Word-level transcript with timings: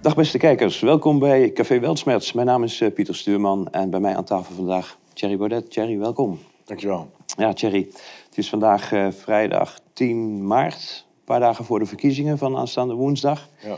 Dag 0.00 0.14
beste 0.14 0.38
kijkers, 0.38 0.80
welkom 0.80 1.18
bij 1.18 1.52
Café 1.52 1.80
Weltsmerts. 1.80 2.32
Mijn 2.32 2.46
naam 2.46 2.62
is 2.62 2.80
eh, 2.80 2.92
Pieter 2.92 3.16
Stuurman 3.16 3.68
en 3.70 3.90
bij 3.90 4.00
mij 4.00 4.16
aan 4.16 4.24
tafel 4.24 4.54
vandaag 4.54 4.98
Thierry 5.12 5.36
Baudet. 5.36 5.70
Thierry, 5.70 5.98
welkom. 5.98 6.38
Dankjewel. 6.64 7.10
Ja, 7.38 7.52
Thierry, 7.52 7.88
het 8.28 8.38
is 8.38 8.48
vandaag 8.48 8.92
eh, 8.92 9.08
vrijdag 9.10 9.80
10 9.92 10.46
maart, 10.46 11.04
een 11.18 11.24
paar 11.24 11.40
dagen 11.40 11.64
voor 11.64 11.78
de 11.78 11.86
verkiezingen 11.86 12.38
van 12.38 12.56
aanstaande 12.56 12.94
woensdag. 12.94 13.48
Ja. 13.62 13.76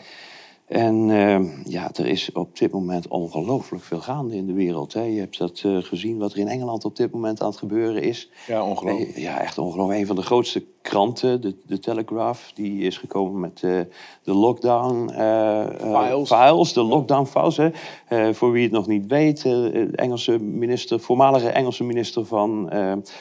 En 0.66 1.10
eh, 1.10 1.64
ja, 1.64 1.90
er 1.94 2.06
is 2.06 2.32
op 2.32 2.58
dit 2.58 2.72
moment 2.72 3.08
ongelooflijk 3.08 3.84
veel 3.84 4.00
gaande 4.00 4.36
in 4.36 4.46
de 4.46 4.52
wereld. 4.52 4.92
Hè. 4.92 5.02
Je 5.02 5.20
hebt 5.20 5.38
dat 5.38 5.64
gezien 5.64 6.18
wat 6.18 6.32
er 6.32 6.38
in 6.38 6.48
Engeland 6.48 6.84
op 6.84 6.96
dit 6.96 7.12
moment 7.12 7.40
aan 7.40 7.48
het 7.48 7.58
gebeuren 7.58 8.02
is. 8.02 8.30
Ja, 8.46 8.64
ongelooflijk. 8.64 9.16
Ja, 9.16 9.40
echt 9.40 9.58
ongelooflijk. 9.58 10.00
Een 10.00 10.06
van 10.06 10.16
de 10.16 10.22
grootste 10.22 10.64
kranten, 10.88 11.40
de, 11.40 11.56
de 11.66 11.78
Telegraph, 11.78 12.52
die 12.54 12.82
is 12.82 12.96
gekomen 12.96 13.40
met 13.40 13.62
eh, 13.62 13.80
de 14.22 14.34
lockdown 14.34 15.08
eh, 15.08 15.60
eh, 15.60 16.06
Files. 16.06 16.28
files, 16.28 16.72
de 16.72 16.82
lockdown 16.82 17.24
files. 17.24 17.56
Hè. 17.56 18.34
Voor 18.34 18.52
wie 18.52 18.62
het 18.62 18.72
nog 18.72 18.86
niet 18.86 19.06
weet, 19.06 19.42
de 19.42 19.90
Engelse 19.94 20.38
minister, 20.38 21.00
voormalige 21.00 21.48
Engelse 21.48 21.84
minister 21.84 22.24
van 22.24 22.70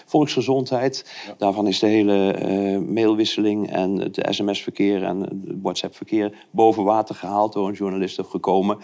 Volksgezondheid. 0.06 1.06
Daarvan 1.38 1.68
is 1.68 1.80
de 1.80 1.88
hele 1.88 2.36
mailwisseling 2.88 3.72
en 3.72 4.00
het 4.00 4.28
sms-verkeer 4.30 5.04
en 5.04 5.20
het 5.20 5.32
WhatsApp-verkeer 5.62 6.48
boven 6.52 6.84
water 6.84 7.16
gehaald 7.16 7.54
door 7.54 7.68
een 7.68 7.74
journalist 7.74 8.20
gekomen. 8.30 8.78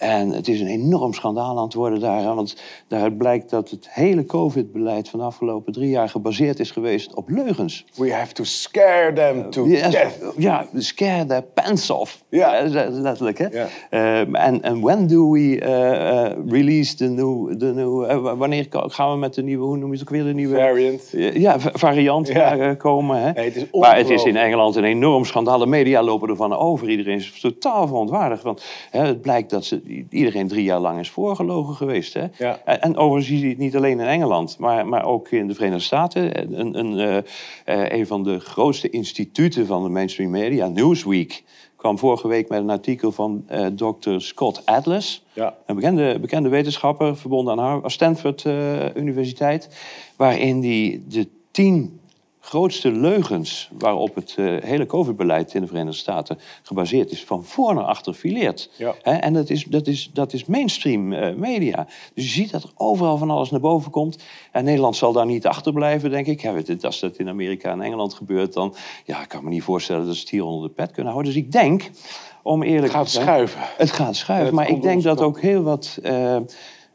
En 0.00 0.30
het 0.30 0.48
is 0.48 0.60
een 0.60 0.66
enorm 0.66 1.12
schandaal 1.12 1.56
aan 1.58 1.64
het 1.64 1.74
worden 1.74 2.00
daar. 2.00 2.34
Want 2.34 2.56
daaruit 2.88 3.18
blijkt 3.18 3.50
dat 3.50 3.70
het 3.70 3.86
hele 3.90 4.24
COVID-beleid 4.24 5.08
van 5.08 5.18
de 5.18 5.24
afgelopen 5.24 5.72
drie 5.72 5.88
jaar 5.90 6.08
gebaseerd 6.08 6.60
is 6.60 6.70
geweest 6.70 7.14
op 7.14 7.28
leugens. 7.28 7.84
We 7.94 8.12
have 8.12 8.32
to 8.32 8.44
scare 8.44 9.12
them 9.12 9.50
to 9.50 9.66
Ja, 9.66 9.88
death. 9.90 10.18
ja, 10.36 10.66
scare 10.76 11.24
their 11.26 11.42
pants 11.42 11.90
off. 11.90 12.24
Ja. 12.28 12.54
Eh, 12.54 12.88
letterlijk, 12.90 13.38
hè? 13.38 13.46
Ehm, 13.90 14.34
En 14.34 14.62
en 14.62 14.80
when 14.80 15.06
do 15.06 15.30
we 15.30 15.60
eh, 15.60 16.24
eh, 16.26 16.36
release 16.48 16.94
the 16.96 17.04
new... 17.08 17.56
The 17.58 17.72
new 17.74 18.04
eh, 18.10 18.32
wanneer 18.38 18.66
gaan 18.70 19.12
we 19.12 19.18
met 19.18 19.34
de 19.34 19.42
nieuwe... 19.42 19.64
Hoe 19.64 19.76
noem 19.76 19.92
je 19.92 19.98
het 19.98 20.02
ook 20.02 20.14
weer? 20.14 20.24
De 20.24 20.34
nieuwe... 20.34 20.56
Variant. 20.56 21.10
Ja, 21.34 21.60
va- 21.60 21.70
variant 21.72 22.28
Ja. 22.28 22.56
eh, 22.56 22.76
komen. 22.76 23.20
Hè? 23.22 23.32
Nee, 23.32 23.44
het 23.44 23.56
is 23.56 23.64
maar 23.72 23.96
het 23.96 24.10
is 24.10 24.24
in. 24.24 24.36
Engeland 24.36 24.76
een 24.76 24.84
enorm 24.84 25.24
schandaal. 25.24 25.58
De 25.58 25.66
media 25.66 26.02
lopen 26.02 26.28
ervan 26.28 26.56
over. 26.56 26.88
Iedereen 26.90 27.16
is 27.16 27.40
totaal 27.40 27.86
verontwaardigd. 27.86 28.42
Want 28.42 28.62
hè, 28.90 29.00
het 29.06 29.20
blijkt 29.20 29.50
dat 29.50 29.64
ze, 29.64 29.80
iedereen 30.10 30.48
drie 30.48 30.64
jaar 30.64 30.80
lang 30.80 30.98
is 30.98 31.10
voorgelogen 31.10 31.74
geweest. 31.74 32.14
Hè? 32.14 32.26
Ja. 32.38 32.60
En, 32.64 32.80
en 32.80 32.96
overigens 32.96 33.26
zie 33.26 33.40
je 33.40 33.48
het 33.48 33.58
niet 33.58 33.76
alleen 33.76 34.00
in 34.00 34.06
Engeland, 34.06 34.58
maar, 34.58 34.86
maar 34.86 35.04
ook 35.04 35.30
in 35.30 35.46
de 35.46 35.54
Verenigde 35.54 35.84
Staten. 35.84 36.40
Een, 36.60 36.78
een, 36.78 36.98
eh, 36.98 37.16
eh, 37.64 37.98
een 37.98 38.06
van 38.06 38.22
de 38.22 38.40
grootste 38.40 38.90
instituten 38.90 39.66
van 39.66 39.82
de 39.82 39.88
mainstream 39.88 40.30
media, 40.30 40.68
Newsweek, 40.68 41.42
kwam 41.76 41.98
vorige 41.98 42.28
week 42.28 42.48
met 42.48 42.60
een 42.60 42.70
artikel 42.70 43.12
van 43.12 43.44
eh 43.46 43.66
Dr. 43.66 44.14
Scott 44.16 44.66
Atlas. 44.66 45.24
Ja. 45.32 45.56
Een 45.66 45.74
bekende, 45.74 46.18
bekende 46.20 46.48
wetenschapper 46.48 47.16
verbonden 47.16 47.60
aan 47.60 47.90
Stanford 47.90 48.44
Universiteit. 48.94 49.68
Waarin 50.16 50.62
hij 50.62 51.02
de 51.08 51.28
tien 51.50 51.99
grootste 52.40 52.90
leugens 52.90 53.70
waarop 53.78 54.14
het 54.14 54.34
eh, 54.38 54.56
hele 54.60 54.86
COVID-beleid 54.86 55.54
in 55.54 55.60
de 55.60 55.66
Verenigde 55.66 55.98
Staten 55.98 56.38
gebaseerd 56.62 57.10
is, 57.10 57.24
van 57.24 57.44
voor 57.44 57.74
naar 57.74 57.84
achter 57.84 58.14
fileert. 58.14 58.70
Ja. 58.76 58.94
En 59.02 59.32
dat 59.32 59.50
is, 59.50 59.64
dat 59.64 59.86
is, 59.86 60.10
dat 60.12 60.32
is 60.32 60.44
mainstream 60.44 61.12
eh, 61.12 61.34
media. 61.34 61.86
Dus 62.14 62.24
je 62.24 62.30
ziet 62.30 62.50
dat 62.50 62.62
er 62.62 62.70
overal 62.76 63.16
van 63.16 63.30
alles 63.30 63.50
naar 63.50 63.60
boven 63.60 63.90
komt. 63.90 64.22
En 64.52 64.64
Nederland 64.64 64.96
zal 64.96 65.12
daar 65.12 65.26
niet 65.26 65.46
achterblijven, 65.46 66.10
denk 66.10 66.26
ik. 66.26 66.40
Je, 66.40 66.76
als 66.80 67.00
dat 67.00 67.16
in 67.16 67.28
Amerika 67.28 67.70
en 67.72 67.80
Engeland 67.80 68.14
gebeurt, 68.14 68.52
dan 68.52 68.74
ja, 69.04 69.22
ik 69.22 69.28
kan 69.28 69.44
me 69.44 69.50
niet 69.50 69.62
voorstellen 69.62 70.06
dat 70.06 70.14
ze 70.14 70.20
het 70.20 70.30
hier 70.30 70.44
onder 70.44 70.68
de 70.68 70.74
pet 70.74 70.90
kunnen 70.92 71.12
houden. 71.12 71.32
Dus 71.32 71.42
ik 71.42 71.52
denk, 71.52 71.90
om 72.42 72.62
eerlijk 72.62 72.82
Het 72.82 72.92
gaat 72.92 73.04
te 73.04 73.10
zijn- 73.10 73.24
schuiven. 73.24 73.60
het 73.76 73.90
gaat 73.90 74.16
schuiven, 74.16 74.46
Het 74.46 74.54
maar 74.54 74.68
ik 74.68 74.82
denk 74.82 75.02
dat 75.02 75.20
ook 75.20 75.40
heel 75.40 75.62
wat, 75.62 75.98
eh, 76.02 76.36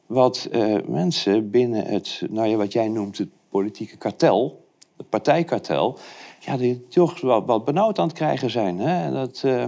wat 0.06 0.50
mensen 0.88 1.52
binnen 1.52 1.86
het, 1.86 2.22
nou 2.30 2.48
ja, 2.48 2.56
wat 2.56 2.74
jij 2.74 2.88
noemt 2.88 3.18
het 3.18 3.30
politieke 3.50 3.98
kartel, 3.98 4.65
het 4.98 5.10
partijkartel, 5.10 5.98
ja, 6.40 6.58
die 6.58 6.88
toch 6.88 7.22
wat, 7.22 7.46
wat 7.46 7.66
benauwd 7.66 8.00
aan 8.00 8.08
het 8.08 8.16
krijgen 8.16 8.50
zijn. 8.50 8.80
Hè? 8.80 9.12
Dat, 9.12 9.42
eh, 9.44 9.64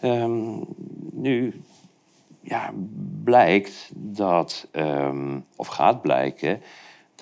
ehm, 0.00 0.60
nu 1.12 1.62
ja, 2.40 2.72
blijkt 3.24 3.90
dat, 3.94 4.66
ehm, 4.70 5.38
of 5.56 5.66
gaat 5.66 6.02
blijken, 6.02 6.60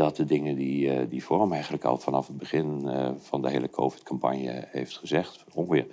dat 0.01 0.17
de 0.17 0.25
dingen 0.25 0.57
die, 0.57 0.91
eh, 0.91 0.99
die 1.09 1.23
Forum 1.23 1.53
eigenlijk 1.53 1.85
al 1.85 1.99
vanaf 1.99 2.27
het 2.27 2.39
begin 2.39 2.83
eh, 2.89 3.09
van 3.19 3.43
de 3.43 3.51
hele 3.51 3.71
COVID-campagne 3.71 4.65
heeft 4.71 4.97
gezegd, 4.97 5.45
ongeveer, 5.55 5.87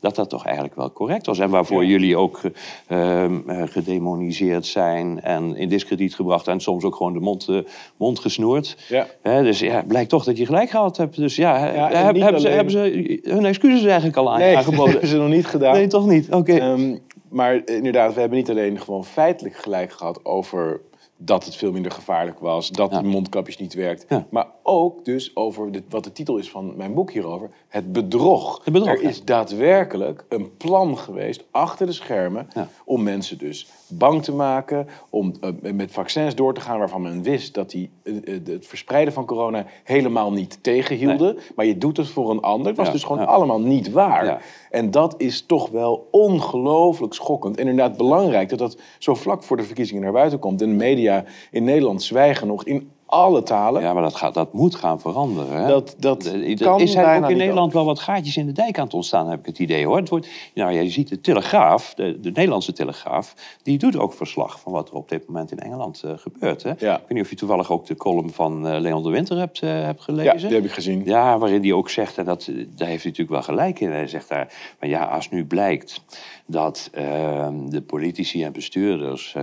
dat 0.00 0.14
dat 0.14 0.28
toch 0.28 0.44
eigenlijk 0.44 0.74
wel 0.76 0.92
correct 0.92 1.26
was. 1.26 1.38
En 1.38 1.50
waarvoor 1.50 1.82
Ja. 1.82 1.88
jullie 1.88 2.16
ook 2.16 2.40
eh, 2.86 3.22
ehm, 3.24 3.50
eh, 3.50 3.62
gedemoniseerd 3.66 4.66
zijn 4.66 5.20
en 5.22 5.56
in 5.56 5.68
discrediet 5.68 6.14
gebracht 6.14 6.48
en 6.48 6.60
soms 6.60 6.84
ook 6.84 6.96
gewoon 6.96 7.12
de 7.12 7.20
mond, 7.20 7.48
mond 7.96 8.18
gesnoerd. 8.18 8.76
Ja. 8.88 9.06
Hè, 9.22 9.42
dus 9.42 9.58
ja, 9.58 9.82
blijkt 9.86 10.08
toch 10.10 10.24
dat 10.24 10.36
je 10.38 10.46
gelijk 10.46 10.70
gehad 10.70 10.96
hebt. 10.96 11.16
Dus 11.16 11.36
ja, 11.36 11.58
heb- 11.58 12.14
hebben, 12.16 12.40
ze, 12.40 12.48
hebben 12.48 12.72
ze 12.72 13.20
hun 13.22 13.44
excuses 13.44 13.84
eigenlijk 13.84 14.16
al 14.16 14.32
aan, 14.32 14.38
Nee, 14.38 14.54
dat 14.54 14.58
aangeboden? 14.64 14.90
hebben 14.90 15.08
ze 15.08 15.16
nog 15.16 15.28
niet 15.28 15.46
gedaan. 15.46 15.72
Nee, 15.74 15.86
toch 15.86 16.06
niet? 16.06 16.32
Oké. 16.32 16.52
Ehm, 16.58 16.96
maar 17.28 17.62
inderdaad, 17.64 18.14
we 18.14 18.20
hebben 18.20 18.38
niet 18.38 18.50
alleen 18.50 18.80
gewoon 18.80 19.04
feitelijk 19.04 19.56
gelijk 19.56 19.92
gehad 19.92 20.24
over 20.24 20.80
dat 21.16 21.44
het 21.44 21.56
veel 21.56 21.72
minder 21.72 21.90
gevaarlijk 21.92 22.38
was, 22.38 22.70
dat 22.70 22.90
Ja. 22.90 23.00
die 23.00 23.10
mondkapjes 23.10 23.56
niet 23.56 23.74
werkt, 23.74 24.04
Ja. 24.08 24.26
maar 24.30 24.46
ook 24.62 25.04
dus 25.04 25.36
over 25.36 25.72
de, 25.72 25.82
wat 25.88 26.04
de 26.04 26.12
titel 26.12 26.36
is 26.36 26.50
van 26.50 26.76
mijn 26.76 26.94
boek 26.94 27.12
hierover, 27.12 27.50
het 27.68 27.92
bedrog. 27.92 28.60
Het 28.64 28.72
bedrog, 28.72 28.94
er 28.94 29.02
ja. 29.02 29.08
is 29.08 29.24
daadwerkelijk 29.24 30.24
een 30.28 30.56
plan 30.56 30.98
geweest 30.98 31.44
achter 31.50 31.86
de 31.86 31.92
schermen 31.92 32.48
om 32.84 33.02
mensen 33.02 33.38
dus 33.38 33.66
bang 33.88 34.22
te 34.22 34.32
maken, 34.32 34.88
om 35.10 35.32
eh, 35.40 35.72
met 35.72 35.90
vaccins 35.92 36.34
door 36.34 36.54
te 36.54 36.60
gaan 36.60 36.78
waarvan 36.78 37.02
men 37.02 37.22
wist 37.22 37.54
dat 37.54 37.70
die 37.70 37.90
eh, 38.02 38.16
eh, 38.16 38.40
het 38.46 38.66
verspreiden 38.66 39.14
van 39.14 39.26
corona 39.26 39.66
helemaal 39.84 40.32
niet 40.32 40.58
tegenhielden, 40.62 41.38
maar 41.56 41.66
je 41.66 41.78
doet 41.78 41.96
het 41.96 42.08
voor 42.08 42.30
een 42.30 42.40
ander. 42.40 42.66
Het 42.66 42.76
was 42.76 42.92
dus 42.92 43.04
gewoon 43.04 43.26
allemaal 43.26 43.60
niet 43.60 43.90
waar. 43.90 44.44
En 44.74 44.90
dat 44.90 45.14
is 45.16 45.46
toch 45.46 45.68
wel 45.70 46.08
ongelooflijk 46.10 47.14
schokkend. 47.14 47.56
En 47.56 47.68
inderdaad 47.68 47.96
belangrijk 47.96 48.48
dat 48.48 48.58
dat 48.58 48.78
zo 48.98 49.14
vlak 49.14 49.42
voor 49.42 49.56
de 49.56 49.62
verkiezingen 49.62 50.02
naar 50.02 50.12
buiten 50.12 50.38
komt. 50.38 50.62
En 50.62 50.68
de 50.68 50.74
media 50.74 51.24
in 51.50 51.64
Nederland 51.64 52.02
zwijgen 52.02 52.46
nog 52.46 52.64
in 52.64 52.90
alle 53.14 53.42
talen. 53.42 53.82
Ja, 53.82 53.92
maar 53.92 54.02
dat, 54.02 54.14
gaat, 54.14 54.34
dat 54.34 54.52
moet 54.52 54.74
gaan 54.74 55.00
veranderen. 55.00 55.62
Hè? 55.62 55.68
Dat- 55.68 55.94
dat 55.98 56.24
Er- 56.24 56.56
kan 56.56 56.80
is 56.80 56.94
er 56.94 57.16
ook 57.22 57.30
in 57.30 57.36
Nederland 57.36 57.72
wel 57.72 57.84
wat 57.84 57.98
gaatjes 57.98 58.36
in 58.36 58.46
de 58.46 58.52
dijk 58.52 58.78
aan 58.78 58.84
het 58.84 58.94
ontstaan, 58.94 59.28
heb 59.30 59.38
ik 59.38 59.46
het 59.46 59.58
idee 59.58 59.86
hoor. 59.86 59.96
Het 59.96 60.08
wordt, 60.08 60.28
nou, 60.54 60.72
ja, 60.72 60.80
je 60.80 60.90
ziet 60.90 61.08
de 61.08 61.20
Telegraaf, 61.20 61.94
de, 61.94 62.20
de 62.20 62.30
Nederlandse 62.30 62.72
Telegraaf, 62.72 63.34
die 63.62 63.78
doet 63.78 63.96
ook 63.96 64.12
verslag 64.12 64.60
van 64.60 64.72
wat 64.72 64.88
er 64.88 64.94
op 64.94 65.08
dit 65.08 65.26
moment 65.26 65.50
in 65.52 65.58
Engeland 65.58 66.02
eh, 66.02 66.10
gebeurt. 66.16 66.62
Hè? 66.62 66.72
Ja. 66.78 66.94
Ik 66.94 67.00
weet 67.00 67.08
niet 67.08 67.22
of 67.22 67.30
je 67.30 67.36
toevallig 67.36 67.70
ook 67.70 67.86
de 67.86 67.96
column 67.96 68.30
van 68.32 68.66
eh, 68.68 68.80
Leon 68.80 69.02
de 69.02 69.10
Winter 69.10 69.38
hebt, 69.38 69.60
eh, 69.60 69.70
hebt 69.70 69.98
Ja, 69.98 70.04
gelezen. 70.04 70.48
die 70.48 70.56
heb 70.56 70.64
ik 70.66 70.72
gezien. 70.72 71.02
Ja, 71.04 71.38
waarin 71.38 71.62
hij 71.62 71.72
ook 71.72 71.90
zegt, 71.90 72.18
en 72.18 72.24
dat, 72.24 72.44
daar 72.46 72.88
heeft 72.88 73.02
hij 73.02 73.10
natuurlijk 73.12 73.30
wel 73.30 73.42
gelijk 73.42 73.80
in. 73.80 73.90
Hij 73.90 74.06
zegt 74.06 74.28
daar, 74.28 74.52
maar 74.80 74.88
ja, 74.88 75.04
als 75.04 75.30
nu 75.30 75.44
blijkt 75.44 76.02
dat 76.46 76.88
eh, 76.92 77.48
de 77.68 77.82
politici 77.82 78.44
en 78.44 78.52
bestuurders 78.52 79.34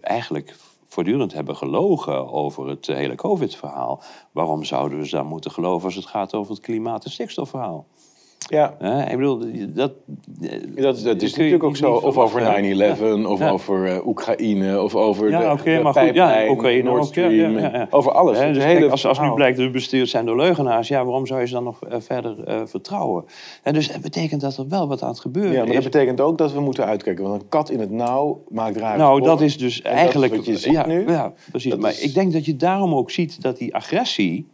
eigenlijk 0.00 0.54
voortdurend 0.96 1.32
hebben 1.32 1.56
gelogen 1.56 2.32
over 2.32 2.68
het 2.68 2.86
hele 2.86 3.14
COVID-verhaal, 3.14 4.02
waarom 4.32 4.64
zouden 4.64 4.98
we 4.98 5.06
ze 5.08 5.16
dan 5.16 5.26
moeten 5.26 5.50
geloven 5.50 5.84
als 5.84 5.94
het 5.94 6.06
gaat 6.06 6.34
over 6.34 6.52
het 6.54 6.62
klimaat- 6.62 7.04
en 7.04 7.10
stikstofverhaal? 7.10 7.86
Ja. 8.48 8.76
Ik 9.10 9.16
bedoel, 9.16 9.38
dat... 9.74 9.92
Dat, 10.74 11.00
dat 11.02 11.22
is 11.22 11.30
natuurlijk 11.36 11.62
ook 11.64 11.76
zo. 11.76 11.92
Of 11.92 12.16
over 12.18 12.40
verwachten. 12.40 13.24
9-11, 13.24 13.26
of 13.30 13.38
Ja. 13.38 13.50
over 13.50 13.86
eh, 13.86 14.06
Oekraïne, 14.06 14.82
of 14.82 14.94
over 14.94 15.30
Ja, 15.30 15.40
de, 15.40 15.60
oké, 15.60 15.76
de 15.76 15.82
maar 15.82 15.94
goed, 15.94 16.14
ja, 16.14 16.48
Oekraïne 16.50 16.82
Nord 16.82 16.96
ook, 17.06 17.14
ja, 17.14 17.24
Stream, 17.28 17.52
ja, 17.58 17.60
ja, 17.60 17.70
ja. 17.72 17.86
Over 17.90 18.12
alles. 18.12 18.38
Dus 18.38 18.64
hele 18.64 18.78
kijk, 18.78 18.90
als, 18.90 19.06
als 19.06 19.20
nu 19.20 19.30
blijkt 19.32 19.56
dat 19.56 19.66
de 19.66 19.72
bestuurders 19.72 20.10
zijn 20.10 20.26
door 20.26 20.36
leugenaars, 20.36 20.88
ja, 20.88 21.04
waarom 21.04 21.26
zou 21.26 21.40
je 21.40 21.46
ze 21.46 21.52
dan 21.54 21.64
nog 21.64 21.84
eh, 21.84 21.96
verder 22.00 22.44
eh, 22.44 22.60
vertrouwen? 22.64 23.24
En 23.62 23.74
dus 23.74 23.92
het 23.92 24.00
betekent 24.02 24.40
dat 24.40 24.56
er 24.56 24.68
wel 24.68 24.88
wat 24.88 25.02
aan 25.02 25.08
het 25.08 25.20
gebeuren 25.20 25.52
Ja, 25.52 25.58
maar 25.58 25.68
is. 25.68 25.74
dat 25.74 25.92
betekent 25.92 26.20
ook 26.20 26.38
dat 26.38 26.52
we 26.52 26.60
moeten 26.60 26.84
uitkijken. 26.86 27.24
Want 27.24 27.42
een 27.42 27.48
kat 27.48 27.70
in 27.70 27.80
het 27.80 27.90
nauw 27.90 28.42
maakt 28.48 28.76
rare 28.76 28.98
Nou, 28.98 29.16
sporen. 29.16 29.36
dat 29.36 29.40
is 29.46 29.58
dus 29.58 29.76
En 29.76 29.82
dat 29.84 29.92
is 29.92 29.98
eigenlijk. 30.00 30.36
wat 30.36 30.46
je 30.46 30.56
ziet 30.58 30.72
ja, 30.72 30.86
nu. 30.86 31.08
ja, 31.08 31.32
precies. 31.50 31.70
Dat 31.70 31.80
maar 31.80 31.90
is- 31.90 32.00
ik 32.00 32.14
denk 32.14 32.32
dat 32.32 32.44
je 32.44 32.56
daarom 32.56 32.94
ook 32.94 33.10
ziet 33.10 33.42
dat 33.42 33.56
die 33.58 33.74
agressie 33.74 34.46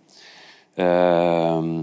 ehm, 0.74 1.80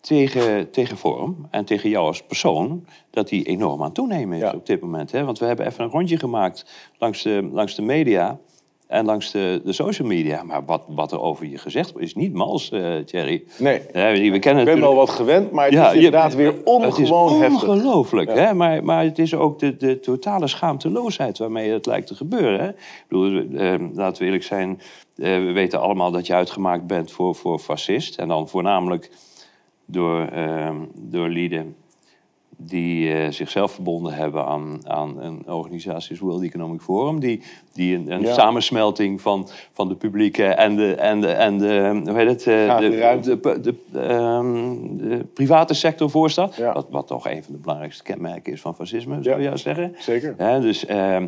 tegen, 0.00 0.70
tegen 0.70 0.96
Vorm 0.96 1.46
en 1.50 1.64
tegen 1.64 1.90
jou 1.90 2.06
als 2.06 2.22
persoon, 2.22 2.86
dat 3.10 3.28
die 3.28 3.44
enorm 3.44 3.78
aan 3.80 3.86
het 3.86 3.94
toenemen 3.94 4.36
is 4.36 4.42
Ja. 4.42 4.52
op 4.52 4.66
dit 4.66 4.80
moment. 4.80 5.12
Hè? 5.12 5.24
Want 5.24 5.38
we 5.38 5.46
hebben 5.46 5.66
even 5.66 5.84
een 5.84 5.90
rondje 5.90 6.18
gemaakt 6.18 6.90
langs 6.98 7.22
de, 7.22 7.48
langs 7.52 7.74
de 7.74 7.82
media 7.82 8.38
en 8.86 9.04
langs 9.04 9.30
de, 9.30 9.60
de 9.64 9.72
social 9.72 10.08
media. 10.08 10.42
Maar 10.42 10.64
wat, 10.64 10.82
wat 10.86 11.12
er 11.12 11.20
over 11.20 11.46
je 11.46 11.58
gezegd 11.58 11.90
wordt, 11.92 12.06
is 12.06 12.14
niet 12.14 12.32
mals, 12.32 12.70
eh 12.70 12.96
Thierry. 12.96 13.44
Nee. 13.58 13.80
Ja, 13.92 14.12
we 14.12 14.38
kennen 14.38 14.66
Ik 14.66 14.72
ben 14.72 14.80
wel 14.80 14.94
wat 14.94 15.10
gewend, 15.10 15.50
maar 15.52 15.64
het 15.64 15.74
Ja, 15.74 15.86
is 15.86 15.90
je- 15.90 15.96
inderdaad 15.96 16.34
weer 16.34 16.54
ongewoon 16.64 16.82
het 16.82 16.98
is 16.98 17.08
heftig. 17.40 17.68
ongelooflijk, 17.68 18.30
hè? 18.34 18.54
Maar, 18.54 18.84
maar 18.84 19.04
het 19.04 19.18
is 19.18 19.34
ook 19.34 19.58
de, 19.58 19.76
de 19.76 20.00
totale 20.00 20.46
schaamteloosheid 20.46 21.38
waarmee 21.38 21.70
het 21.70 21.86
lijkt 21.86 22.06
te 22.06 22.14
gebeuren. 22.14 22.60
Hè? 22.60 22.68
Ik 22.68 23.04
bedoel, 23.08 23.42
eh, 23.58 23.74
laten 23.92 24.18
we 24.18 24.24
eerlijk 24.24 24.44
zijn, 24.44 24.80
eh, 25.16 25.24
we 25.36 25.52
weten 25.52 25.80
allemaal 25.80 26.10
dat 26.10 26.26
je 26.26 26.34
uitgemaakt 26.34 26.86
bent 26.86 27.10
voor, 27.10 27.34
voor 27.34 27.58
fascist. 27.58 28.16
En 28.18 28.28
dan 28.28 28.48
voornamelijk 28.48 29.10
door, 29.90 30.26
eh, 30.26 30.70
door 30.94 31.28
lieden 31.28 31.76
die 32.60 33.12
eh, 33.14 33.30
zichzelf 33.30 33.72
verbonden 33.72 34.12
hebben 34.12 34.44
aan, 34.44 34.80
aan 34.88 35.20
een 35.22 35.48
organisatie 35.48 36.10
als 36.10 36.18
World 36.18 36.42
Economic 36.42 36.80
Forum, 36.80 37.20
die, 37.20 37.42
die 37.72 37.96
een, 37.96 38.10
een 38.10 38.20
Ja. 38.20 38.32
samensmelting 38.34 39.20
van, 39.20 39.48
van 39.72 39.88
de 39.88 39.94
publieke 39.94 40.44
en 40.44 40.76
de, 40.76 40.94
en 40.94 41.20
de, 41.20 41.28
en 41.28 41.58
de, 41.58 42.00
hoe 42.04 42.18
heet 42.18 42.28
het, 42.28 42.46
eh, 42.46 42.78
de, 42.78 43.20
de 43.22 43.60
de, 43.60 43.74
ehm, 44.00 44.76
de 44.96 45.24
private 45.34 45.74
sector 45.74 46.10
voorstaat. 46.10 46.56
Ja. 46.56 46.72
Wat, 46.72 46.86
wat 46.90 47.06
toch 47.06 47.28
een 47.28 47.44
van 47.44 47.52
de 47.52 47.60
belangrijkste 47.60 48.02
kenmerken 48.02 48.52
is 48.52 48.60
van 48.60 48.74
fascisme, 48.74 49.22
zou 49.22 49.42
je 49.42 49.56
zeggen. 49.56 49.94
Zeker. 49.98 50.34
Ja, 50.38 50.58
dus, 50.58 50.86
ehm, 50.86 51.26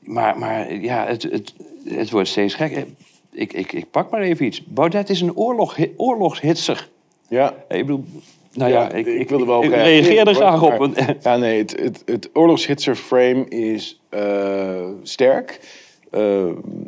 maar, 0.00 0.38
maar 0.38 0.74
ja, 0.74 1.06
het, 1.06 1.22
het, 1.22 1.54
het 1.84 2.10
wordt 2.10 2.28
steeds 2.28 2.54
gek. 2.54 2.86
Ik, 3.30 3.52
ik, 3.52 3.72
ik 3.72 3.90
pak 3.90 4.10
maar 4.10 4.20
even 4.20 4.46
iets. 4.46 4.64
Baudet 4.64 5.10
is 5.10 5.20
een 5.20 5.36
oorlog, 5.36 5.76
oorlogshitser. 5.96 6.90
Ja. 7.32 7.54
Ik 7.68 7.86
bedoel, 7.86 8.04
nou 8.52 8.70
ja, 8.70 8.90
ik, 8.90 9.06
ik, 9.06 9.28
wilde 9.28 9.46
wel 9.46 9.62
ik 9.64 9.68
op 9.70 9.74
reageer 9.74 10.28
er 10.28 10.34
graag 10.34 10.62
op. 10.62 10.78
maar- 10.78 11.16
Ja, 11.22 11.36
nee, 11.36 11.58
het, 11.58 11.80
het, 11.80 12.02
het 12.06 12.30
oorlogshitser 12.32 12.94
frame 12.96 13.48
is 13.48 14.00
eh, 14.08 14.88
sterk. 15.02 15.80
Eh, 16.10 16.44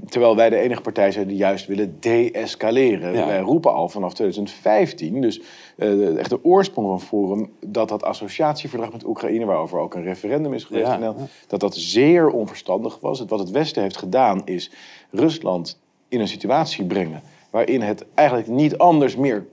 terwijl 0.08 0.36
wij 0.36 0.50
de 0.50 0.56
enige 0.56 0.80
partij 0.80 1.10
zijn 1.10 1.28
die 1.28 1.36
juist 1.36 1.66
willen 1.66 1.96
deescaleren. 2.00 3.12
Ja. 3.14 3.26
Wij 3.26 3.38
roepen 3.40 3.72
al 3.72 3.88
vanaf 3.88 4.14
2015, 4.14 5.20
dus 5.20 5.40
eh, 5.76 6.16
echt 6.18 6.30
de 6.30 6.44
oorsprong 6.44 6.88
van 6.88 7.00
Forum, 7.00 7.50
dat 7.66 7.88
dat 7.88 8.02
associatieverdrag 8.02 8.92
met 8.92 9.04
Oekraïne, 9.06 9.44
waarover 9.44 9.78
ook 9.78 9.94
een 9.94 10.02
referendum 10.04 10.54
is 10.54 10.64
geweest, 10.64 10.86
Ja. 10.86 10.94
in 10.94 11.00
Nederland, 11.00 11.30
dat 11.46 11.60
dat 11.60 11.76
zeer 11.76 12.28
onverstandig 12.28 12.98
was. 13.00 13.18
Het, 13.18 13.30
wat 13.30 13.38
het 13.38 13.50
Westen 13.50 13.82
heeft 13.82 13.96
gedaan 13.96 14.42
is 14.44 14.70
Rusland 15.10 15.80
in 16.08 16.20
een 16.20 16.28
situatie 16.28 16.84
brengen 16.84 17.22
waarin 17.50 17.80
het 17.80 18.04
eigenlijk 18.14 18.48
niet 18.48 18.78
anders 18.78 19.16
meer 19.16 19.46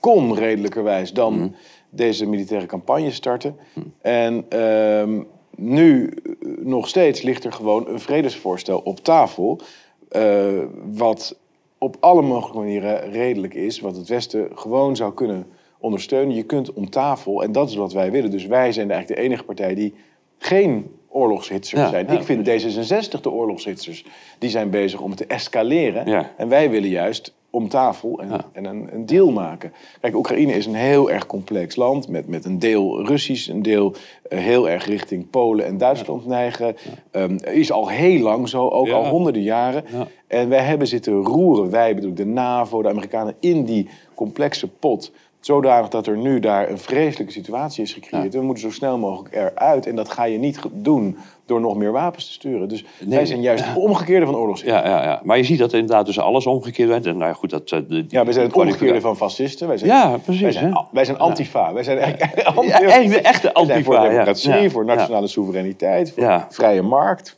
kon, 0.00 0.34
redelijkerwijs, 0.34 1.12
dan 1.12 1.34
Mhm. 1.38 1.48
deze 1.90 2.26
militaire 2.26 2.66
campagne 2.66 3.10
starten. 3.10 3.56
En 4.00 4.44
ehm, 4.48 5.22
nu 5.56 6.06
eh, 6.06 6.32
nog 6.60 6.88
steeds 6.88 7.22
ligt 7.22 7.44
er 7.44 7.52
gewoon 7.52 7.88
een 7.88 8.00
vredesvoorstel 8.00 8.78
op 8.84 9.00
tafel. 9.00 9.60
eh, 10.08 10.46
wat 10.92 11.38
op 11.78 11.96
alle 12.00 12.22
mogelijke 12.22 12.58
manieren 12.58 13.10
redelijk 13.10 13.54
is. 13.54 13.80
Wat 13.80 13.96
het 13.96 14.08
Westen 14.08 14.48
gewoon 14.54 14.96
zou 14.96 15.14
kunnen 15.14 15.46
ondersteunen. 15.78 16.34
Je 16.34 16.42
kunt 16.42 16.72
om 16.72 16.90
tafel, 16.90 17.42
en 17.42 17.52
dat 17.52 17.68
is 17.68 17.74
wat 17.76 17.92
wij 17.92 18.10
willen. 18.10 18.30
Dus 18.30 18.46
wij 18.46 18.72
zijn 18.72 18.90
eigenlijk 18.90 19.20
de 19.20 19.26
enige 19.26 19.44
partij 19.44 19.74
die 19.74 19.94
geen 20.38 20.90
oorlogshitsers 21.08 21.80
Ja, 21.80 21.88
zijn. 21.88 22.06
ja. 22.06 22.12
Ik 22.12 22.22
vind 22.22 22.46
D66 22.48 23.20
de 23.20 23.30
oorlogshitsers. 23.30 24.04
Die 24.38 24.50
zijn 24.50 24.70
bezig 24.70 25.00
om 25.00 25.08
het 25.10 25.18
te 25.18 25.26
escaleren. 25.26 26.06
Ja. 26.06 26.32
En 26.36 26.48
wij 26.48 26.70
willen 26.70 26.88
juist 26.88 27.34
om 27.50 27.68
tafel 27.68 28.20
en, 28.20 28.28
Ja. 28.28 28.44
en 28.52 28.64
een, 28.64 28.88
een 28.92 29.06
deal 29.06 29.30
maken. 29.30 29.72
Kijk, 30.00 30.16
Oekraïne 30.16 30.52
is 30.52 30.66
een 30.66 30.74
heel 30.74 31.10
erg 31.10 31.26
complex 31.26 31.76
land. 31.76 32.08
Met, 32.08 32.28
met 32.28 32.44
een 32.44 32.58
deel 32.58 33.06
Russisch, 33.06 33.48
een 33.48 33.62
deel 33.62 33.94
eh, 34.28 34.38
heel 34.38 34.68
erg 34.68 34.86
richting 34.86 35.30
Polen 35.30 35.66
en 35.66 35.78
Duitsland 35.78 36.26
neigen. 36.26 36.76
Ehm, 37.10 37.36
is 37.36 37.72
al 37.72 37.88
heel 37.88 38.22
lang 38.22 38.48
zo, 38.48 38.68
ook 38.68 38.88
al 38.90 39.06
honderden 39.08 39.42
jaren. 39.42 39.84
Ja. 39.92 40.06
En 40.26 40.48
wij 40.48 40.62
hebben 40.62 40.86
zitten 40.86 41.12
roeren, 41.12 41.70
wij 41.70 41.94
bedoel 41.94 42.10
ik 42.10 42.16
de 42.16 42.26
NAVO, 42.26 42.82
de 42.82 42.88
Amerikanen, 42.88 43.34
in 43.40 43.64
die 43.64 43.88
complexe 44.14 44.68
pot. 44.68 45.12
Zodanig 45.52 45.88
dat 45.88 46.06
er 46.06 46.16
nu 46.16 46.40
daar 46.40 46.70
een 46.70 46.78
vreselijke 46.78 47.32
situatie 47.32 47.82
is 47.82 47.92
gecreëerd. 47.92 48.34
We 48.34 48.40
moeten 48.42 48.62
zo 48.62 48.70
snel 48.70 48.98
mogelijk 48.98 49.34
eruit. 49.34 49.86
En 49.86 49.96
dat 49.96 50.10
ga 50.10 50.24
je 50.24 50.38
niet 50.38 50.58
doen 50.72 51.16
door 51.46 51.60
nog 51.60 51.76
meer 51.76 51.92
wapens 51.92 52.26
te 52.26 52.32
sturen. 52.32 52.68
Dus 52.68 52.84
wij 52.98 53.26
zijn 53.26 53.40
juist 53.42 53.64
het 53.66 53.76
omgekeerde 53.76 54.26
van 54.26 54.36
oorlogs. 54.36 54.60
Ja, 54.62 54.86
ja, 54.88 55.02
ja. 55.02 55.20
Maar 55.24 55.36
je 55.36 55.42
ziet 55.44 55.58
dat 55.58 55.72
inderdaad 55.72 56.06
dus 56.06 56.18
alles 56.20 56.46
omgekeerd 56.46 56.88
werd. 56.88 57.06
En 57.06 57.16
nou 57.16 57.30
ja, 57.30 57.36
goed, 57.36 57.50
dat... 57.50 57.70
eh, 57.70 57.78
de- 57.88 58.04
Ja, 58.08 58.24
wij 58.24 58.32
zijn 58.32 58.46
het 58.46 58.56
omgekeerde 58.56 59.00
van 59.00 59.16
fascisten. 59.16 59.68
Wij 59.68 59.76
zijn, 59.78 59.90
Ja, 59.90 60.16
precies, 60.24 60.42
Wij 60.42 60.52
zijn, 60.52 60.86
wij 60.92 61.04
zijn 61.04 61.18
antifa. 61.18 61.72
Wij 61.72 61.82
zijn 61.82 61.98
Ja, 61.98 62.80
echt 62.80 63.08
de 63.10 63.20
echte 63.20 63.50
Wij 63.54 63.64
zijn 63.66 63.84
voor 63.84 63.96
antifa, 63.96 64.02
ja. 64.04 64.08
democratie, 64.08 64.50
Ja, 64.52 64.70
voor 64.70 64.84
ja. 64.86 64.94
nationale 64.94 65.26
soevereiniteit, 65.26 66.12
voor 66.12 66.22
Ja. 66.22 66.46
vrije 66.50 66.82
markt. 66.82 67.37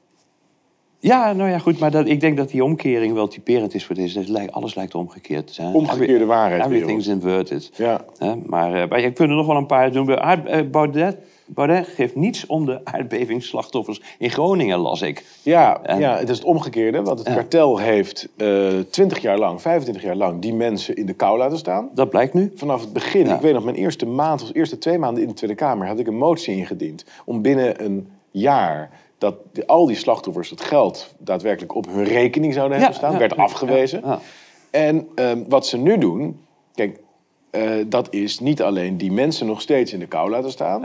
Ja, 1.03 1.33
nou 1.33 1.51
ja, 1.51 1.59
goed. 1.59 1.79
Maar 1.79 1.91
dat, 1.91 2.07
ik 2.07 2.21
denk 2.21 2.37
dat 2.37 2.49
die 2.51 2.65
omkering 2.65 3.15
wel 3.15 3.29
typerend 3.29 3.75
is 3.75 3.85
voor 3.87 3.95
deze. 3.95 4.49
Alles 4.51 4.75
lijkt 4.75 4.95
omgekeerd 4.95 5.47
te 5.47 5.53
zijn. 5.53 5.75
Omgekeerde 5.75 6.25
waarheid. 6.25 6.65
Everything's 6.65 7.07
inverted. 7.07 7.71
Ja. 7.77 8.05
Hè, 8.19 8.35
maar, 8.47 8.75
eh, 8.83 8.89
maar 8.89 9.01
je 9.01 9.13
kunt 9.13 9.31
er 9.31 9.37
nog 9.37 9.47
wel 9.47 9.57
een 9.57 9.67
paar 9.67 9.93
doen. 9.93 10.17
Eh, 10.19 10.61
Baudet, 10.71 11.17
Baudet 11.47 11.87
geeft 11.87 12.17
niets 12.17 12.47
om 12.47 12.67
de 12.67 12.81
aardbevingsslachtoffers 12.85 14.03
in 14.19 14.31
Groningen, 14.31 14.79
las 14.79 15.03
ik. 15.03 15.25
Ja, 15.43 15.81
En- 15.83 15.99
ja, 15.99 16.17
het 16.19 16.29
is 16.29 16.37
het 16.37 16.47
omgekeerde. 16.47 17.03
Want 17.03 17.19
het 17.19 17.35
kartel 17.35 17.79
heeft 17.79 18.29
eh 18.37 18.69
20 18.91 19.19
jaar 19.19 19.39
lang, 19.39 19.61
25 19.61 20.03
jaar 20.05 20.17
lang, 20.17 20.41
die 20.43 20.55
mensen 20.55 20.97
in 20.97 21.07
de 21.07 21.13
kou 21.15 21.39
laten 21.39 21.59
staan. 21.59 21.89
Dat 21.95 22.11
blijkt 22.11 22.35
nu. 22.35 22.53
Vanaf 22.55 22.81
het 22.81 22.93
begin, 22.93 23.27
Ja. 23.27 23.35
ik 23.35 23.41
weet 23.41 23.55
nog, 23.55 23.65
mijn 23.65 23.77
eerste 23.77 24.07
maand 24.07 24.43
of 24.43 24.51
eerste 24.53 24.79
twee 24.79 24.99
maanden 24.99 25.23
in 25.23 25.29
de 25.29 25.35
Tweede 25.35 25.57
Kamer 25.57 25.87
had 25.87 25.99
ik 25.99 26.07
een 26.07 26.17
motie 26.19 26.57
ingediend 26.57 27.05
om 27.25 27.43
binnen 27.43 27.85
een 27.85 28.09
jaar 28.31 28.91
dat 29.21 29.35
die- 29.53 29.67
al 29.67 29.87
die 29.87 29.97
slachtoffers 29.97 30.51
het 30.51 30.61
geld 30.61 31.15
daadwerkelijk 31.19 31.75
op 31.75 31.87
hun 31.87 32.05
rekening 32.05 32.55
zouden 32.55 32.79
hebben 32.79 32.97
staan. 32.97 33.19
werd 33.19 33.37
afgewezen. 33.37 34.05
En 34.71 35.09
ehm, 35.15 35.43
wat 35.49 35.67
ze 35.67 35.77
nu 35.79 35.99
doen, 35.99 36.41
kijk, 36.75 37.01
eh, 37.51 37.71
dat 37.87 38.13
is 38.15 38.39
niet 38.39 38.63
alleen 38.63 38.97
die 38.97 39.13
mensen 39.13 39.47
nog 39.47 39.61
steeds 39.61 39.93
in 39.93 39.99
de 39.99 40.07
kou 40.07 40.31
laten 40.31 40.51
staan, 40.51 40.81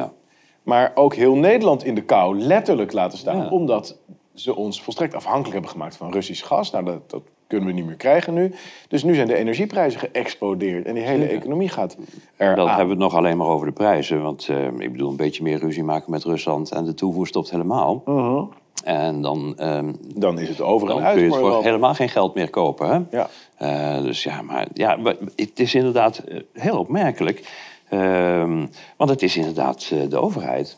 maar 0.64 0.92
ook 0.96 1.16
heel 1.16 1.36
Nederland 1.36 1.84
in 1.84 1.96
de 1.96 2.04
kou 2.04 2.40
letterlijk 2.40 2.92
laten 2.94 3.18
staan, 3.18 3.50
omdat 3.52 3.98
ze 4.34 4.56
ons 4.56 4.82
volstrekt 4.82 5.14
afhankelijk 5.16 5.54
hebben 5.54 5.72
gemaakt 5.72 5.96
van 5.96 6.12
Russisch 6.12 6.46
gas. 6.48 6.72
Nou, 6.72 6.86
dat, 6.86 7.10
dat 7.10 7.22
kunnen 7.48 7.68
we 7.68 7.74
niet 7.74 7.86
meer 7.86 7.96
krijgen 7.96 8.34
nu. 8.34 8.52
Dus 8.88 9.04
nu 9.04 9.16
zijn 9.16 9.28
de 9.28 9.36
energieprijzen 9.36 10.00
geëxplodeerd 10.00 10.86
en 10.86 10.94
die 10.94 11.04
hele 11.04 11.26
economie 11.26 11.70
gaat 11.70 11.98
eraan. 12.38 12.56
Dan 12.56 12.68
hebben 12.68 12.86
we 12.86 12.92
het 12.92 13.02
nog 13.02 13.16
alleen 13.16 13.38
maar 13.38 13.48
over 13.48 13.68
de 13.68 13.74
prijzen. 13.74 14.22
Want 14.22 14.48
eh, 14.50 14.66
ik 14.66 14.92
bedoel, 14.92 15.10
een 15.10 15.16
beetje 15.16 15.44
meer 15.44 15.60
ruzie 15.60 15.84
maken 15.84 16.12
met 16.12 16.24
Rusland 16.24 16.72
en 16.72 16.86
de 16.86 16.94
toevoer 16.94 17.28
stopt 17.28 17.52
helemaal. 17.52 18.02
Mhm. 18.06 18.44
En 18.84 19.22
dan, 19.22 19.54
ehm, 19.58 19.94
Dan 20.16 20.40
is 20.40 20.50
het 20.50 20.62
over 20.62 20.90
en 20.90 20.96
dan 20.96 21.04
uit 21.04 21.16
kun 21.16 21.24
je 21.24 21.30
voor 21.30 21.46
het 21.46 21.54
voor 21.54 21.64
helemaal 21.64 21.94
geen 21.94 22.10
geld 22.10 22.36
meer 22.36 22.50
kopen. 22.50 22.90
Hè? 22.90 23.18
Ja. 23.18 23.30
Eh, 23.56 24.04
dus 24.04 24.24
ja, 24.24 24.42
maar 24.42 24.68
ja, 24.74 24.96
maar 24.96 25.16
het 25.36 25.60
is 25.60 25.76
inderdaad 25.76 26.18
eh, 26.18 26.40
heel 26.54 26.80
opmerkelijk. 26.80 27.54
Ehm, 27.90 28.66
want 28.98 29.10
het 29.10 29.22
is 29.22 29.38
inderdaad 29.38 29.92
de 30.10 30.18
overheid. 30.18 30.78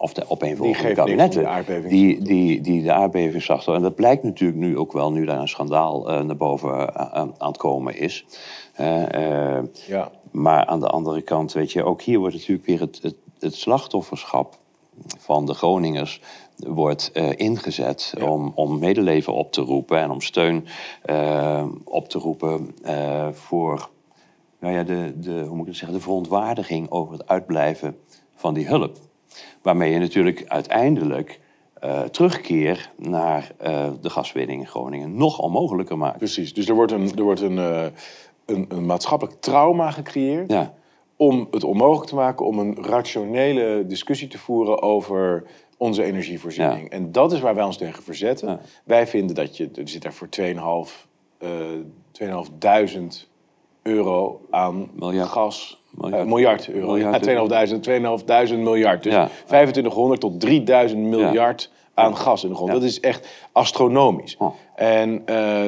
Of 0.00 0.12
de 0.12 0.20
Die 0.20 0.30
opeenvolgende 0.30 0.78
geeft 0.78 0.98
om 0.98 1.04
kabinetten. 1.04 1.40
die 1.40 1.48
aardbeving. 1.48 1.88
Die, 1.90 2.22
die, 2.22 2.60
die 2.60 2.82
de 2.82 2.92
aardbevingsslachtoffer. 2.92 3.74
En 3.74 3.82
dat 3.82 3.94
blijkt 3.94 4.22
natuurlijk 4.22 4.58
nu 4.58 4.78
ook 4.78 4.92
wel, 4.92 5.12
nu 5.12 5.24
daar 5.24 5.40
een 5.40 5.48
schandaal 5.48 6.10
eh, 6.10 6.20
naar 6.20 6.36
boven 6.36 6.94
eh, 6.94 7.04
aan, 7.12 7.34
het 7.38 7.56
komen 7.56 7.96
is. 7.98 8.24
Eh, 8.74 9.58
Ja. 9.86 10.10
maar 10.30 10.66
aan 10.66 10.80
de 10.80 10.86
andere 10.88 11.22
kant, 11.22 11.52
weet 11.52 11.72
je, 11.72 11.84
ook 11.84 12.02
hier 12.02 12.18
wordt 12.18 12.34
natuurlijk 12.34 12.66
weer 12.66 12.80
het, 12.80 12.98
het, 13.02 13.14
het 13.38 13.54
slachtofferschap 13.54 14.58
van 15.18 15.46
de 15.46 15.54
Groningers 15.54 16.20
wordt 16.56 17.10
ingezet 17.36 18.14
om, 18.22 18.52
om 18.54 18.78
medeleven 18.78 19.32
op 19.34 19.52
te 19.52 19.60
roepen 19.60 19.98
en 19.98 20.10
om 20.10 20.20
steun 20.20 20.66
op 21.84 22.08
te 22.08 22.18
roepen 22.18 22.74
voor 23.32 23.88
nou 24.60 24.74
ja, 24.74 24.82
de, 24.82 25.12
de, 25.16 25.30
hoe 25.32 25.56
moet 25.56 25.60
ik 25.60 25.66
het 25.66 25.76
zeggen, 25.76 25.96
de 25.96 26.02
verontwaardiging 26.02 26.90
over 26.90 27.12
het 27.12 27.28
uitblijven 27.28 27.96
van 28.34 28.54
die 28.54 28.66
hulp. 28.66 28.96
Waarmee 29.62 29.92
je 29.92 29.98
natuurlijk 29.98 30.44
uiteindelijk 30.46 31.40
eh, 31.80 32.02
terugkeer 32.02 32.90
naar 32.96 33.52
eh, 33.56 33.90
de 34.00 34.10
gaswinning 34.10 34.60
in 34.60 34.66
Groningen 34.66 35.16
nog 35.16 35.38
onmogelijker 35.38 35.98
maakt. 35.98 36.18
Precies. 36.18 36.54
Dus 36.54 36.68
er 36.68 36.74
wordt 36.74 36.92
een, 36.92 37.16
er 37.16 37.22
wordt 37.22 37.40
een, 37.40 37.58
eh, 37.58 37.86
een, 38.46 38.64
een 38.68 38.86
maatschappelijk 38.86 39.40
trauma 39.40 39.90
gecreëerd. 39.90 40.50
Ja, 40.50 40.74
om 41.16 41.48
het 41.50 41.64
onmogelijk 41.64 42.08
te 42.08 42.14
maken 42.14 42.46
om 42.46 42.58
een 42.58 42.84
rationele 42.84 43.84
discussie 43.86 44.28
te 44.28 44.38
voeren 44.38 44.82
over 44.82 45.44
onze 45.76 46.02
energievoorziening. 46.02 46.82
Ja. 46.82 46.88
En 46.88 47.12
dat 47.12 47.32
is 47.32 47.40
waar 47.40 47.54
wij 47.54 47.64
ons 47.64 47.76
tegen 47.76 48.02
verzetten. 48.02 48.48
Ja. 48.48 48.60
Wij 48.84 49.06
vinden 49.06 49.34
dat 49.34 49.56
je, 49.56 49.70
er 49.74 49.88
zit 49.88 50.02
daar 50.02 50.12
voor 50.12 50.28
2,5 50.40 51.06
eh 51.38 51.50
2.500 52.22 53.28
euro 53.82 54.40
aan 54.50 54.90
Miljard. 54.94 55.28
gas. 55.28 55.82
Miljard. 56.00 56.22
eh, 56.22 56.28
miljard 56.28 56.68
euro. 56.68 56.86
Miljard 56.86 57.24
ja, 57.24 57.66
2.500, 57.66 58.50
2.500 58.50 58.58
miljard. 58.58 59.02
Dus 59.02 59.12
Ja. 59.12 59.28
2500 59.46 60.20
tot 60.20 60.40
3000 60.40 61.00
miljard 61.02 61.70
aan 61.94 62.16
gas 62.16 62.42
in 62.42 62.48
de 62.48 62.54
grond. 62.54 62.70
Dat 62.72 62.82
is 62.82 63.00
echt 63.00 63.28
astronomisch. 63.52 64.36
Oh. 64.38 64.54
En 64.74 65.22
eh, 65.26 65.62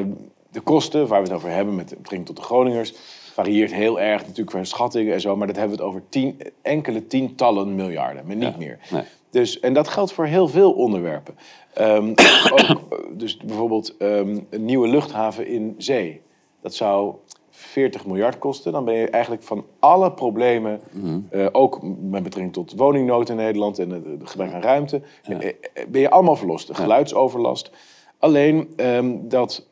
de 0.51 0.61
kosten 0.61 1.07
waar 1.07 1.23
we 1.23 1.27
het 1.29 1.37
over 1.37 1.51
hebben 1.51 1.75
met 1.77 1.89
betrekking 1.89 2.27
tot 2.27 2.37
de 2.37 2.43
Groningers 2.43 2.93
varieert 3.33 3.73
heel 3.75 4.01
erg 4.01 4.21
natuurlijk 4.21 4.49
qua 4.51 4.65
schattingen 4.65 5.13
en 5.15 5.21
zo, 5.21 5.37
maar 5.37 5.47
dat 5.47 5.57
hebben 5.57 5.77
we 5.77 5.83
het 5.83 5.93
over 5.93 6.09
tien, 6.09 6.41
enkele 6.63 7.07
tientallen 7.07 7.75
miljarden, 7.75 8.27
maar 8.27 8.37
niet 8.37 8.49
Ja. 8.49 8.55
meer. 8.59 8.79
Nee. 8.91 9.03
Dus, 9.31 9.61
en 9.61 9.73
dat 9.73 9.89
geldt 9.89 10.13
voor 10.13 10.27
heel 10.27 10.49
veel 10.49 10.73
onderwerpen. 10.73 11.35
Ehm, 11.75 12.09
ook, 12.53 12.61
eh, 12.61 12.99
dus 13.13 13.37
bijvoorbeeld 13.37 13.97
ehm, 13.97 14.39
een 14.51 14.65
nieuwe 14.65 14.89
luchthaven 14.89 15.47
in 15.47 15.75
zee. 15.79 16.21
Dat 16.63 16.75
zou 16.75 17.15
40 17.61 18.07
miljard 18.07 18.39
kosten. 18.39 18.73
Dan 18.73 18.85
ben 18.85 18.95
je 18.95 19.09
eigenlijk 19.09 19.43
van 19.43 19.65
alle 19.79 20.13
problemen, 20.13 20.81
Mhm. 20.93 21.19
eh, 21.31 21.47
ook 21.53 21.79
met 22.01 22.23
betrekking 22.23 22.53
tot 22.53 22.73
woningnood 22.77 23.29
in 23.29 23.37
Nederland 23.37 23.79
en 23.79 23.91
het 23.91 24.05
het 24.05 24.31
gebrek 24.31 24.53
aan 24.53 24.61
ruimte, 24.63 25.01
eh, 25.23 25.37
eh, 25.49 25.53
ben 25.89 26.01
je 26.01 26.11
allemaal 26.11 26.37
verlost. 26.37 26.67
De 26.67 26.75
geluidsoverlast. 26.75 27.71
Alleen 28.19 28.73
ehm, 28.77 29.13
dat 29.23 29.67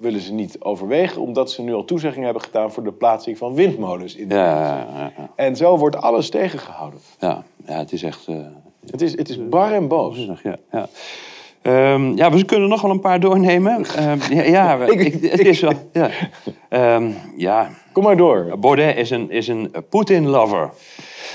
willen 0.00 0.20
ze 0.20 0.32
niet 0.32 0.60
overwegen, 0.60 1.22
omdat 1.22 1.50
ze 1.50 1.62
nu 1.62 1.72
al 1.74 1.84
toezeggingen 1.84 2.24
hebben 2.24 2.42
gedaan 2.44 2.72
voor 2.72 2.82
de 2.82 2.92
plaatsing 2.92 3.38
van 3.38 3.54
windmolens 3.54 4.14
in 4.16 4.28
de 4.28 4.34
Ja, 4.34 4.76
ja, 4.78 5.12
ja. 5.16 5.30
En 5.34 5.56
zo 5.56 5.78
wordt 5.78 5.96
alles 5.96 6.30
tegengehouden. 6.30 7.00
ja, 7.18 7.44
ja, 7.66 7.72
het 7.78 7.92
is 7.92 8.02
echt... 8.02 8.26
Het 8.90 9.00
is, 9.00 9.16
het 9.16 9.28
is 9.28 9.48
bar 9.48 9.72
en 9.72 9.88
boos. 9.88 10.28
Ja. 10.42 10.56
Ja. 10.70 10.88
Ehm, 11.62 12.16
ja, 12.16 12.30
we 12.30 12.44
kunnen 12.44 12.68
nog 12.68 12.80
wel 12.82 12.90
een 12.90 13.00
paar 13.00 13.20
doornemen. 13.20 13.84
Ehm, 13.96 14.18
ja, 14.32 14.42
ja, 14.42 14.78
we- 14.78 14.92
Ik- 14.94 15.00
ik, 15.14 15.30
het 15.30 15.40
is 15.46 15.60
wel... 15.60 15.72
Ja. 15.92 16.10
Ehm, 16.68 17.10
ja, 17.36 17.70
Kom 17.92 18.04
maar 18.04 18.16
door. 18.16 18.52
Baudet 18.60 18.96
is 18.96 19.10
een, 19.10 19.30
is 19.30 19.48
een 19.48 19.72
Poetin-lover. 19.88 20.70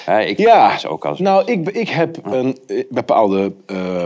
Ja, 0.05 0.20
ik 0.20 0.38
Ja, 0.38 0.77
ook 0.88 1.05
als... 1.05 1.20
nou, 1.20 1.51
ik, 1.51 1.70
ik 1.70 1.89
heb 1.89 2.17
een 2.24 2.58
eh, 2.67 2.84
bepaalde 2.89 3.53
eh, 3.65 4.05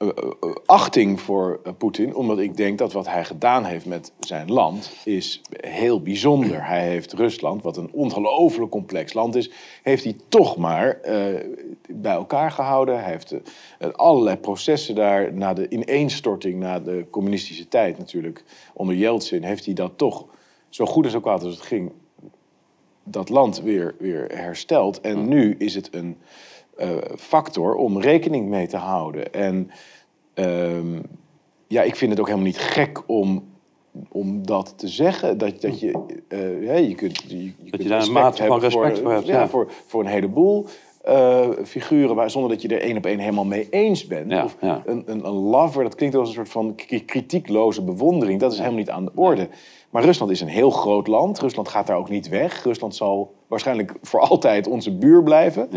eh, 0.00 0.08
eh, 0.08 0.54
achting 0.66 1.20
voor 1.20 1.60
eh, 1.64 1.72
Poetin. 1.78 2.14
Omdat 2.14 2.38
ik 2.38 2.56
denk 2.56 2.78
dat 2.78 2.92
wat 2.92 3.06
hij 3.06 3.24
gedaan 3.24 3.64
heeft 3.64 3.86
met 3.86 4.12
zijn 4.20 4.52
land 4.52 4.92
is 5.04 5.40
heel 5.50 6.02
bijzonder. 6.02 6.66
Hij 6.66 6.88
heeft 6.88 7.12
Rusland, 7.12 7.62
wat 7.62 7.76
een 7.76 7.92
ongelooflijk 7.92 8.70
complex 8.70 9.12
land 9.12 9.34
is, 9.34 9.50
heeft 9.82 10.04
hij 10.04 10.16
toch 10.28 10.56
maar 10.56 11.00
eh, 11.00 11.44
bij 11.88 12.12
elkaar 12.12 12.50
gehouden. 12.50 13.02
Hij 13.02 13.10
heeft 13.10 13.32
eh, 13.32 13.90
allerlei 13.92 14.36
processen 14.36 14.94
daar, 14.94 15.34
na 15.34 15.52
de 15.52 15.68
ineenstorting, 15.68 16.58
na 16.58 16.80
de 16.80 17.06
communistische 17.10 17.68
tijd 17.68 17.98
natuurlijk, 17.98 18.44
onder 18.74 18.94
Yeltsin, 18.94 19.42
heeft 19.42 19.64
hij 19.64 19.74
dat 19.74 19.92
toch 19.96 20.26
zo 20.68 20.86
goed 20.86 21.04
en 21.04 21.10
zo 21.10 21.20
kwaad 21.20 21.42
als 21.42 21.54
het 21.54 21.64
ging 21.64 21.92
dat 23.04 23.28
land 23.28 23.60
weer, 23.60 23.94
weer 23.98 24.26
herstelt. 24.34 25.00
En 25.00 25.28
nu 25.28 25.54
is 25.58 25.74
het 25.74 25.94
een 25.94 26.16
eh, 26.20 26.26
factor 27.16 27.74
om 27.74 28.00
rekening 28.00 28.48
mee 28.48 28.66
te 28.66 28.76
houden. 28.76 29.32
En 29.32 29.70
ehm, 30.34 30.98
ja, 31.66 31.82
ik 31.82 31.96
vind 31.96 32.10
het 32.10 32.20
ook 32.20 32.26
helemaal 32.26 32.48
niet 32.48 32.58
gek 32.58 33.02
om, 33.06 33.44
om 34.08 34.46
dat 34.46 34.74
te 34.76 34.88
zeggen. 34.88 35.38
Dat, 35.38 35.60
dat 35.60 35.80
je, 35.80 35.90
eh, 36.28 36.38
hè, 36.68 36.76
je 36.76 36.94
kunt, 36.94 37.24
je, 37.28 37.44
je 37.44 37.70
kunt 37.70 37.82
je 37.82 37.88
daar 37.88 38.02
een 38.02 38.12
mate 38.12 38.36
van 38.36 38.50
hebben 38.50 38.68
respect 38.68 38.98
voor, 38.98 39.02
voor 39.04 39.12
hebt, 39.12 39.26
ja, 39.26 39.40
ja. 39.40 39.48
Voor, 39.48 39.70
voor 39.86 40.00
een 40.00 40.06
heleboel 40.06 40.66
eh, 41.02 41.48
figuren, 41.64 42.14
waar, 42.14 42.30
zonder 42.30 42.50
dat 42.50 42.62
je 42.62 42.68
er 42.68 42.80
één 42.80 42.96
op 42.96 43.06
één 43.06 43.18
helemaal 43.18 43.44
mee 43.44 43.68
eens 43.70 44.06
bent. 44.06 44.30
Ja, 44.30 44.44
of 44.44 44.56
ja. 44.60 44.82
Een, 44.86 45.02
een, 45.06 45.26
een 45.26 45.32
lover, 45.32 45.82
dat 45.82 45.94
klinkt 45.94 46.16
als 46.16 46.28
een 46.28 46.34
soort 46.34 46.48
van 46.48 46.74
kritiekloze 47.06 47.82
bewondering. 47.82 48.40
Dat 48.40 48.52
is 48.52 48.58
helemaal 48.58 48.78
niet 48.78 48.90
aan 48.90 49.04
de 49.04 49.12
orde. 49.14 49.48
Maar 49.90 50.04
Rusland 50.04 50.30
is 50.30 50.40
een 50.40 50.48
heel 50.48 50.70
groot 50.70 51.06
land. 51.06 51.38
Rusland 51.38 51.68
gaat 51.68 51.86
daar 51.86 51.96
ook 51.96 52.08
niet 52.08 52.28
weg. 52.28 52.64
Rusland 52.64 52.94
zal 52.94 53.34
waarschijnlijk 53.46 53.94
voor 54.02 54.20
altijd 54.20 54.66
onze 54.66 54.96
buur 54.96 55.22
blijven. 55.22 55.68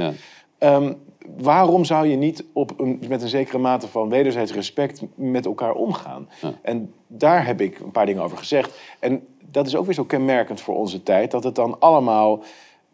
Ehm, 0.63 0.93
waarom 1.37 1.85
zou 1.85 2.07
je 2.07 2.15
niet 2.15 2.45
op 2.53 2.79
een, 2.79 3.01
met 3.09 3.21
een 3.21 3.27
zekere 3.27 3.57
mate 3.57 3.87
van 3.87 4.09
wederzijds 4.09 4.53
respect 4.53 5.01
met 5.15 5.45
elkaar 5.45 5.73
omgaan? 5.73 6.29
En 6.61 6.93
daar 7.07 7.45
heb 7.45 7.61
ik 7.61 7.79
een 7.79 7.91
paar 7.91 8.05
dingen 8.05 8.23
over 8.23 8.37
gezegd. 8.37 8.79
En 8.99 9.27
dat 9.51 9.67
is 9.67 9.75
ook 9.75 9.85
weer 9.85 9.93
zo 9.93 10.03
kenmerkend 10.03 10.61
voor 10.61 10.75
onze 10.75 11.03
tijd, 11.03 11.31
dat 11.31 11.43
het 11.43 11.55
dan 11.55 11.79
allemaal. 11.79 12.39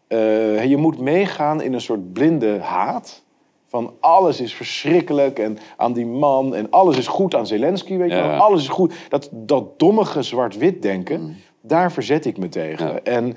eh, 0.06 0.64
je 0.64 0.76
moet 0.76 0.98
meegaan 1.00 1.62
in 1.62 1.72
een 1.72 1.80
soort 1.80 2.12
blinde 2.12 2.58
haat. 2.60 3.22
Van 3.66 3.92
alles 4.00 4.40
is 4.40 4.54
verschrikkelijk 4.54 5.38
en 5.38 5.58
aan 5.76 5.92
die 5.92 6.06
man 6.06 6.54
en 6.54 6.70
alles 6.70 6.98
is 6.98 7.06
goed 7.06 7.34
aan 7.34 7.46
Zelensky, 7.46 7.96
weet 7.96 8.10
je 8.10 8.16
Ja. 8.16 8.26
wel. 8.28 8.40
Alles 8.40 8.60
is 8.62 8.68
goed. 8.68 8.94
Dat, 9.08 9.28
dat 9.32 9.78
dommige 9.78 10.22
zwart-wit 10.22 10.82
denken, 10.82 11.36
daar 11.60 11.92
verzet 11.92 12.24
ik 12.24 12.38
me 12.38 12.48
tegen. 12.48 12.86
Ja. 12.86 13.00
En 13.02 13.36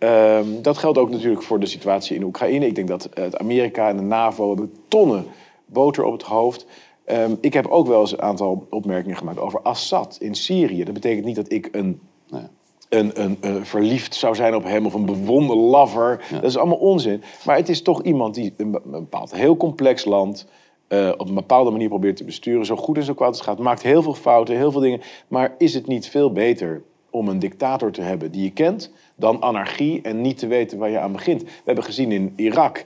ehm, 0.00 0.62
dat 0.62 0.78
geldt 0.78 0.98
ook 0.98 1.10
natuurlijk 1.10 1.42
voor 1.42 1.60
de 1.60 1.66
situatie 1.66 2.16
in 2.16 2.22
Oekraïne. 2.22 2.66
Ik 2.66 2.74
denk 2.74 2.88
dat 2.88 3.04
eh, 3.04 3.24
het 3.24 3.38
Amerika 3.38 3.88
en 3.88 3.96
de 3.96 4.02
NAVO 4.02 4.48
hebben 4.48 4.72
tonnen 4.88 5.24
boter 5.66 6.04
op 6.04 6.12
het 6.12 6.22
hoofd. 6.22 6.66
Ehm, 7.04 7.34
ik 7.40 7.52
heb 7.52 7.66
ook 7.66 7.86
wel 7.86 8.00
eens 8.00 8.12
een 8.12 8.22
aantal 8.22 8.66
opmerkingen 8.70 9.16
gemaakt 9.16 9.38
over 9.38 9.60
Assad 9.60 10.16
in 10.20 10.34
Syrië. 10.34 10.84
Dat 10.84 10.94
betekent 10.94 11.24
niet 11.24 11.36
dat 11.36 11.52
ik 11.52 11.68
een 11.72 12.00
Nee. 12.30 12.42
een, 12.88 13.22
een, 13.40 13.66
verliefd 13.66 14.14
zou 14.14 14.34
zijn 14.34 14.54
op 14.54 14.64
hem 14.64 14.86
of 14.86 14.94
een 14.94 15.04
bewonder 15.06 15.56
lover. 15.56 16.24
Dat 16.32 16.42
is 16.44 16.56
allemaal 16.56 16.76
onzin. 16.78 17.22
Maar 17.44 17.56
het 17.56 17.68
is 17.68 17.82
toch 17.82 18.02
iemand 18.02 18.34
die 18.34 18.54
een, 18.56 18.70
be- 18.70 18.80
een 18.84 18.90
bepaald 18.90 19.34
heel 19.34 19.56
complex 19.56 20.04
land 20.04 20.46
eh, 20.88 21.12
op 21.16 21.28
een 21.28 21.34
bepaalde 21.34 21.70
manier 21.70 21.88
probeert 21.88 22.16
te 22.16 22.24
besturen. 22.24 22.66
Zo 22.66 22.76
goed 22.76 22.96
en 22.96 23.02
zo 23.02 23.14
kwaad 23.14 23.34
het 23.34 23.44
gaat. 23.44 23.58
Maakt 23.58 23.82
heel 23.82 24.02
veel 24.02 24.14
fouten, 24.14 24.56
heel 24.56 24.72
veel 24.72 24.80
dingen. 24.80 25.00
Maar 25.28 25.54
is 25.58 25.74
het 25.74 25.86
niet 25.86 26.08
veel 26.08 26.32
beter 26.32 26.82
om 27.10 27.28
een 27.28 27.38
dictator 27.38 27.90
te 27.92 28.02
hebben 28.02 28.30
die 28.30 28.42
je 28.42 28.50
kent 28.52 28.92
dan 29.20 29.42
anarchie 29.42 30.00
en 30.02 30.20
niet 30.20 30.38
te 30.38 30.46
weten 30.46 30.78
waar 30.78 30.90
je 30.90 30.98
aan 30.98 31.12
begint? 31.12 31.42
We 31.42 31.48
hebben 31.64 31.84
gezien 31.84 32.12
in 32.12 32.32
Irak, 32.36 32.76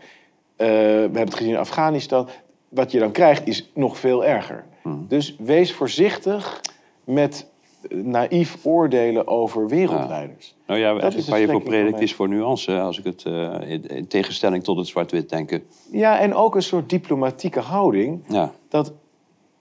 eh, 0.56 0.66
we 0.66 0.74
hebben 0.74 1.20
het 1.20 1.34
gezien 1.34 1.52
in 1.52 1.58
Afghanistan. 1.58 2.28
Wat 2.68 2.90
je 2.90 2.98
dan 2.98 3.12
krijgt 3.12 3.46
is 3.46 3.70
nog 3.74 3.98
veel 3.98 4.24
erger. 4.24 4.64
Dus 5.08 5.36
wees 5.38 5.72
voorzichtig 5.72 6.60
met 7.04 7.46
eh, 7.90 7.98
naïef 7.98 8.56
oordelen 8.62 9.26
over 9.26 9.68
wereldleiders. 9.68 10.54
Nou 10.66 10.80
ja, 10.80 10.92
Dat 10.92 11.00
waar 11.00 11.40
is 11.40 11.44
je 11.44 11.48
voor 11.48 11.62
predikt 11.62 12.00
is 12.00 12.14
voor 12.14 12.28
nuance, 12.28 12.80
als 12.80 12.98
ik 12.98 13.04
het 13.04 13.24
eh, 13.24 13.54
in, 13.66 13.86
in 13.86 14.06
tegenstelling 14.06 14.64
tot 14.64 14.76
het 14.76 14.86
zwart-wit 14.86 15.28
denken. 15.28 15.62
Ja, 15.90 16.18
en 16.20 16.34
ook 16.34 16.54
een 16.54 16.62
soort 16.62 16.90
diplomatieke 16.90 17.60
houding. 17.60 18.22
Ja, 18.28 18.52
Dat, 18.68 18.92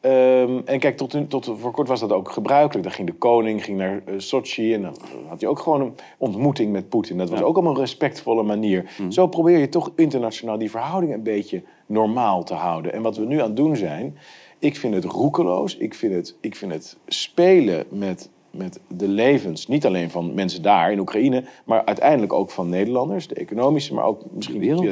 ehm, 0.03 0.59
en 0.65 0.79
kijk, 0.79 0.97
tot, 0.97 1.15
tot 1.27 1.51
voor 1.59 1.71
kort 1.71 1.87
was 1.87 1.99
dat 1.99 2.11
ook 2.11 2.31
gebruikelijk. 2.31 2.83
Dan 2.83 2.95
ging 2.95 3.07
de 3.07 3.15
koning 3.15 3.63
ging 3.63 3.77
naar 3.77 4.01
eh, 4.05 4.13
Sochi 4.17 4.73
en 4.73 4.81
dan 4.81 4.95
had 5.27 5.41
hij 5.41 5.49
ook 5.49 5.59
gewoon 5.59 5.81
een 5.81 5.93
ontmoeting 6.17 6.71
met 6.71 6.89
Poetin. 6.89 7.17
Dat 7.17 7.29
was 7.29 7.41
ook 7.41 7.55
allemaal 7.55 7.73
een 7.73 7.79
respectvolle 7.79 8.43
manier. 8.43 8.91
Zo 9.09 9.27
probeer 9.27 9.57
je 9.57 9.69
toch 9.69 9.91
internationaal 9.95 10.57
die 10.57 10.69
verhouding 10.69 11.13
een 11.13 11.23
beetje 11.23 11.63
normaal 11.85 12.43
te 12.43 12.53
houden. 12.53 12.93
En 12.93 13.01
wat 13.01 13.17
we 13.17 13.25
nu 13.25 13.39
aan 13.39 13.47
het 13.47 13.55
doen 13.55 13.75
zijn, 13.75 14.17
ik 14.59 14.75
vind 14.75 14.93
het 14.93 15.03
roekeloos. 15.03 15.77
Ik 15.77 15.93
vind 15.93 16.13
het, 16.13 16.35
ik 16.41 16.55
vind 16.55 16.73
het 16.73 16.97
spelen 17.07 17.85
met, 17.89 18.29
met 18.51 18.79
de 18.87 19.07
levens, 19.07 19.67
niet 19.67 19.85
alleen 19.85 20.09
van 20.09 20.33
mensen 20.33 20.61
daar 20.61 20.91
in 20.91 20.99
Oekraïne, 20.99 21.43
maar 21.65 21.85
uiteindelijk 21.85 22.33
ook 22.33 22.51
van 22.51 22.69
Nederlanders, 22.69 23.27
de 23.27 23.35
economische, 23.35 23.93
maar 23.93 24.05
ook 24.05 24.21
misschien 24.31 24.59
De 24.59 24.65
wereld. 24.65 24.83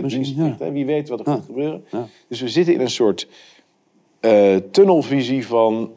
Wie 0.71 0.85
weet 0.85 1.09
wat 1.09 1.19
er 1.19 1.25
gaat 1.25 1.45
gebeuren. 1.45 1.83
Dus 2.27 2.41
we 2.41 2.49
zitten 2.49 2.73
in 2.73 2.79
een 2.79 2.89
soort 2.89 3.27
eh, 4.21 4.55
tunnelvisie 4.71 5.47
van 5.47 5.91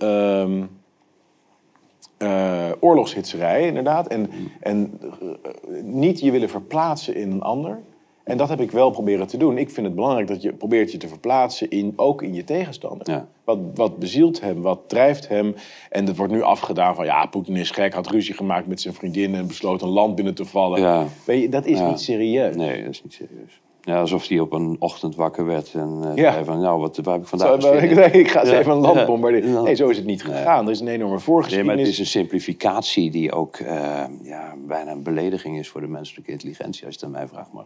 oorlogshitserij, 2.81 3.67
inderdaad. 3.67 4.07
En, 4.07 4.31
en 4.61 5.01
eh, 5.01 5.83
niet 5.83 6.21
je 6.21 6.31
willen 6.31 6.49
verplaatsen 6.49 7.15
in 7.15 7.31
een 7.31 7.43
ander. 7.43 7.81
En 8.25 8.37
dat 8.37 8.49
heb 8.49 8.61
ik 8.61 8.71
wel 8.71 8.91
proberen 8.91 9.27
te 9.27 9.37
doen. 9.37 9.59
Ik 9.59 9.71
vind 9.71 9.87
het 9.87 9.95
belangrijk 9.95 10.29
dat 10.29 10.43
je 10.43 10.53
probeert 10.53 10.93
je 10.93 10.99
te 10.99 11.09
verplaatsen, 11.09 11.71
in, 11.71 11.93
ook 11.97 12.23
in 12.23 12.35
je 12.35 12.45
tegenstander. 12.45 13.11
Ja. 13.11 13.29
Wat, 13.45 13.59
wat 13.75 13.99
bezielt 13.99 14.41
hem, 14.41 14.63
wat 14.63 14.81
drijft 14.87 15.29
hem. 15.29 15.55
En 15.91 16.05
dat 16.05 16.17
wordt 16.17 16.33
nu 16.33 16.43
afgedaan 16.43 16.95
van, 16.95 17.05
ja, 17.05 17.27
Poetin 17.27 17.57
is 17.57 17.71
gek, 17.71 17.95
had 17.95 18.11
ruzie 18.11 18.35
gemaakt 18.35 18.67
met 18.67 18.81
zijn 18.81 18.95
vriendin... 18.95 19.35
en 19.35 19.47
besloot 19.47 19.83
een 19.83 19.89
land 19.89 20.15
binnen 20.15 20.35
te 20.35 20.45
vallen. 20.45 20.81
Ja. 20.81 21.07
Weet 21.27 21.43
je, 21.43 21.49
dat 21.49 21.67
is 21.67 21.79
Ja. 21.79 21.89
niet 21.89 22.01
serieus. 22.01 22.57
nee, 22.57 22.83
dat 22.83 22.91
is 22.91 23.03
niet 23.03 23.13
serieus. 23.13 23.61
Ja, 23.85 24.01
alsof 24.01 24.27
hij 24.29 24.41
op 24.41 24.53
een 24.53 24.77
ochtend 24.79 25.15
wakker 25.15 25.47
werd 25.47 25.75
en 25.75 26.13
Ja. 26.15 26.33
zei 26.33 26.45
van, 26.45 26.61
nou, 26.61 26.81
wat, 26.81 26.97
waar 26.97 27.13
heb 27.15 27.23
ik 27.23 27.29
vandaag 27.29 27.63
Zo, 27.63 27.73
ik, 27.73 27.91
ik 28.15 28.31
ga 28.31 28.41
eens 28.41 28.51
Ja, 28.51 28.59
even 28.59 28.73
een 28.73 28.79
land 28.79 29.07
bombarderen. 29.07 29.63
Nee, 29.63 29.75
zo 29.75 29.89
is 29.89 29.97
het 29.97 30.07
niet 30.07 30.25
gegaan. 30.25 30.65
Er 30.65 30.71
is 30.71 30.81
een 30.81 30.87
enorme 30.87 31.03
Nee, 31.05 31.13
maar 31.13 31.21
voorgeschiedenis. 31.21 31.79
het 31.81 31.89
is 31.89 31.99
een 31.99 32.07
simplificatie 32.07 33.11
die 33.11 33.33
ook 33.33 33.57
eh, 33.57 34.03
ja, 34.23 34.55
bijna 34.67 34.91
een 34.91 35.03
belediging 35.03 35.59
is 35.59 35.69
voor 35.69 35.81
de 35.81 35.87
menselijke 35.87 36.31
intelligentie, 36.31 36.85
als 36.87 36.95
je 36.95 37.01
het 37.01 37.09
aan 37.15 37.19
mij 37.21 37.29
vraagt. 37.29 37.53
Maar 37.53 37.65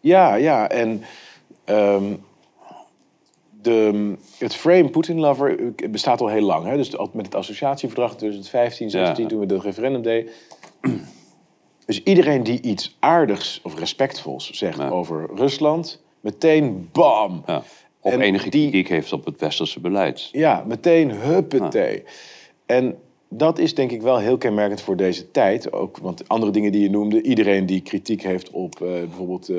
Ja, 0.00 0.34
ja. 0.34 0.68
En 0.68 1.02
ehm, 1.64 2.04
de, 3.62 4.12
het 4.38 4.54
frame 4.54 4.88
Putin 4.88 5.18
lover 5.20 5.72
bestaat 5.90 6.20
al 6.20 6.28
heel 6.28 6.46
lang. 6.46 6.66
Hè? 6.66 6.76
Dus 6.76 6.96
met 7.12 7.26
het 7.26 7.34
associatieverdrag 7.34 8.16
2015, 8.16 8.90
16, 8.90 9.22
Ja. 9.24 9.28
toen 9.30 9.40
we 9.40 9.46
de 9.46 9.58
referendum 9.60 10.02
deden. 10.02 10.32
Dus 11.86 12.02
iedereen 12.02 12.42
die 12.42 12.60
iets 12.62 12.96
aardigs 13.00 13.60
of 13.62 13.78
respectvols 13.78 14.50
zegt 14.50 14.78
Ja. 14.78 14.88
over 14.88 15.28
Rusland, 15.34 16.02
meteen 16.20 16.88
bam. 16.92 17.42
ja. 17.46 17.62
Of 18.00 18.12
En 18.12 18.20
enige 18.20 18.50
die- 18.50 18.70
kritiek 18.70 18.88
heeft 18.88 19.12
op 19.12 19.24
het 19.24 19.40
westerse 19.40 19.80
beleid. 19.80 20.28
Ja, 20.32 20.64
meteen 20.66 21.10
huppatee. 21.10 22.02
En 22.66 22.98
dat 23.28 23.58
is 23.58 23.74
denk 23.74 23.90
ik 23.90 24.02
wel 24.02 24.18
heel 24.18 24.38
kenmerkend 24.38 24.80
voor 24.80 24.96
deze 24.96 25.30
tijd. 25.30 25.72
Ook, 25.72 25.98
want 25.98 26.28
andere 26.28 26.52
dingen 26.52 26.72
die 26.72 26.82
je 26.82 26.90
noemde, 26.90 27.22
iedereen 27.22 27.66
die 27.66 27.80
kritiek 27.80 28.22
heeft 28.22 28.50
op 28.50 28.74
eh, 28.80 28.88
bijvoorbeeld 28.88 29.48
eh, 29.48 29.56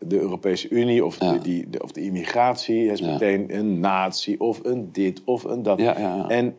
de 0.00 0.18
Europese 0.20 0.68
Unie 0.68 1.04
of, 1.04 1.20
Ja. 1.20 1.32
de, 1.32 1.38
die, 1.38 1.70
de- 1.70 1.82
of 1.82 1.92
de 1.92 2.00
immigratie, 2.04 2.86
is 2.86 2.98
Ja. 2.98 3.10
meteen 3.12 3.56
een 3.58 3.80
nazi 3.80 4.34
of 4.38 4.60
een 4.62 4.88
dit 4.92 5.22
of 5.24 5.44
een 5.44 5.62
dat. 5.62 5.78
Ja. 5.80 6.28
En 6.28 6.56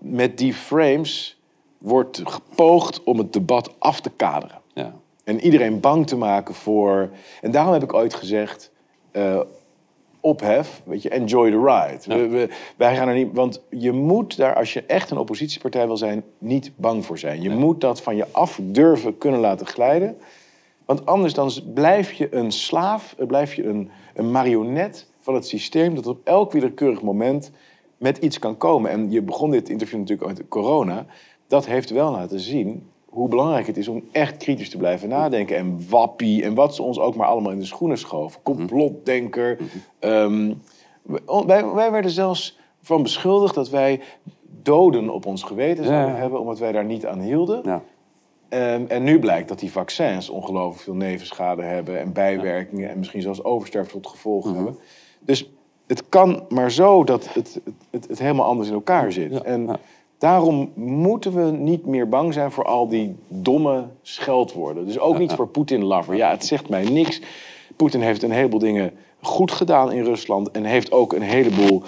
met 0.00 0.38
die 0.38 0.54
frames 0.54 1.39
wordt 1.80 2.20
gepoogd 2.24 3.04
om 3.04 3.18
het 3.18 3.32
debat 3.32 3.74
af 3.78 4.00
te 4.00 4.10
kaderen. 4.16 4.58
Ja. 4.74 4.94
En 5.24 5.40
iedereen 5.40 5.80
bang 5.80 6.06
te 6.06 6.16
maken 6.16 6.54
voor. 6.54 7.10
En 7.40 7.50
daarom 7.50 7.72
heb 7.72 7.82
ik 7.82 7.92
ooit 7.94 8.14
gezegd. 8.14 8.70
eh, 9.10 9.40
ophef, 10.22 10.82
weet 10.84 11.02
je, 11.02 11.08
enjoy 11.08 11.50
the 11.50 11.58
ride. 11.58 12.14
We, 12.18 12.28
we- 12.28 12.48
wij 12.76 12.96
gaan 12.96 13.08
er 13.08 13.14
niet, 13.14 13.28
want 13.32 13.62
je 13.70 13.92
moet 13.92 14.36
daar, 14.36 14.54
als 14.54 14.72
je 14.72 14.82
echt 14.86 15.10
een 15.10 15.18
oppositiepartij 15.18 15.86
wil 15.86 15.96
zijn, 15.96 16.24
niet 16.38 16.72
bang 16.76 17.04
voor 17.04 17.18
zijn. 17.18 17.42
Je 17.42 17.50
moet 17.50 17.80
dat 17.80 18.02
van 18.02 18.16
je 18.16 18.26
af 18.30 18.58
durven 18.62 19.18
kunnen 19.18 19.40
laten 19.40 19.66
glijden. 19.66 20.16
Want 20.84 21.06
anders 21.06 21.34
dan 21.34 21.50
blijf 21.74 22.12
je 22.12 22.34
een 22.34 22.52
slaaf, 22.52 23.14
blijf 23.26 23.54
je 23.54 23.64
een, 23.66 23.90
een 24.14 24.30
marionet 24.30 25.06
van 25.20 25.34
het 25.34 25.46
systeem 25.46 25.94
dat 25.94 26.06
op 26.06 26.20
elk 26.24 26.52
willekeurig 26.52 27.02
moment 27.02 27.50
met 27.96 28.18
iets 28.18 28.38
kan 28.38 28.56
komen. 28.56 28.90
En 28.90 29.10
je 29.10 29.22
begon 29.22 29.50
dit 29.50 29.68
interview 29.68 29.98
natuurlijk 29.98 30.28
met 30.28 30.48
corona. 30.48 31.06
Dat 31.50 31.66
heeft 31.66 31.90
wel 31.90 32.10
laten 32.10 32.40
zien 32.40 32.88
hoe 33.08 33.28
belangrijk 33.28 33.66
het 33.66 33.76
is 33.76 33.88
om 33.88 34.02
echt 34.12 34.36
kritisch 34.36 34.70
te 34.70 34.76
blijven 34.76 35.08
nadenken. 35.08 35.56
En 35.56 35.88
wappie 35.88 36.42
en 36.44 36.54
wat 36.54 36.74
ze 36.74 36.82
ons 36.82 36.98
ook 36.98 37.14
maar 37.16 37.26
allemaal 37.26 37.52
in 37.52 37.58
de 37.58 37.64
schoenen 37.64 37.98
schoven. 37.98 38.42
Complotdenker. 38.42 39.58
Ehm, 39.98 40.52
wij, 41.46 41.66
wij 41.66 41.90
werden 41.90 42.10
zelfs 42.10 42.58
van 42.82 43.02
beschuldigd 43.02 43.54
dat 43.54 43.68
wij 43.70 44.00
doden 44.62 45.10
op 45.10 45.26
ons 45.26 45.42
geweten 45.42 45.84
zouden 45.84 46.14
Ja. 46.14 46.20
hebben... 46.20 46.40
omdat 46.40 46.58
wij 46.58 46.72
daar 46.72 46.84
niet 46.84 47.06
aan 47.06 47.20
hielden. 47.20 47.60
Ja. 47.64 47.82
Ehm, 48.48 48.84
en 48.88 49.02
nu 49.02 49.18
blijkt 49.18 49.48
dat 49.48 49.58
die 49.58 49.72
vaccins 49.72 50.28
ongelooflijk 50.28 50.82
veel 50.82 50.94
nevenschade 50.94 51.62
hebben... 51.62 52.00
en 52.00 52.12
bijwerkingen 52.12 52.90
en 52.90 52.98
misschien 52.98 53.22
zelfs 53.22 53.44
oversterfte 53.44 53.92
tot 53.92 54.06
gevolg 54.06 54.44
Mhm. 54.44 54.54
hebben. 54.54 54.76
Dus 55.20 55.50
het 55.86 56.08
kan 56.08 56.42
maar 56.48 56.70
zo 56.70 57.04
dat 57.04 57.34
het, 57.34 57.54
het, 57.54 57.74
het, 57.90 58.08
het 58.08 58.18
helemaal 58.18 58.46
anders 58.46 58.68
in 58.68 58.74
elkaar 58.74 59.12
zit. 59.12 59.32
Ja, 59.32 59.42
En 59.42 59.66
ja. 59.66 59.78
Daarom 60.20 60.72
moeten 60.74 61.32
we 61.32 61.50
niet 61.50 61.86
meer 61.86 62.08
bang 62.08 62.32
zijn 62.32 62.50
voor 62.50 62.64
al 62.64 62.88
die 62.88 63.16
domme 63.28 63.84
scheldwoorden. 64.02 64.86
Dus 64.86 64.98
ook 64.98 65.18
niet 65.18 65.32
voor 65.36 65.48
Poetin-lover. 65.48 66.16
Ja, 66.16 66.30
het 66.30 66.46
zegt 66.46 66.68
mij 66.68 66.84
niks. 66.84 67.20
Poetin 67.76 68.00
heeft 68.00 68.22
een 68.22 68.30
heleboel 68.30 68.58
dingen 68.58 68.92
goed 69.20 69.50
gedaan 69.50 69.92
in 69.92 70.04
Rusland... 70.04 70.50
en 70.50 70.64
heeft 70.64 70.92
ook 70.92 71.12
een 71.12 71.22
heleboel 71.22 71.82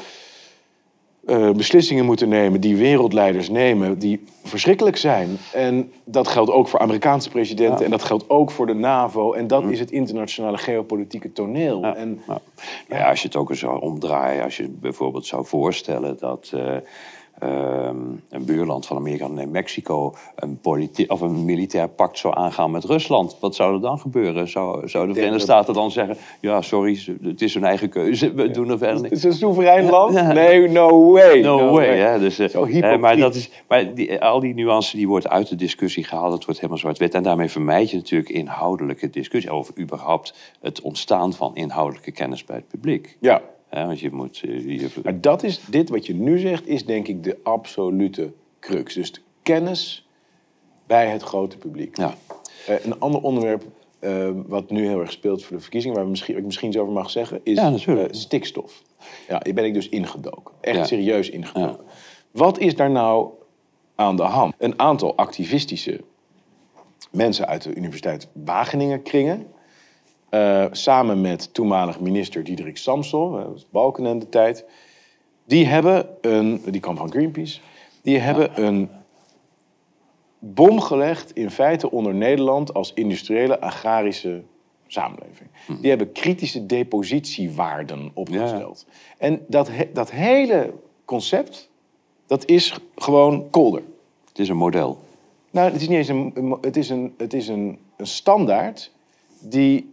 eh, 1.26 1.50
beslissingen 1.50 2.04
moeten 2.04 2.28
nemen 2.28 2.60
die 2.60 2.76
wereldleiders 2.76 3.48
nemen, 3.50 3.98
die 3.98 4.24
verschrikkelijk 4.44 4.96
zijn. 4.96 5.36
En 5.52 5.92
dat 6.04 6.28
geldt 6.28 6.50
ook 6.50 6.68
voor 6.68 6.80
Amerikaanse 6.80 7.30
presidenten 7.30 7.78
Ja. 7.78 7.84
en 7.84 7.90
dat 7.90 8.02
geldt 8.02 8.30
ook 8.30 8.50
voor 8.50 8.66
de 8.66 8.74
NAVO. 8.74 9.32
En 9.32 9.46
dat 9.46 9.64
is 9.64 9.78
het 9.78 9.90
internationale 9.90 10.58
geopolitieke 10.58 11.32
toneel. 11.32 11.80
Ja. 11.80 11.94
En 11.94 12.20
Ja. 12.26 12.40
Nou 12.88 13.02
ja, 13.02 13.08
als 13.08 13.20
je 13.20 13.26
het 13.26 13.36
ook 13.36 13.50
eens 13.50 13.58
zou 13.58 13.80
omdraaien, 13.80 14.44
als 14.44 14.56
je 14.56 14.68
bijvoorbeeld 14.68 15.26
zou 15.26 15.44
voorstellen 15.44 16.16
dat 16.18 16.50
eh, 16.54 16.76
ehm, 17.42 17.96
een 18.30 18.44
buurland 18.44 18.86
van 18.86 18.96
Amerika, 18.96 19.26
nee, 19.26 19.46
Mexico, 19.46 20.14
een, 20.36 20.58
of 21.08 21.20
een 21.20 21.44
militair 21.44 21.88
pact 21.88 22.18
zou 22.18 22.36
aangaan 22.36 22.70
met 22.70 22.84
Rusland, 22.84 23.36
wat 23.40 23.54
zou 23.54 23.74
er 23.74 23.80
dan 23.80 23.98
gebeuren? 23.98 24.48
Zou, 24.48 24.88
zou 24.88 25.06
de 25.06 25.14
Verenigde 25.14 25.42
Staten 25.42 25.74
dan 25.74 25.90
zeggen: 25.90 26.16
Ja, 26.40 26.62
sorry, 26.62 26.98
het 27.22 27.42
is 27.42 27.54
hun 27.54 27.64
eigen 27.64 27.88
keuze, 27.88 28.34
we 28.34 28.50
doen 28.50 28.70
er 28.70 28.78
verder 28.78 29.02
het 29.02 29.12
is 29.12 29.24
een 29.24 29.32
soeverein 29.32 29.90
land? 29.90 30.14
Ja. 30.14 30.32
Nee, 30.32 30.68
no 30.68 31.12
way. 31.12 31.40
No, 31.40 31.70
way. 31.70 31.96
Hè? 31.98 32.18
Dus, 32.18 32.38
eh, 32.38 32.92
eh, 32.92 33.00
maar 33.00 33.16
dat 33.16 33.34
is, 33.34 33.50
maar 33.68 33.94
die, 33.94 34.20
al 34.20 34.40
die 34.40 34.54
nuance 34.54 34.96
die 34.96 35.08
wordt 35.08 35.28
uit 35.28 35.48
de 35.48 35.56
discussie 35.56 36.04
gehaald. 36.04 36.32
Het 36.32 36.44
wordt 36.44 36.60
helemaal 36.60 36.80
zwart-wit. 36.80 37.14
En 37.14 37.22
daarmee 37.22 37.48
vermijd 37.48 37.90
je 37.90 37.96
natuurlijk 37.96 38.30
inhoudelijke 38.30 39.10
discussie 39.10 39.50
over 39.50 39.78
überhaupt 39.78 40.34
het 40.60 40.80
ontstaan 40.80 41.32
van 41.32 41.54
inhoudelijke 41.54 42.12
kennis 42.12 42.44
bij 42.44 42.56
het 42.56 42.68
publiek. 42.68 43.16
Ja, 43.20 43.42
Want 43.72 44.00
je 44.00 44.10
moet... 44.12 44.40
eh, 44.44 44.64
je- 44.80 44.88
maar 45.02 45.20
dat 45.20 45.42
is, 45.42 45.60
dit 45.70 45.88
wat 45.88 46.06
je 46.06 46.14
nu 46.14 46.38
zegt, 46.38 46.66
is 46.66 46.84
denk 46.86 47.08
ik 47.08 47.24
de 47.24 47.38
absolute 47.42 48.32
crux. 48.60 48.94
Dus 48.94 49.12
de 49.12 49.20
kennis 49.42 50.06
bij 50.86 51.06
het 51.08 51.22
grote 51.22 51.56
publiek. 51.58 51.96
ja. 51.96 52.14
Eh, 52.66 52.84
een 52.84 53.00
ander 53.00 53.20
onderwerp 53.22 53.64
eh, 53.98 54.30
wat 54.46 54.70
nu 54.70 54.86
heel 54.86 55.00
erg 55.00 55.12
speelt 55.12 55.44
voor 55.44 55.56
de 55.56 55.62
verkiezingen, 55.62 55.96
waar 55.96 56.06
misschien, 56.06 56.36
ik 56.36 56.44
misschien 56.44 56.68
iets 56.68 56.76
over 56.78 56.92
mag 56.92 57.10
zeggen, 57.10 57.40
is 57.42 57.58
Ja, 57.58 58.08
stikstof. 58.10 58.82
Ja, 59.28 59.40
hier 59.44 59.54
ben 59.54 59.64
ik 59.64 59.74
dus 59.74 59.88
ingedoken. 59.88 60.54
Echt 60.60 60.76
Ja. 60.76 60.84
serieus 60.84 61.30
ingedoken. 61.30 61.84
Wat 62.30 62.58
is 62.58 62.76
daar 62.76 62.90
nou 62.90 63.30
aan 63.94 64.16
de 64.16 64.22
hand? 64.22 64.54
Een 64.58 64.78
aantal 64.78 65.16
activistische 65.16 66.00
mensen 67.10 67.46
uit 67.46 67.62
de 67.62 67.74
Universiteit 67.74 68.28
Wageningen 68.32 69.02
kringen. 69.02 69.46
Eh, 70.32 70.66
samen 70.70 71.20
met 71.20 71.54
toenmalig 71.54 72.00
minister 72.00 72.44
Diederik 72.44 72.76
Samson, 72.76 73.32
dat 73.32 73.46
was 73.52 73.66
Balkenende 73.70 74.28
tijd. 74.28 74.64
Die 75.44 75.66
hebben 75.66 76.06
een, 76.20 76.62
die 76.70 76.80
kwam 76.80 76.96
van 76.96 77.10
Greenpeace, 77.10 77.60
die 78.02 78.18
hebben 78.18 78.64
een 78.64 78.90
bom 80.38 80.80
gelegd 80.80 81.32
in 81.32 81.50
feite 81.50 81.90
onder 81.90 82.14
Nederland 82.14 82.74
als 82.74 82.92
industriële 82.94 83.60
agrarische 83.60 84.42
samenleving. 84.86 85.48
Hm. 85.66 85.80
Die 85.80 85.88
hebben 85.90 86.12
kritische 86.12 86.66
depositiewaarden 86.66 88.10
opgesteld. 88.14 88.86
En 89.18 89.44
dat, 89.48 89.68
he- 89.68 89.90
dat 89.92 90.10
hele 90.10 90.72
concept, 91.04 91.70
dat 92.26 92.46
is 92.46 92.78
gewoon 92.96 93.50
kolder. 93.50 93.82
Het 94.28 94.38
is 94.38 94.48
een 94.48 94.56
model. 94.56 94.98
Nou, 95.50 95.72
het 95.72 95.80
is 95.80 95.88
niet 95.88 95.98
eens 95.98 96.08
een, 96.08 96.30
een- 96.34 96.58
het 96.60 96.76
is 96.76 96.88
een, 96.90 97.14
het 97.16 97.32
is 97.34 97.48
een, 97.48 97.78
een 97.96 98.06
standaard 98.06 98.90
die, 99.40 99.91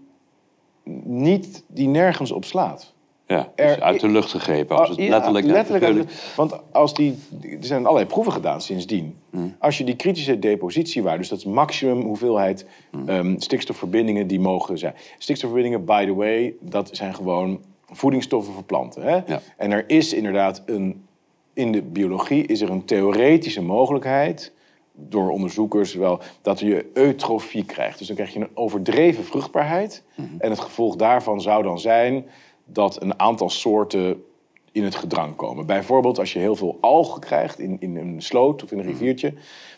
niet, 1.03 1.63
die 1.67 1.87
nergens 1.87 2.31
op 2.31 2.45
slaat. 2.45 2.93
Ja, 3.27 3.51
Er- 3.55 3.67
dus 3.75 3.79
uit 3.83 3.99
de 3.99 4.07
lucht 4.07 4.29
gegrepen. 4.31 4.77
Als 4.77 4.89
het 4.89 4.97
Oh, 4.97 5.03
ja, 5.03 5.09
letterlijk, 5.09 5.45
letterlijk 5.45 5.83
uit 5.85 5.93
de- 5.95 5.99
figuurlijk- 6.07 6.35
want 6.35 6.55
als 6.71 6.93
die, 6.93 7.17
er 7.41 7.57
zijn 7.59 7.81
allerlei 7.85 8.05
proeven 8.05 8.33
gedaan 8.33 8.61
sindsdien. 8.61 9.15
Hmm. 9.29 9.55
Als 9.59 9.77
je 9.77 9.83
die 9.83 9.95
kritische 9.95 10.39
depositiewaarde, 10.39 11.17
dus 11.17 11.29
dat 11.29 11.37
is 11.37 11.45
maximum 11.45 12.01
hoeveelheid 12.01 12.65
Hmm. 12.91 13.09
ehm, 13.09 13.35
stikstofverbindingen 13.39 14.27
die 14.27 14.39
mogen 14.39 14.77
zijn. 14.77 14.93
Stikstofverbindingen, 15.17 15.85
by 15.85 16.05
the 16.05 16.13
way, 16.15 16.53
dat 16.61 16.89
zijn 16.91 17.15
gewoon 17.15 17.59
voedingsstoffen 17.91 18.53
voor 18.53 18.63
planten. 18.63 19.01
Hè? 19.03 19.15
Ja. 19.25 19.41
En 19.57 19.71
er 19.71 19.83
is 19.87 20.13
inderdaad 20.13 20.63
een, 20.65 21.03
in 21.53 21.71
de 21.71 21.81
biologie 21.81 22.45
is 22.45 22.61
er 22.61 22.69
een 22.69 22.85
theoretische 22.85 23.61
mogelijkheid 23.61 24.51
door 24.99 25.29
onderzoekers 25.29 25.93
wel 25.93 26.19
dat 26.41 26.59
je 26.59 26.89
eutrofie 26.93 27.65
krijgt. 27.65 27.97
Dus 27.97 28.07
dan 28.07 28.15
krijg 28.15 28.33
je 28.33 28.39
een 28.39 28.49
overdreven 28.53 29.23
vruchtbaarheid. 29.23 30.03
En 30.37 30.49
het 30.49 30.59
gevolg 30.59 30.95
daarvan 30.95 31.41
zou 31.41 31.63
dan 31.63 31.79
zijn 31.79 32.25
dat 32.65 33.01
een 33.01 33.19
aantal 33.19 33.49
soorten 33.49 34.23
in 34.71 34.83
het 34.83 34.95
gedrang 34.95 35.35
komen. 35.35 35.65
Bijvoorbeeld 35.65 36.19
als 36.19 36.33
je 36.33 36.39
heel 36.39 36.55
veel 36.55 36.77
algen 36.81 37.21
krijgt 37.21 37.59
in, 37.59 37.77
in 37.79 37.95
een 37.95 38.21
sloot 38.21 38.63
of 38.63 38.71
in 38.71 38.79
een 38.79 38.85
riviertje, 38.85 39.33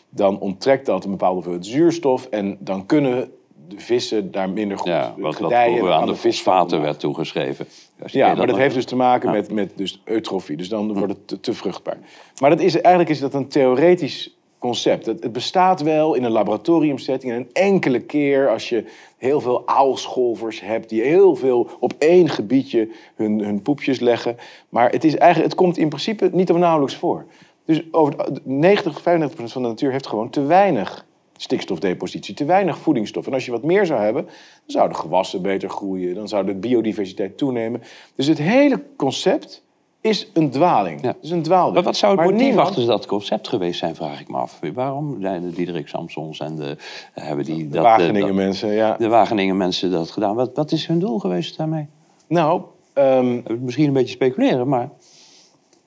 dan 0.08 0.38
onttrekt 0.38 0.86
dat 0.86 1.04
een 1.04 1.10
bepaalde 1.10 1.34
hoeveelheid 1.34 1.66
zuurstof 1.66 2.26
en 2.26 2.56
dan 2.60 2.86
kunnen 2.86 3.32
de 3.68 3.80
vissen 3.80 4.30
daar 4.30 4.50
minder 4.50 4.78
goed 4.78 4.86
Ja, 4.86 5.14
wat, 5.16 5.38
wat 5.38 5.50
gedijen. 5.50 5.84
Dan 5.84 5.92
aan 5.92 6.06
de 6.06 6.14
vis 6.14 6.36
fosfaten 6.36 6.68
maken. 6.68 6.80
werd 6.80 7.00
toegeschreven. 7.00 7.66
Ja, 8.06 8.34
maar 8.34 8.46
dat 8.46 8.56
heeft 8.56 8.74
dus 8.74 8.84
te 8.84 8.96
maken 8.96 9.30
met, 9.30 9.52
met 9.52 9.72
dus 9.76 10.02
eutrofie. 10.04 10.56
Dus 10.56 10.68
dan 10.68 10.98
wordt 10.98 11.12
het 11.12 11.28
te, 11.28 11.40
te 11.40 11.52
vruchtbaar. 11.52 11.98
Maar 12.40 12.50
dat 12.50 12.60
is, 12.60 12.74
eigenlijk 12.74 13.14
is 13.14 13.20
dat 13.20 13.34
een 13.34 13.48
theoretisch 13.48 14.36
concept. 14.62 15.06
Het, 15.06 15.32
bestaat 15.32 15.80
wel 15.80 16.14
in 16.14 16.24
een 16.24 16.30
laboratoriumsetting. 16.30 17.32
En 17.32 17.38
een 17.38 17.52
enkele 17.52 18.00
keer 18.00 18.48
als 18.48 18.68
je 18.68 18.84
heel 19.18 19.40
veel 19.40 19.66
aalscholvers 19.66 20.60
hebt... 20.60 20.88
die 20.88 21.02
heel 21.02 21.36
veel 21.36 21.68
op 21.80 21.92
één 21.98 22.28
gebiedje 22.28 22.88
hun, 23.14 23.40
hun 23.44 23.62
poepjes 23.62 24.00
leggen. 24.00 24.36
Maar 24.68 24.90
het, 24.90 25.04
is 25.04 25.16
eigenlijk, 25.16 25.52
het 25.52 25.60
komt 25.60 25.78
in 25.78 25.88
principe 25.88 26.30
niet 26.32 26.50
of 26.50 26.56
nauwelijks 26.56 26.96
voor. 26.96 27.26
Dus 27.64 27.82
over 27.90 28.14
het- 28.18 28.46
90, 28.46 29.02
95 29.02 29.36
procent 29.36 29.52
van 29.52 29.62
de 29.62 29.68
natuur 29.68 29.90
heeft 29.90 30.06
gewoon 30.06 30.30
te 30.30 30.42
weinig 30.42 31.06
stikstofdepositie, 31.36 32.34
te 32.34 32.44
weinig 32.44 32.78
voedingsstof. 32.78 33.26
En 33.26 33.32
als 33.32 33.44
je 33.44 33.50
wat 33.50 33.62
meer 33.62 33.86
zou 33.86 34.00
hebben, 34.00 34.24
dan 34.24 34.34
zouden 34.66 34.96
gewassen 34.96 35.42
beter 35.42 35.68
groeien, 35.68 36.14
dan 36.14 36.28
zou 36.28 36.46
de 36.46 36.54
biodiversiteit 36.54 37.38
toenemen. 37.38 37.82
Dus 38.14 38.26
het 38.26 38.38
hele 38.38 38.82
concept 38.96 39.62
is 40.02 40.28
een 40.34 40.50
dwaling. 40.50 41.00
Ja. 41.02 41.06
Het 41.08 41.16
is 41.20 41.30
een 41.30 41.42
dwaling. 41.42 41.74
Maar 41.74 41.82
wat 41.82 41.96
zou 41.96 42.16
het 42.20 42.24
motief 42.30 42.40
niemand- 42.46 42.68
achter 42.68 42.86
dat 42.86 43.06
concept 43.06 43.48
geweest 43.48 43.78
zijn, 43.78 43.94
vraag 43.94 44.20
ik 44.20 44.28
me 44.28 44.36
af. 44.36 44.60
Waarom 44.74 45.16
zijn 45.20 45.42
de 45.42 45.50
Diederik 45.52 45.88
Samsons 45.88 46.38
en 46.40 46.56
de, 46.56 46.76
hebben 47.12 47.44
die... 47.44 47.56
De 47.68 47.68
dat, 47.68 47.82
Wageningen 47.82 48.26
dat- 48.26 48.36
mensen, 48.36 48.68
ja. 48.72 48.96
de 48.98 49.08
Wageningen 49.08 49.56
mensen 49.56 49.90
dat 49.90 50.10
gedaan. 50.10 50.34
Wat, 50.34 50.50
wat 50.54 50.72
is 50.72 50.86
hun 50.86 50.98
doel 50.98 51.18
geweest 51.18 51.56
daarmee? 51.56 51.86
Nou, 52.26 52.62
ehm, 52.92 53.40
Misschien 53.60 53.86
een 53.86 53.92
beetje 53.92 54.14
speculeren, 54.14 54.68
maar... 54.68 54.90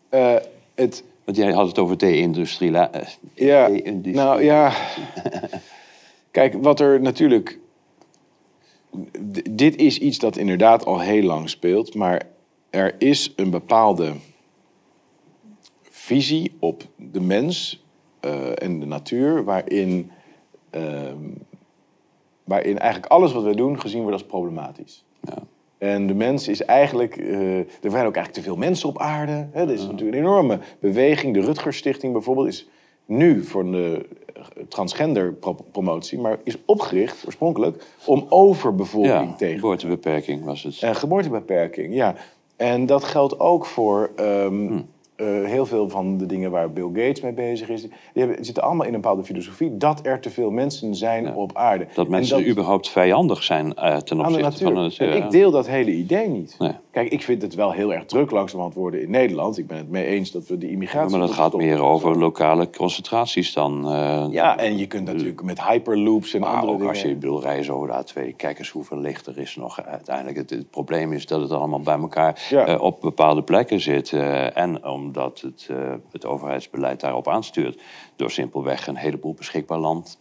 eh, 0.09 0.35
het, 0.75 1.03
Want 1.25 1.37
jij 1.37 1.51
had 1.51 1.67
het 1.67 1.79
over 1.79 1.97
eh, 1.97 3.07
Ja, 3.33 3.67
nou 4.03 4.43
ja. 4.43 4.71
Kijk, 6.31 6.55
wat 6.61 6.79
er 6.79 7.01
natuurlijk. 7.01 7.59
d- 9.31 9.41
Dit 9.57 9.75
is 9.75 9.97
iets 9.97 10.17
dat 10.19 10.37
inderdaad 10.37 10.85
al 10.85 10.99
heel 10.99 11.23
lang 11.23 11.49
speelt, 11.49 11.95
maar 11.95 12.21
er 12.75 12.95
is 12.97 13.33
een 13.35 13.49
bepaalde 13.49 14.13
visie 15.81 16.55
op 16.59 16.83
de 16.95 17.21
mens 17.21 17.83
eh, 18.19 18.63
en 18.63 18.79
de 18.79 18.85
natuur, 18.85 19.43
waarin, 19.43 20.11
ehm, 20.69 21.17
waarin 22.43 22.79
eigenlijk 22.79 23.11
alles 23.11 23.33
wat 23.33 23.43
we 23.43 23.55
doen 23.55 23.79
gezien 23.79 23.99
wordt 24.01 24.13
als 24.13 24.23
problematisch. 24.25 25.05
Ja. 25.21 25.37
En 25.77 26.07
de 26.07 26.13
mens 26.13 26.47
is 26.47 26.61
eigenlijk. 26.61 27.17
eh, 27.17 27.57
er 27.57 27.65
zijn 27.81 28.05
ook 28.05 28.15
eigenlijk 28.15 28.31
te 28.33 28.41
veel 28.41 28.55
mensen 28.55 28.89
op 28.89 28.99
aarde. 28.99 29.47
Hè? 29.51 29.61
Er 29.61 29.71
is 29.71 29.81
natuurlijk 29.81 30.17
een 30.17 30.23
enorme 30.23 30.59
beweging. 30.79 31.33
De 31.33 31.41
Rutgers 31.41 31.77
Stichting 31.77 32.13
bijvoorbeeld 32.13 32.47
is 32.47 32.67
nu 33.05 33.43
voor 33.43 33.71
de 33.71 34.05
transgender 34.67 35.33
pro- 35.33 35.57
promotie, 35.71 36.19
maar 36.19 36.39
is 36.43 36.57
opgericht 36.65 37.25
oorspronkelijk 37.25 37.83
om 38.05 38.25
overbevolking 38.29 39.29
Ja, 39.29 39.35
tegen 39.35 39.55
geboortebeperking 39.55 40.43
was 40.43 40.63
het. 40.63 40.81
en 40.81 40.95
geboortebeperking, 40.95 41.93
ja. 41.93 42.15
En 42.55 42.85
dat 42.85 43.03
geldt 43.03 43.39
ook 43.39 43.65
voor 43.65 44.11
ehm, 44.15 44.67
Hm. 44.67 44.81
eh, 45.15 45.25
heel 45.43 45.65
veel 45.65 45.89
van 45.89 46.17
de 46.17 46.25
dingen 46.25 46.51
waar 46.51 46.71
Bill 46.71 46.89
Gates 46.93 47.21
mee 47.21 47.33
bezig 47.33 47.69
is. 47.69 47.81
Die 47.81 47.91
hebben, 48.13 48.45
zitten 48.45 48.63
allemaal 48.63 48.85
in 48.85 48.93
een 48.93 49.01
bepaalde 49.01 49.23
filosofie 49.23 49.77
dat 49.77 50.05
er 50.05 50.19
te 50.19 50.29
veel 50.29 50.51
mensen 50.51 50.95
zijn 50.95 51.35
op 51.35 51.55
aarde. 51.55 51.87
dat 51.93 52.05
En 52.05 52.11
mensen 52.11 52.49
überhaupt 52.49 52.89
vijandig 52.89 53.43
zijn 53.43 53.73
eh, 53.73 53.97
ten 53.97 54.19
opzichte 54.19 54.63
van 54.63 54.73
natuur. 54.73 55.11
En 55.11 55.23
ik 55.23 55.31
deel 55.31 55.51
dat 55.51 55.67
hele 55.67 55.91
idee 55.91 56.27
niet. 56.27 56.55
Nee. 56.59 56.71
Kijk, 56.95 57.09
ik 57.11 57.23
vind 57.23 57.41
het 57.41 57.55
wel 57.55 57.71
heel 57.71 57.93
erg 57.93 58.05
druk 58.05 58.31
langzamerhand 58.31 58.75
worden 58.75 59.01
in 59.01 59.09
Nederland. 59.09 59.57
Ik 59.57 59.67
ben 59.67 59.77
het 59.77 59.89
mee 59.89 60.05
eens 60.05 60.31
dat 60.31 60.47
we 60.47 60.55
Ja, 60.59 60.67
immigratie... 60.67 61.17
maar 61.17 61.27
dat 61.27 61.35
gaat 61.35 61.53
meer 61.55 61.81
over 61.81 62.17
lokale 62.17 62.69
concentraties 62.69 63.53
dan. 63.53 63.91
eh, 63.91 64.25
Ja, 64.29 64.57
en 64.57 64.77
je 64.77 64.87
kunt 64.87 65.05
natuurlijk 65.05 65.43
met 65.43 65.63
hyperloops 65.63 66.33
en 66.33 66.39
Maar 66.39 66.49
andere 66.49 66.71
ook 66.71 66.77
dingen... 66.77 66.93
als 66.93 67.01
je 67.01 67.13
bedoel, 67.15 67.41
reizen 67.41 67.73
over 67.73 67.87
de 67.87 68.29
A2, 68.31 68.35
kijk 68.35 68.59
eens 68.59 68.69
hoeveel 68.69 68.97
licht 68.97 69.25
er 69.27 69.37
is 69.37 69.55
nog. 69.55 69.81
Uiteindelijk, 69.81 70.37
het, 70.37 70.49
het 70.49 70.69
probleem 70.69 71.13
is 71.13 71.25
dat 71.25 71.41
het 71.41 71.51
allemaal 71.51 71.81
bij 71.81 71.97
elkaar 71.99 72.45
Ja. 72.49 72.65
eh, 72.65 72.81
op 72.81 73.01
bepaalde 73.01 73.43
plekken 73.43 73.79
zit. 73.79 74.13
eh, 74.13 74.57
en 74.57 74.85
omdat 74.85 75.41
het, 75.41 75.69
het 76.11 76.25
overheidsbeleid 76.25 76.99
daarop 76.99 77.27
aanstuurt. 77.27 77.81
Door 78.15 78.31
simpelweg 78.31 78.87
een 78.87 78.95
heleboel 78.97 79.33
beschikbaar 79.33 79.79
land 79.79 80.19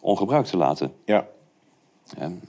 ongebruikt 0.00 0.50
te 0.50 0.56
laten. 0.56 0.92
Ja. 1.04 1.26
En, 2.16 2.40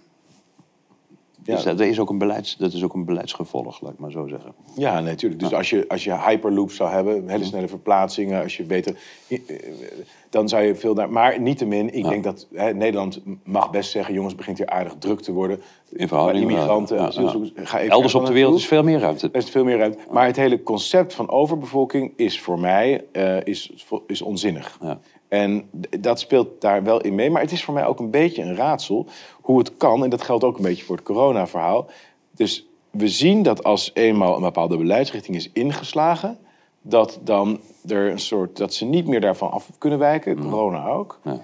Ja. 1.46 1.56
Dus 1.56 1.64
dat 1.64 1.80
is, 1.80 2.00
ook 2.00 2.10
een 2.10 2.18
beleids, 2.18 2.58
dat 2.58 2.74
is 2.74 2.84
ook 2.84 2.94
een 2.94 3.06
beleidsgevolg, 3.06 3.82
laat 3.82 3.94
ik 3.94 4.00
maar 4.00 4.12
zo 4.12 4.28
zeggen. 4.28 4.54
Ja, 4.76 5.00
natuurlijk. 5.00 5.42
Dus 5.42 5.54
als 5.54 5.70
je, 5.70 5.86
als 5.88 6.04
je 6.04 6.20
hyperloops 6.20 6.76
zou 6.76 6.90
hebben, 6.90 7.30
hele 7.30 7.44
snelle 7.44 7.68
verplaatsingen, 7.68 8.44
als 8.44 8.58
je 8.58 8.64
beter. 8.64 8.96
eh, 9.28 9.40
dan 10.30 10.50
zou 10.50 10.64
je 10.64 10.76
veel 10.76 10.94
daar. 10.94 11.12
Maar 11.12 11.40
niettemin, 11.40 11.94
ik 11.94 12.04
denk 12.10 12.24
dat 12.24 12.48
hè, 12.54 12.74
Nederland 12.74 13.22
mag 13.44 13.72
best 13.72 13.92
zeggen: 13.92 14.14
jongens, 14.14 14.36
begint 14.36 14.58
hier 14.58 14.70
aardig 14.70 14.96
druk 15.00 15.22
te 15.22 15.32
worden. 15.32 15.62
In 15.90 16.08
verhouding, 16.08 16.50
Immigranten, 16.50 16.96
ja, 16.96 17.02
ja, 17.02 17.08
asielzoekers. 17.08 17.52
Ga 17.56 17.80
even 17.80 17.92
Elders 17.92 18.16
op 18.16 18.26
de 18.26 18.34
wereld 18.34 18.58
is 18.58 18.68
veel 18.68 18.84
meer 18.84 19.00
ruimte. 19.00 19.30
Er 19.32 19.40
is 19.40 19.50
veel 19.50 19.64
meer 19.64 19.78
ruimte. 19.78 19.98
Maar 20.12 20.26
het 20.26 20.36
hele 20.36 20.64
concept 20.64 21.14
van 21.14 21.30
overbevolking 21.30 22.14
is 22.16 22.42
voor 22.42 22.60
mij 22.60 23.06
eh, 23.12 23.38
is, 23.44 23.86
is 24.08 24.22
onzinnig. 24.22 24.80
En 25.36 25.70
dat 26.00 26.20
speelt 26.20 26.62
daar 26.62 26.84
wel 26.84 27.02
in 27.02 27.16
mee. 27.16 27.30
Maar 27.30 27.42
het 27.42 27.52
is 27.52 27.64
voor 27.64 27.74
mij 27.74 27.86
ook 27.86 28.00
een 28.00 28.10
beetje 28.10 28.42
een 28.42 28.56
raadsel 28.56 29.06
hoe 29.42 29.58
het 29.58 29.78
kan. 29.78 30.04
En 30.04 30.10
dat 30.10 30.22
geldt 30.22 30.44
ook 30.44 30.58
een 30.58 30.64
beetje 30.64 30.84
voor 30.84 30.96
het 30.96 31.06
corona-verhaal. 31.06 31.88
Dus 32.32 32.68
we 32.92 33.08
zien 33.08 33.44
dat 33.44 33.64
als 33.64 33.92
eenmaal 33.94 34.36
een 34.36 34.42
bepaalde 34.42 34.78
beleidsrichting 34.78 35.36
is 35.36 35.50
ingeslagen... 35.54 36.38
dat 36.82 37.20
dan 37.24 37.60
er 37.88 38.12
een 38.12 38.20
soort... 38.20 38.58
dat 38.58 38.74
ze 38.74 38.86
niet 38.86 39.08
meer 39.08 39.22
daarvan 39.22 39.52
af 39.52 39.70
kunnen 39.78 40.00
wijken. 40.00 40.40
Corona 40.40 40.88
ook. 40.88 41.20
Ja. 41.24 41.42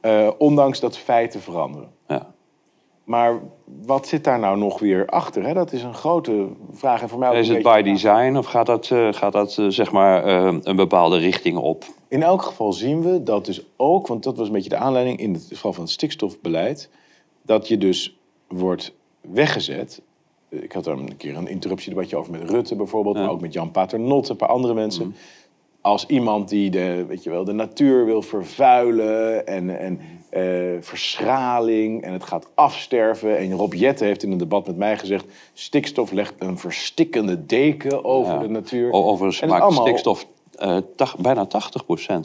Eh, 0.00 0.30
ondanks 0.38 0.80
dat 0.80 0.98
feiten 0.98 1.40
veranderen. 1.40 1.93
Maar 3.04 3.40
wat 3.86 4.06
zit 4.06 4.24
daar 4.24 4.38
nou 4.38 4.58
nog 4.58 4.78
weer 4.78 5.06
achter? 5.06 5.46
Hè? 5.46 5.54
Dat 5.54 5.72
is 5.72 5.82
een 5.82 5.94
grote 5.94 6.46
vraag. 6.72 7.02
En 7.02 7.08
voor 7.08 7.18
mij 7.18 7.28
ook 7.28 7.34
Is 7.34 7.48
het 7.48 7.62
by 7.62 7.82
design 7.82 8.36
of 8.36 8.46
gaat 8.46 8.66
dat, 8.66 8.90
eh, 8.90 9.12
gaat 9.12 9.32
dat 9.32 9.58
eh, 9.58 9.66
zeg 9.68 9.92
maar 9.92 10.24
eh, 10.24 10.56
een 10.62 10.76
bepaalde 10.76 11.18
richting 11.18 11.58
op? 11.58 11.84
In 12.08 12.22
elk 12.22 12.42
geval 12.42 12.72
zien 12.72 13.02
we 13.02 13.22
dat 13.22 13.44
dus 13.44 13.62
ook, 13.76 14.06
want 14.06 14.22
dat 14.22 14.36
was 14.36 14.46
een 14.46 14.52
beetje 14.52 14.68
de 14.68 14.76
aanleiding 14.76 15.18
in 15.18 15.32
het 15.32 15.46
geval 15.48 15.72
van 15.72 15.82
het 15.82 15.92
stikstofbeleid, 15.92 16.90
dat 17.42 17.68
je 17.68 17.78
dus 17.78 18.16
wordt 18.48 18.92
weggezet. 19.20 20.02
Ik 20.48 20.72
had 20.72 20.84
daar 20.84 20.98
een 20.98 21.16
keer 21.16 21.36
een 21.36 21.48
interruptiedebatje 21.48 22.16
over 22.16 22.32
met 22.32 22.50
Rutte 22.50 22.76
bijvoorbeeld, 22.76 23.16
maar 23.16 23.30
ook 23.30 23.40
met 23.40 23.52
Jan 23.52 23.70
Paternotte, 23.70 24.30
een 24.30 24.36
paar 24.36 24.48
andere 24.48 24.74
mensen. 24.74 25.14
Als 25.84 26.06
iemand 26.06 26.48
die 26.48 26.70
de, 26.70 27.04
weet 27.08 27.22
je 27.22 27.30
wel, 27.30 27.44
de 27.44 27.52
natuur 27.52 28.04
wil 28.04 28.22
vervuilen 28.22 29.46
en, 29.46 29.78
en 29.78 30.00
eh, 30.30 30.42
verschraling 30.80 32.02
en 32.02 32.12
het 32.12 32.24
gaat 32.24 32.48
afsterven. 32.54 33.38
En 33.38 33.52
Rob 33.52 33.72
Jette 33.74 34.04
heeft 34.04 34.22
in 34.22 34.32
een 34.32 34.38
debat 34.38 34.66
met 34.66 34.76
mij 34.76 34.98
gezegd: 34.98 35.24
stikstof 35.52 36.12
legt 36.12 36.34
een 36.38 36.58
verstikkende 36.58 37.46
deken 37.46 38.04
over 38.04 38.32
Ja. 38.32 38.38
de 38.38 38.48
natuur. 38.48 38.92
Overigens 38.92 39.50
maakt 39.50 39.62
allemaal- 39.62 39.86
stikstof 39.86 40.26
eh, 40.58 40.76
tach- 40.96 41.16
bijna 41.18 41.46
80% 41.46 41.50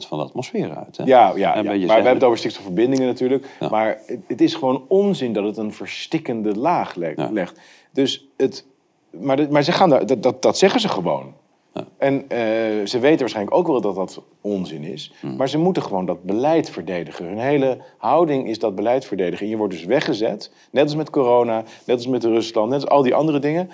van 0.06 0.18
de 0.18 0.24
atmosfeer 0.24 0.76
uit. 0.76 0.96
Hè? 0.96 1.04
Ja, 1.04 1.32
ja, 1.36 1.62
maar 1.62 1.78
we 1.78 1.86
hebben 1.92 2.12
het 2.14 2.24
over 2.24 2.38
stikstofverbindingen 2.38 3.06
natuurlijk. 3.06 3.46
Ja. 3.60 3.68
Maar 3.68 3.98
het, 4.06 4.18
het 4.26 4.40
is 4.40 4.54
gewoon 4.54 4.84
onzin 4.88 5.32
dat 5.32 5.44
het 5.44 5.56
een 5.56 5.72
verstikkende 5.72 6.54
laag 6.58 6.94
legt. 6.94 7.60
Dus 7.92 8.26
het, 8.36 8.64
maar, 9.10 9.36
de- 9.36 9.48
maar 9.50 9.62
ze 9.62 9.72
gaan 9.72 9.88
daar, 9.88 10.06
dat, 10.06 10.22
dat, 10.22 10.42
dat 10.42 10.58
zeggen 10.58 10.80
ze 10.80 10.88
gewoon. 10.88 11.32
Ja. 11.74 11.86
En 11.98 12.28
eh, 12.28 12.38
ze 12.86 12.98
weten 12.98 13.18
waarschijnlijk 13.18 13.56
ook 13.56 13.66
wel 13.66 13.80
dat 13.80 13.94
dat 13.94 14.22
onzin 14.40 14.84
is. 14.84 15.12
Hmm. 15.20 15.36
Maar 15.36 15.48
ze 15.48 15.58
moeten 15.58 15.82
gewoon 15.82 16.06
dat 16.06 16.22
beleid 16.22 16.70
verdedigen. 16.70 17.26
Hun 17.26 17.38
hele 17.38 17.78
houding 17.96 18.48
is 18.48 18.58
dat 18.58 18.74
beleid 18.74 19.04
verdedigen. 19.04 19.44
En 19.44 19.50
je 19.50 19.56
wordt 19.58 19.72
dus 19.72 19.84
weggezet, 19.84 20.52
net 20.70 20.82
als 20.82 20.94
met 20.94 21.10
corona, 21.10 21.64
net 21.86 21.96
als 21.96 22.06
met 22.06 22.24
Rusland, 22.24 22.70
net 22.70 22.80
als 22.80 22.90
al 22.90 23.02
die 23.02 23.14
andere 23.14 23.38
dingen. 23.38 23.70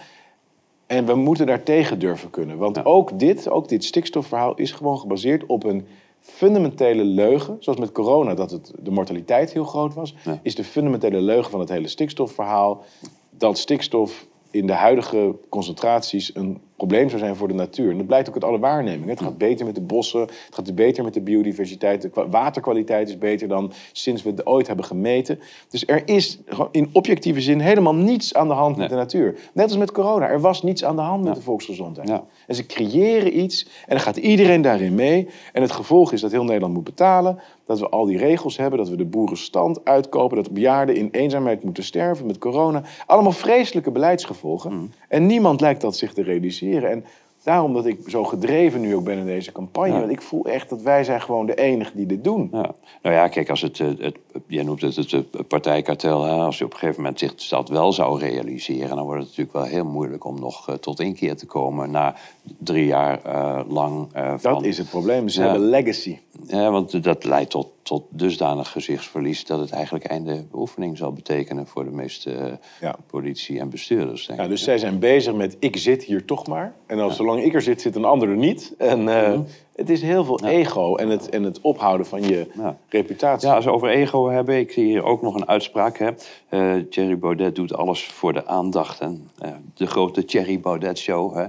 En 0.87 1.07
we 1.07 1.15
moeten 1.15 1.47
daar 1.47 1.63
tegen 1.63 1.99
durven 1.99 2.31
kunnen. 2.31 2.59
Want 2.59 2.77
Ja. 2.77 2.83
ook 2.83 3.19
dit, 3.19 3.51
ook 3.51 3.69
dit 3.69 3.85
stikstofverhaal 3.85 4.55
is 4.55 4.73
gewoon 4.73 4.99
gebaseerd 4.99 5.47
op 5.47 5.65
een 5.65 5.87
fundamentele 6.21 7.05
leugen. 7.05 7.57
Zoals 7.61 7.79
met 7.79 7.93
corona, 7.93 8.35
dat 8.35 8.51
het, 8.51 8.73
de 8.79 8.91
mortaliteit 8.91 9.53
heel 9.53 9.65
groot 9.65 9.95
was. 9.95 10.15
Ja. 10.25 10.39
Is 10.43 10.55
de 10.55 10.65
fundamentele 10.65 11.21
leugen 11.21 11.51
van 11.51 11.61
het 11.61 11.69
hele 11.69 11.89
stikstofverhaal... 11.89 12.85
dat 13.31 13.59
stikstof 13.59 14.27
in 14.51 14.67
de 14.67 14.73
huidige 14.73 15.35
concentraties 15.49 16.35
een 16.35 16.61
probleem 16.77 17.09
zou 17.09 17.21
zijn 17.21 17.37
voor 17.37 17.49
de 17.49 17.55
natuur. 17.55 17.91
En 17.91 17.97
dat 17.97 18.07
blijkt 18.07 18.29
ook 18.29 18.35
uit 18.35 18.45
alle 18.45 18.59
waarnemingen. 18.59 19.09
Het 19.09 19.21
gaat 19.21 19.39
beter 19.39 19.67
met 19.67 19.75
de 19.75 19.81
bossen, 19.81 20.21
het 20.21 20.49
gaat 20.51 20.75
beter 20.75 21.05
met 21.05 21.15
de 21.15 21.21
biodiversiteit. 21.21 22.03
De 22.03 22.09
kwa- 22.09 22.29
waterkwaliteit 22.29 23.09
is 23.09 23.19
beter 23.19 23.49
dan 23.49 23.73
sinds 23.93 24.23
we 24.23 24.31
het 24.31 24.47
ooit 24.47 24.67
hebben 24.67 24.85
gemeten. 24.85 25.39
Dus 25.69 25.87
er 25.87 26.09
is 26.09 26.41
in 26.71 26.89
objectieve 26.93 27.41
zin 27.41 27.61
helemaal 27.61 27.95
niets 27.95 28.35
aan 28.35 28.49
de 28.49 28.55
hand 28.55 28.77
met 28.77 28.89
de 28.89 28.95
natuur. 28.95 29.39
Net 29.53 29.65
als 29.65 29.77
met 29.77 29.93
corona. 29.93 30.29
Er 30.29 30.41
was 30.41 30.63
niets 30.63 30.85
aan 30.85 30.97
de 30.97 31.03
hand 31.03 31.25
met 31.25 31.35
de 31.35 31.43
volksgezondheid. 31.43 32.09
Ja. 32.09 32.25
En 32.47 32.55
ze 32.55 32.67
creëren 32.67 33.39
iets 33.39 33.65
en 33.65 33.95
dan 33.95 34.01
gaat 34.01 34.17
iedereen 34.17 34.63
daarin 34.63 34.95
mee. 34.95 35.29
En 35.53 35.63
het 35.63 35.73
gevolg 35.73 36.13
is 36.13 36.21
dat 36.21 36.31
heel 36.31 36.45
Nederland 36.45 36.75
moet 36.75 36.85
betalen. 36.85 37.39
Dat 37.67 37.79
we 37.79 37.89
al 37.89 38.05
die 38.05 38.19
regels 38.19 38.57
hebben, 38.57 38.79
dat 38.79 38.89
we 38.89 38.97
de 38.97 39.05
boerenstand 39.05 39.85
uitkopen. 39.85 40.37
Dat 40.37 40.51
bejaarden 40.51 40.97
in 40.97 41.09
eenzaamheid 41.11 41.65
moeten 41.65 41.85
sterven 41.85 42.27
met 42.27 42.39
corona. 42.39 42.83
Allemaal 43.07 43.33
vreselijke 43.33 43.91
beleidsgevolgen. 43.91 44.73
Mm. 44.73 44.91
En 45.09 45.27
niemand 45.27 45.61
lijkt 45.61 45.81
dat 45.81 45.97
zich 45.97 46.13
te 46.13 46.23
realiseren. 46.23 46.66
En 46.75 47.05
daarom 47.43 47.73
dat 47.75 47.87
ik 47.87 47.99
zo 48.07 48.25
gedreven 48.25 48.81
nu 48.81 48.95
ook 48.97 49.05
ben 49.05 49.19
in 49.19 49.27
deze 49.27 49.53
campagne. 49.53 49.93
Ja. 49.93 49.99
Want 49.99 50.11
ik 50.11 50.23
voel 50.23 50.45
echt 50.45 50.69
dat 50.69 50.83
wij 50.83 51.05
zijn 51.05 51.21
gewoon 51.21 51.47
de 51.47 51.55
enigen 51.55 51.97
die 51.97 52.07
dit 52.07 52.25
doen. 52.25 52.49
Ja. 52.53 52.75
Nou 53.03 53.15
ja, 53.15 53.29
kijk, 53.29 53.51
als 53.51 53.61
het, 53.61 53.81
eh, 53.81 53.87
het, 53.99 54.17
jij 54.47 54.63
noemt 54.65 54.81
het 54.81 54.97
het, 54.97 55.11
het 55.11 55.49
partijkartel, 55.49 56.25
hè, 56.25 56.33
als 56.33 56.59
je 56.59 56.65
op 56.65 56.73
een 56.73 56.79
gegeven 56.79 57.03
moment 57.03 57.19
zich 57.19 57.35
dat 57.49 57.69
wel 57.69 57.93
zou 57.93 58.19
realiseren, 58.21 58.97
dan 58.97 59.05
wordt 59.05 59.21
het 59.21 59.29
natuurlijk 59.29 59.53
wel 59.57 59.65
heel 59.67 59.85
moeilijk 59.93 60.25
om 60.25 60.41
nog 60.41 60.69
eh, 60.69 60.75
tot 60.75 61.01
inkeer 61.01 61.37
te 61.37 61.47
komen 61.47 61.91
na 61.91 62.15
drie 62.59 62.87
jaar 62.87 63.21
eh, 63.25 63.61
lang. 63.69 64.07
eh, 64.13 64.31
Dat 64.31 64.41
van, 64.41 64.65
is 64.65 64.79
het 64.79 64.89
probleem. 64.91 65.29
Ze 65.29 65.41
Ja. 65.43 65.51
hebben 65.51 65.69
legacy. 65.69 66.19
Ja, 66.47 66.71
want 66.71 67.03
dat 67.05 67.25
leidt 67.25 67.51
tot, 67.51 67.69
tot 67.83 68.05
dusdanig 68.09 68.71
gezichtsverlies 68.73 69.45
dat 69.45 69.61
het 69.61 69.71
eigenlijk 69.71 70.05
einde 70.05 70.45
beoefening 70.51 70.97
zal 70.97 71.13
betekenen 71.13 71.67
voor 71.67 71.85
de 71.85 71.91
meeste 71.91 72.33
eh, 72.33 72.53
Ja. 72.81 72.97
politie 73.07 73.59
en 73.61 73.69
bestuurders. 73.71 74.27
Denk 74.27 74.39
Ja, 74.39 74.45
ik. 74.45 74.51
dus 74.51 74.63
zij 74.63 74.79
zijn 74.79 74.99
bezig 74.99 75.35
met 75.35 75.57
ik 75.59 75.77
zit 75.77 76.03
hier 76.05 76.25
toch 76.25 76.47
maar. 76.47 76.75
En 76.87 76.99
als 76.99 77.17
zolang 77.17 77.43
ik 77.43 77.55
er 77.55 77.63
zit, 77.63 77.81
zit 77.81 77.97
een 77.97 78.05
ander 78.05 78.29
er 78.29 78.37
niet. 78.37 78.75
En 78.79 79.09
eh, 79.09 79.39
het 79.75 79.91
is 79.91 80.03
heel 80.03 80.25
veel 80.25 80.45
ego 80.45 80.95
en 80.97 81.09
het, 81.09 81.29
en 81.29 81.43
het 81.43 81.61
ophouden 81.61 82.07
van 82.07 82.23
je 82.23 82.47
reputatie. 82.89 83.49
Ja, 83.49 83.55
als 83.55 83.65
we 83.65 83.71
over 83.71 83.89
ego 83.89 84.29
hebben, 84.29 84.59
ik 84.59 84.73
zie 84.73 84.85
hier 84.85 85.05
ook 85.05 85.23
nog 85.23 85.35
een 85.35 85.49
uitspraak. 85.49 85.99
Hè. 85.99 86.11
Eh, 86.49 86.83
Thierry 86.91 87.19
Baudet 87.19 87.55
doet 87.55 87.75
alles 87.75 88.05
voor 88.05 88.33
de 88.33 88.47
aandacht. 88.47 89.01
En, 89.01 89.31
de 89.75 89.87
grote 89.87 90.25
Thierry 90.25 90.61
Baudet 90.61 90.99
show, 90.99 91.35
hè, 91.37 91.47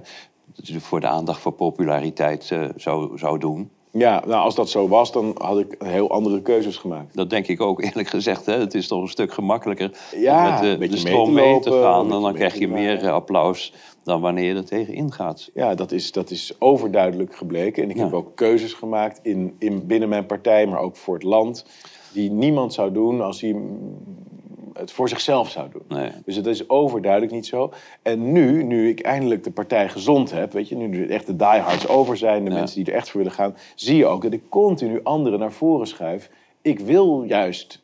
voor 0.80 1.00
de 1.00 1.08
aandacht 1.08 1.42
voor 1.42 1.52
populariteit 1.52 2.54
zou, 2.76 3.18
zou 3.18 3.40
doen. 3.40 3.70
Ja, 3.98 4.24
nou 4.26 4.44
als 4.44 4.56
dat 4.56 4.70
zo 4.70 4.88
was, 4.88 5.12
dan 5.12 5.36
had 5.38 5.60
ik 5.60 5.76
heel 5.80 6.10
andere 6.12 6.42
keuzes 6.42 6.78
gemaakt. 6.78 7.16
Dat 7.16 7.30
denk 7.30 7.48
ik 7.48 7.62
ook 7.62 7.82
eerlijk 7.86 8.08
gezegd. 8.08 8.46
Hè. 8.46 8.54
Het 8.60 8.74
is 8.74 8.88
toch 8.88 9.02
een 9.02 9.08
stuk 9.08 9.34
gemakkelijker 9.34 9.92
Ja, 10.16 10.46
om 10.48 10.54
met 10.54 10.64
een 10.72 10.80
de, 10.80 10.88
mee 10.88 10.98
stroom 10.98 11.34
mee 11.34 11.60
te 11.60 11.72
gaan. 11.72 12.14
En 12.14 12.22
dan 12.22 12.34
krijg 12.34 12.60
je 12.60 12.68
meer 12.68 13.04
eh, 13.04 13.12
applaus 13.12 13.74
dan 14.04 14.22
wanneer 14.22 14.46
je 14.50 14.56
er 14.56 14.66
tegen 14.66 14.94
ingaat. 14.94 15.50
Ja, 15.54 15.76
dat 15.76 15.92
is, 15.92 16.12
dat 16.12 16.30
is 16.30 16.54
overduidelijk 16.60 17.36
gebleken. 17.36 17.84
En 17.84 17.90
ik 17.90 17.96
Ja. 17.98 18.04
heb 18.04 18.14
ook 18.14 18.36
keuzes 18.36 18.74
gemaakt 18.74 19.20
in, 19.24 19.56
in, 19.60 19.86
binnen 19.88 20.10
mijn 20.10 20.26
partij, 20.26 20.68
maar 20.68 20.80
ook 20.80 20.96
voor 20.96 21.14
het 21.14 21.24
land. 21.24 21.66
Die 22.14 22.32
niemand 22.32 22.74
zou 22.74 22.92
doen 22.92 23.22
als 23.22 23.42
hij 23.42 23.56
het 24.78 24.92
voor 24.92 25.10
zichzelf 25.10 25.50
zou 25.50 25.68
doen. 25.72 25.98
Nee. 26.00 26.10
Dus 26.26 26.36
het 26.36 26.46
is 26.46 26.70
overduidelijk 26.70 27.32
niet 27.32 27.46
zo. 27.46 27.72
En 28.02 28.32
nu, 28.32 28.64
nu 28.64 28.90
ik 28.90 29.00
eindelijk 29.00 29.44
de 29.44 29.52
partij 29.52 29.90
gezond 29.90 30.32
heb, 30.32 30.52
weet 30.54 30.70
je, 30.70 30.76
nu 30.76 31.04
er 31.04 31.10
echt 31.12 31.26
de 31.28 31.36
diehards 31.36 31.88
over 31.88 32.18
zijn, 32.18 32.44
de 32.46 32.50
Ja. 32.52 32.56
mensen 32.58 32.84
die 32.84 32.94
er 32.94 33.00
echt 33.00 33.10
voor 33.10 33.20
willen 33.20 33.36
gaan, 33.36 33.56
zie 33.76 33.98
je 33.98 34.06
ook 34.06 34.22
dat 34.22 34.34
ik 34.34 34.42
continu 34.50 35.00
anderen 35.04 35.40
naar 35.40 35.52
voren 35.52 35.88
schuif. 35.88 36.30
Ik 36.62 36.80
wil 36.80 37.24
juist 37.24 37.82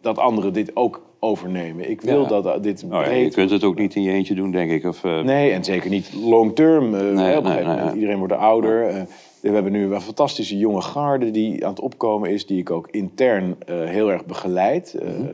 dat 0.00 0.18
anderen 0.18 0.52
dit 0.52 0.76
ook 0.76 1.02
overnemen. 1.18 1.90
Ik 1.90 2.00
wil 2.00 2.20
Ja. 2.22 2.28
dat 2.28 2.46
uh, 2.46 2.52
dit 2.60 2.82
Nou 2.88 3.04
ja, 3.04 3.10
je 3.10 3.16
breed 3.16 3.34
kunt 3.34 3.50
het 3.50 3.64
ook 3.64 3.78
niet 3.78 3.94
in 3.94 4.02
je 4.02 4.10
eentje 4.12 4.34
doen, 4.34 4.50
denk 4.50 4.70
ik. 4.70 4.84
Of, 4.84 5.04
eh, 5.04 5.20
Nee, 5.20 5.50
en 5.50 5.64
zeker 5.64 5.90
niet 5.90 6.14
long 6.14 6.54
term. 6.54 6.94
eh, 6.94 7.38
nee. 7.40 7.94
Iedereen 7.94 8.18
wordt 8.18 8.32
ouder. 8.32 8.86
Eh, 8.88 9.02
we 9.40 9.50
hebben 9.50 9.72
nu 9.72 9.94
een 9.94 10.00
fantastische 10.00 10.58
jonge 10.58 10.80
garde 10.80 11.30
die 11.30 11.64
aan 11.64 11.70
het 11.70 11.80
opkomen 11.80 12.30
is, 12.30 12.46
die 12.46 12.58
ik 12.58 12.70
ook 12.70 12.88
intern 12.90 13.56
eh, 13.66 13.84
heel 13.84 14.10
erg 14.12 14.26
begeleid. 14.26 14.94
eh, 14.94 15.08
Mhm. 15.08 15.30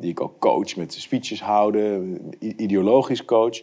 Die 0.00 0.10
ik 0.10 0.20
ook 0.20 0.38
coach 0.38 0.76
met 0.76 0.92
speeches 0.92 1.40
houden, 1.42 2.20
ideologisch 2.38 3.24
coach. 3.24 3.60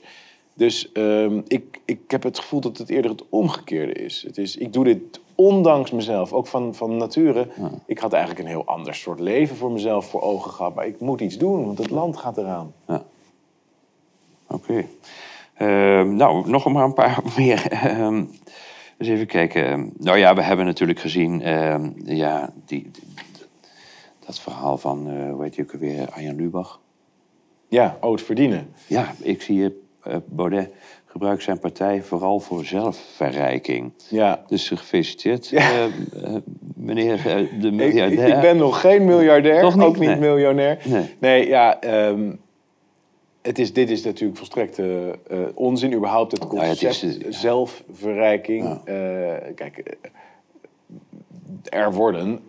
Dus 0.53 0.91
ehm, 0.91 1.41
ik, 1.47 1.79
ik 1.85 1.99
heb 2.07 2.23
het 2.23 2.39
gevoel 2.39 2.59
dat 2.61 2.77
het 2.77 2.89
eerder 2.89 3.11
het 3.11 3.23
omgekeerde 3.29 3.93
is. 3.93 4.23
Het 4.27 4.37
is 4.37 4.55
ik 4.57 4.73
doe 4.73 4.83
dit 4.83 5.19
ondanks 5.35 5.91
mezelf, 5.91 6.33
ook 6.33 6.47
van, 6.47 6.75
van 6.75 6.97
nature. 6.97 7.47
Ik 7.85 7.99
had 7.99 8.13
eigenlijk 8.13 8.43
een 8.43 8.49
heel 8.51 8.65
ander 8.65 8.95
soort 8.95 9.19
leven 9.19 9.55
voor 9.55 9.71
mezelf 9.71 10.09
voor 10.09 10.21
ogen 10.21 10.51
gehad. 10.51 10.75
Maar 10.75 10.87
ik 10.87 10.99
moet 10.99 11.21
iets 11.21 11.37
doen, 11.37 11.65
want 11.65 11.77
het 11.77 11.89
land 11.89 12.17
gaat 12.17 12.37
eraan. 12.37 12.73
Ja. 12.87 13.03
Oké. 14.47 14.85
Ehm, 15.53 16.15
nou, 16.15 16.49
nog 16.49 16.65
maar 16.71 16.83
een 16.83 16.93
paar 16.93 17.19
meer. 17.37 17.71
Ehm, 17.71 18.23
eens 18.97 19.09
even 19.09 19.27
kijken. 19.27 19.93
Nou 19.97 20.17
ja, 20.17 20.35
we 20.35 20.41
hebben 20.41 20.65
natuurlijk 20.65 20.99
gezien... 20.99 21.39
ja, 22.05 22.53
die, 22.65 22.89
die- 22.91 23.03
dat 24.25 24.39
verhaal 24.39 24.77
van, 24.77 25.07
eh 25.09 25.31
hoe 25.31 25.43
heet 25.43 25.55
je 25.55 25.61
ook 25.61 25.73
alweer, 25.73 26.09
Arjan 26.09 26.35
Lubach. 26.35 26.79
Ja, 27.67 27.97
het 28.01 28.21
verdienen. 28.21 28.69
Ja, 28.87 29.13
ik 29.21 29.41
zie 29.41 29.55
je, 29.57 29.81
eh, 30.03 30.15
Baudet 30.25 30.69
gebruikt 31.05 31.43
zijn 31.43 31.59
partij 31.59 32.03
vooral 32.03 32.39
voor 32.39 32.65
zelfverrijking. 32.65 33.91
Ja. 34.09 34.43
Dus 34.47 34.69
gefeliciteerd, 34.69 35.51
eh, 35.51 35.83
eh, 35.85 35.91
meneer 36.75 37.27
eh, 37.27 37.61
de 37.61 37.71
miljardair. 37.71 38.35
ik 38.35 38.41
ben 38.41 38.57
nog 38.57 38.81
geen 38.81 39.05
miljardair, 39.05 39.61
Toch 39.61 39.75
niet? 39.75 39.83
ook 39.83 39.97
niet 39.99 40.09
Nee. 40.09 40.19
miljonair. 40.19 40.77
Nee. 41.19 41.47
ja, 41.47 41.79
ehm, 41.81 42.31
het 43.41 43.59
is, 43.59 43.73
dit 43.73 43.89
is 43.89 44.03
natuurlijk 44.03 44.37
volstrekt 44.37 44.79
eh, 44.79 45.09
eh, 45.09 45.15
onzin. 45.53 45.93
Überhaupt 45.93 46.31
het 46.31 46.41
ja, 46.41 46.47
het 46.47 46.57
concept 46.59 47.03
is, 47.03 47.17
eh, 47.17 47.23
ja. 47.25 47.31
zelfverrijking. 47.31 48.63
Ja. 48.63 48.81
Eh, 48.85 49.53
kijk, 49.55 49.77
eh, 49.77 49.93
er 51.81 51.93
worden 51.93 52.31
eh, 52.33 52.39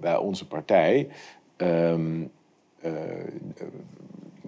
bij 0.00 0.16
onze 0.16 0.46
partij 0.46 1.08
ehm, 1.56 2.22
eh, 2.80 2.92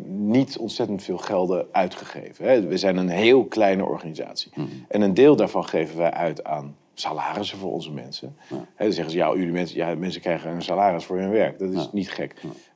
niet 0.04 0.58
ontzettend 0.58 1.02
veel 1.02 1.18
gelden 1.18 1.66
uitgegeven. 1.72 2.44
Hè. 2.44 2.66
We 2.66 2.76
zijn 2.76 2.96
een 2.96 3.08
heel 3.08 3.44
kleine 3.44 3.84
organisatie. 3.84 4.52
Mhm. 4.54 4.66
En 4.88 5.00
een 5.00 5.14
deel 5.14 5.36
daarvan 5.36 5.64
geven 5.64 5.96
wij 5.98 6.10
uit 6.10 6.44
aan 6.44 6.76
salarissen 6.94 7.58
voor 7.58 7.72
onze 7.72 7.92
mensen. 7.92 8.36
Hè, 8.48 8.56
dan 8.76 8.92
zeggen 8.92 9.10
ze, 9.10 9.16
ja, 9.18 9.34
jullie 9.34 9.52
mensen, 9.52 9.76
ja, 9.76 9.94
mensen 9.94 10.20
krijgen 10.20 10.50
een 10.50 10.62
salaris 10.62 11.04
voor 11.04 11.18
hun 11.18 11.30
werk. 11.30 11.58
Dat 11.58 11.72
is 11.72 11.82
Ja. 11.82 11.88
niet 11.92 12.10
gek. 12.10 12.34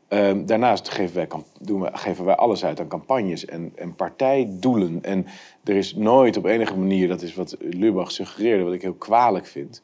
Ehm, 0.08 0.46
daarnaast 0.46 0.88
geven 0.88 1.14
wij, 1.14 1.28
doen 1.60 1.80
we, 1.80 1.90
geven 1.92 2.24
wij 2.24 2.34
alles 2.36 2.64
uit 2.64 2.80
aan 2.80 2.88
campagnes 2.88 3.44
en, 3.44 3.72
en 3.74 3.94
partijdoelen. 3.94 4.98
En 5.02 5.26
er 5.64 5.76
is 5.76 5.94
nooit 5.94 6.36
op 6.36 6.44
enige 6.44 6.78
manier, 6.78 7.08
dat 7.08 7.22
is 7.22 7.34
wat 7.34 7.56
Lubach 7.60 8.10
suggereerde, 8.10 8.64
wat 8.64 8.72
ik 8.72 8.82
heel 8.82 8.94
kwalijk 8.94 9.46
vind, 9.46 9.82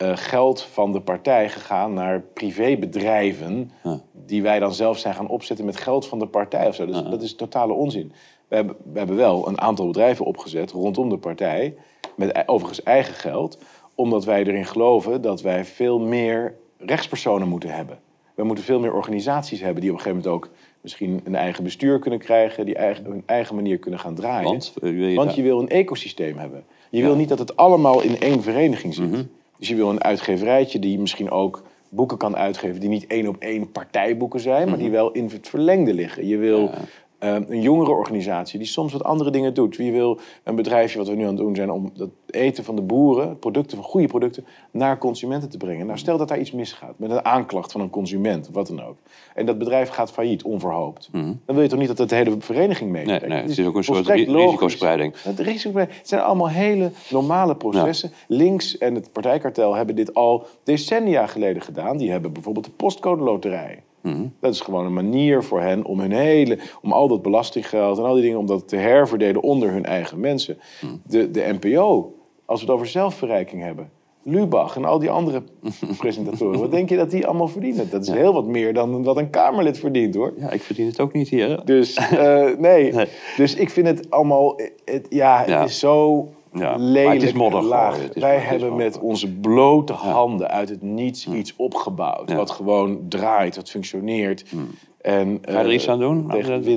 eh, 0.00 0.16
geld 0.16 0.62
van 0.62 0.92
de 0.92 1.00
partij 1.00 1.48
gegaan 1.48 1.94
naar 1.94 2.20
privébedrijven 2.20 3.70
Ja. 3.82 4.00
die 4.12 4.42
wij 4.42 4.58
dan 4.58 4.74
zelf 4.74 4.98
zijn 4.98 5.14
gaan 5.14 5.28
opzetten 5.28 5.64
met 5.64 5.76
geld 5.76 6.06
van 6.06 6.18
de 6.18 6.26
partij 6.26 6.66
of 6.68 6.74
zo. 6.74 6.86
Dus 6.86 7.02
dat 7.02 7.22
is 7.22 7.34
totale 7.34 7.72
onzin. 7.72 8.12
We 8.48 8.54
hebben, 8.54 8.76
we 8.92 8.98
hebben 8.98 9.16
wel 9.16 9.48
een 9.48 9.60
aantal 9.60 9.86
bedrijven 9.86 10.24
opgezet 10.24 10.70
rondom 10.70 11.08
de 11.08 11.18
partij, 11.18 11.74
met 12.14 12.42
overigens 12.48 12.82
eigen 12.82 13.14
geld, 13.14 13.58
omdat 13.94 14.24
wij 14.24 14.44
erin 14.44 14.66
geloven 14.66 15.22
dat 15.22 15.40
wij 15.40 15.64
veel 15.64 15.98
meer 15.98 16.54
rechtspersonen 16.78 17.48
moeten 17.48 17.70
hebben. 17.70 17.98
We 18.34 18.44
moeten 18.44 18.64
veel 18.64 18.80
meer 18.80 18.94
organisaties 18.94 19.60
hebben 19.60 19.80
die 19.80 19.90
op 19.90 19.96
een 19.96 20.02
gegeven 20.02 20.22
moment 20.24 20.44
ook 20.44 20.52
misschien 20.80 21.20
een 21.24 21.34
eigen 21.34 21.64
bestuur 21.64 21.98
kunnen 21.98 22.18
krijgen, 22.18 22.64
die 22.64 22.74
eigen, 22.74 23.04
hun 23.04 23.22
eigen 23.26 23.54
manier 23.54 23.78
kunnen 23.78 24.00
gaan 24.00 24.14
draaien. 24.14 24.44
Want, 24.50 24.74
eh, 24.82 25.08
je 25.08 25.14
Want 25.14 25.34
je 25.34 25.42
wil 25.42 25.60
een 25.60 25.68
ecosysteem 25.68 26.38
hebben. 26.38 26.64
Je 26.90 27.02
wil 27.02 27.16
niet 27.16 27.28
dat 27.28 27.38
het 27.38 27.56
allemaal 27.56 28.00
in 28.00 28.20
één 28.20 28.42
vereniging 28.42 28.94
zit. 28.94 29.10
Mhm. 29.10 29.22
Dus 29.60 29.68
je 29.68 29.74
wil 29.74 29.90
een 29.90 30.02
uitgeverijtje 30.02 30.78
die 30.78 30.98
misschien 30.98 31.30
ook 31.30 31.62
boeken 31.88 32.18
kan 32.18 32.36
uitgeven... 32.36 32.80
die 32.80 32.88
niet 32.88 33.06
één 33.06 33.26
op 33.26 33.36
één 33.38 33.70
partijboeken 33.70 34.40
zijn... 34.40 34.66
maar 34.68 34.76
Mhm. 34.76 34.82
die 34.82 34.90
wel 34.90 35.12
in 35.12 35.24
het 35.32 35.48
verlengde 35.48 35.94
liggen. 35.94 36.26
Je 36.26 36.36
wil 36.36 36.70
eh, 37.20 37.34
een 37.48 37.60
jongere 37.60 37.90
organisatie 37.90 38.58
die 38.58 38.68
soms 38.68 38.92
wat 38.92 39.04
andere 39.04 39.30
dingen 39.30 39.54
doet. 39.54 39.76
Je 39.76 39.90
wil 39.92 40.18
een 40.44 40.54
bedrijfje, 40.54 40.98
wat 40.98 41.08
we 41.08 41.14
nu 41.14 41.22
aan 41.22 41.28
het 41.28 41.36
doen 41.36 41.54
zijn... 41.54 41.70
om 41.70 41.92
het 41.96 42.10
eten 42.30 42.64
van 42.64 42.76
de 42.76 42.82
boeren, 42.82 43.38
producten 43.38 43.76
van 43.76 43.86
goede 43.86 44.06
producten... 44.06 44.44
naar 44.70 44.98
consumenten 44.98 45.48
te 45.48 45.56
brengen. 45.56 45.86
Nou, 45.86 45.98
stel 45.98 46.18
dat 46.18 46.28
daar 46.28 46.38
iets 46.40 46.50
misgaat 46.52 46.94
met 46.96 47.10
een 47.10 47.24
aanklacht 47.24 47.72
van 47.72 47.80
een 47.80 47.90
consument... 47.90 48.48
wat 48.52 48.66
dan 48.66 48.82
ook. 48.82 48.96
En 49.34 49.46
dat 49.46 49.58
bedrijf 49.58 49.88
gaat 49.88 50.12
failliet, 50.12 50.42
onverhoopt. 50.42 51.08
Dan 51.12 51.38
wil 51.46 51.62
je 51.62 51.68
toch 51.68 51.78
niet 51.78 51.88
dat 51.88 51.98
het 51.98 52.08
de 52.08 52.14
hele 52.14 52.36
vereniging? 52.38 52.92
Mhm. 52.92 53.06
Nee, 53.06 53.20
nee, 53.20 53.40
het 53.40 53.50
is 53.50 53.60
ook 53.66 53.76
een 53.76 53.84
soort 53.84 53.96
volstrekt 53.96 54.26
ri- 54.26 54.32
logisch. 54.32 54.44
risicospreiding. 54.50 55.14
Het 55.22 55.38
risicospreiding. 55.38 55.98
Het 55.98 56.08
zijn 56.08 56.20
allemaal 56.20 56.48
hele 56.48 56.90
normale 57.10 57.56
processen. 57.56 58.10
Links 58.26 58.78
en 58.78 58.94
het 58.94 59.12
partijkartel 59.12 59.74
hebben 59.74 59.94
dit 59.96 60.14
al 60.14 60.46
decennia 60.64 61.26
geleden 61.26 61.62
gedaan. 61.62 61.96
Die 61.96 62.10
hebben 62.10 62.32
bijvoorbeeld 62.32 62.64
de 62.64 62.70
postcode 62.70 63.22
loterij. 63.22 63.82
Mhm. 64.02 64.26
Dat 64.40 64.54
is 64.54 64.60
gewoon 64.60 64.86
een 64.86 64.92
manier 64.92 65.42
voor 65.42 65.60
hen 65.60 65.84
om 65.84 66.00
hun 66.00 66.12
hele, 66.12 66.58
om 66.82 66.92
al 66.92 67.08
dat 67.08 67.22
belastinggeld 67.22 67.98
en 67.98 68.04
al 68.04 68.14
die 68.14 68.22
dingen, 68.22 68.38
om 68.38 68.46
dat 68.46 68.68
te 68.68 68.76
herverdelen 68.76 69.42
onder 69.42 69.70
hun 69.70 69.84
eigen 69.84 70.20
mensen. 70.20 70.58
Mhm. 70.80 70.92
De, 71.06 71.30
de 71.30 71.56
NPO, 71.60 72.14
als 72.44 72.60
we 72.60 72.66
het 72.66 72.74
over 72.74 72.86
zelfverrijking 72.86 73.62
hebben. 73.62 73.90
Lubach 74.22 74.76
en 74.76 74.84
al 74.84 74.98
die 74.98 75.10
andere 75.10 75.42
presentatoren. 75.98 76.60
Wat 76.60 76.70
denk 76.70 76.88
je 76.88 76.96
dat 76.96 77.10
die 77.10 77.26
allemaal 77.26 77.48
verdienen? 77.48 77.90
Dat 77.90 78.02
is 78.02 78.08
heel 78.10 78.32
wat 78.32 78.46
meer 78.46 78.74
dan 78.74 79.02
wat 79.04 79.16
een 79.16 79.30
Kamerlid 79.30 79.78
verdient 79.78 80.14
hoor. 80.14 80.32
Ja, 80.36 80.50
ik 80.50 80.62
verdien 80.62 80.86
het 80.86 81.00
ook 81.00 81.12
niet 81.12 81.28
hier. 81.28 81.48
hè? 81.48 81.56
Dus 81.64 81.94
eh, 81.96 82.44
nee. 82.58 82.92
Nee. 82.92 83.06
Dus 83.36 83.54
ik 83.54 83.70
vind 83.70 83.86
het 83.86 84.10
allemaal. 84.10 84.60
Het, 84.84 85.06
ja, 85.08 85.46
Ja. 85.46 85.60
het 85.60 85.68
is 85.70 85.78
zo 85.78 86.28
Ja, 86.52 86.76
maar 86.76 87.12
het 87.12 87.22
is 87.22 87.32
modder 87.32 87.62
laag. 87.62 87.90
gooien. 87.92 88.06
Het 88.06 88.16
is- 88.16 88.22
Wij 88.22 88.34
het 88.38 88.48
hebben 88.48 88.68
modder 88.68 88.86
met 88.86 88.98
onze 88.98 89.32
blote 89.32 89.92
handen 89.92 90.48
uit 90.50 90.68
het 90.68 90.82
niets 90.82 91.26
iets 91.26 91.56
opgebouwd. 91.56 92.32
Wat 92.32 92.50
gewoon 92.50 93.00
draait, 93.08 93.56
wat 93.56 93.70
functioneert. 93.70 94.44
En, 95.00 95.38
Ga 95.42 95.52
je 95.52 95.58
er 95.58 95.66
eh, 95.66 95.74
iets 95.74 95.88
aan 95.88 95.98
doen? 95.98 96.26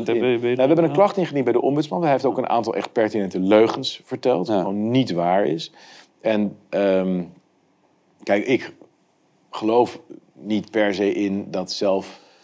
tegen 0.05 0.21
Nou, 0.41 0.55
we 0.55 0.61
hebben 0.61 0.83
een 0.83 0.91
klacht 0.91 1.17
ingediend 1.17 1.43
bij 1.43 1.53
de 1.53 1.61
ombudsman. 1.61 2.01
Hij 2.01 2.11
heeft 2.11 2.25
ook 2.25 2.37
een 2.37 2.49
aantal 2.49 2.75
echt 2.75 2.91
pertinente 2.91 3.39
leugens 3.39 4.01
verteld. 4.03 4.47
Wat 4.47 4.57
gewoon 4.57 4.89
niet 4.91 5.11
waar 5.11 5.45
is. 5.45 5.71
En 6.21 6.57
ehm, 6.69 7.23
kijk, 8.23 8.45
ik 8.45 8.73
geloof 9.49 9.99
niet 10.33 10.71
per 10.71 10.93
se 10.93 11.13
in 11.13 11.47
dat 11.51 11.71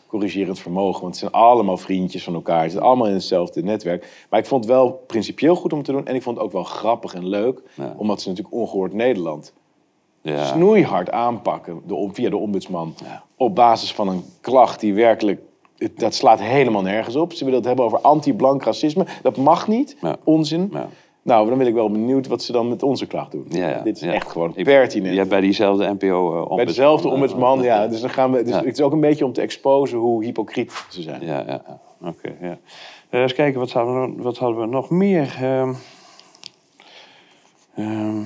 zelfcorrigerend 0.10 0.60
vermogen. 0.60 1.02
Want 1.02 1.19
het 1.19 1.30
zijn 1.30 1.43
allemaal 1.43 1.78
vriendjes 1.78 2.24
van 2.24 2.34
elkaar. 2.34 2.62
Het 2.62 2.72
zit 2.72 2.82
allemaal 2.82 3.08
in 3.08 3.13
hetzelfde 3.13 3.63
netwerk. 3.63 4.26
Maar 4.30 4.39
ik 4.39 4.45
vond 4.45 4.63
het 4.63 4.74
wel 4.74 4.91
principieel 5.08 5.56
goed 5.56 5.74
om 5.74 5.84
te 5.84 5.91
doen. 5.91 6.06
En 6.06 6.15
ik 6.15 6.22
vond 6.22 6.36
het 6.36 6.45
ook 6.45 6.52
wel 6.52 6.63
grappig 6.63 7.13
en 7.13 7.28
leuk. 7.28 7.62
Ja. 7.74 7.93
Omdat 7.98 8.22
ze 8.22 8.30
natuurlijk 8.30 8.56
ongehoord 8.56 8.93
Nederland 8.93 9.54
Ja. 10.22 10.45
snoeihard 10.45 11.12
aanpakken 11.12 11.82
de, 11.88 12.10
via 12.12 12.30
de 12.30 12.38
ombudsman. 12.38 12.93
Ja. 13.04 13.24
Op 13.38 13.56
basis 13.56 13.93
van 13.93 14.08
een 14.08 14.24
klacht 14.41 14.80
die 14.80 14.93
werkelijk... 14.93 15.41
Dat 15.95 16.13
slaat 16.13 16.39
helemaal 16.39 16.82
nergens 16.82 17.15
op. 17.15 17.34
Ze 17.34 17.43
willen 17.43 17.60
het 17.60 17.67
hebben 17.67 17.86
over 17.86 18.00
anti-blank 18.00 18.63
racisme. 18.63 19.06
Dat 19.22 19.38
mag 19.38 19.67
niet. 19.67 19.98
Ja. 20.02 20.15
Onzin. 20.24 20.74
Nou, 21.30 21.50
dan 21.50 21.58
ben 21.58 21.68
ik 21.68 21.74
wel 21.74 21.92
benieuwd 21.92 22.28
wat 22.28 22.44
ze 22.44 22.52
dan 22.52 22.68
met 22.70 22.84
onze 22.84 23.08
klacht 23.08 23.32
doen. 23.32 23.46
Ja, 23.50 23.70
ja, 23.70 23.82
Dit 23.82 23.96
is 23.96 24.02
ja. 24.02 24.13
echt 24.13 24.32
gewoon 24.32 24.54
pertinent. 24.54 25.30
Bij 25.30 25.42
diezelfde 25.42 25.94
NPO 26.00 26.42
uh, 26.42 26.56
Bij 26.56 26.65
dezelfde 26.65 27.10
ombudsman, 27.10 27.62
ja. 27.62 27.88
Dus, 27.88 28.02
dan 28.02 28.10
gaan 28.10 28.32
we, 28.32 28.44
dus 28.44 28.56
het 28.56 28.65
is 28.65 28.82
ook 28.82 28.92
een 28.92 29.00
beetje 29.00 29.26
om 29.26 29.34
te 29.34 29.42
exposen 29.42 29.98
hoe 29.98 30.24
hypocriet 30.24 30.86
ze 30.89 31.02
zijn. 31.02 31.26
Ja, 31.26 31.44
ja, 31.48 31.62
oké. 32.02 32.36
ja. 32.42 32.58
Eh, 33.10 33.22
eens 33.22 33.34
kijken, 33.34 33.60
wat 33.60 33.72
hadden 33.72 34.15
we, 34.15 34.22
wat 34.22 34.38
hadden 34.38 34.60
we 34.60 34.65
nog 34.65 34.89
meer? 34.89 35.38
Ehm, 37.76 38.22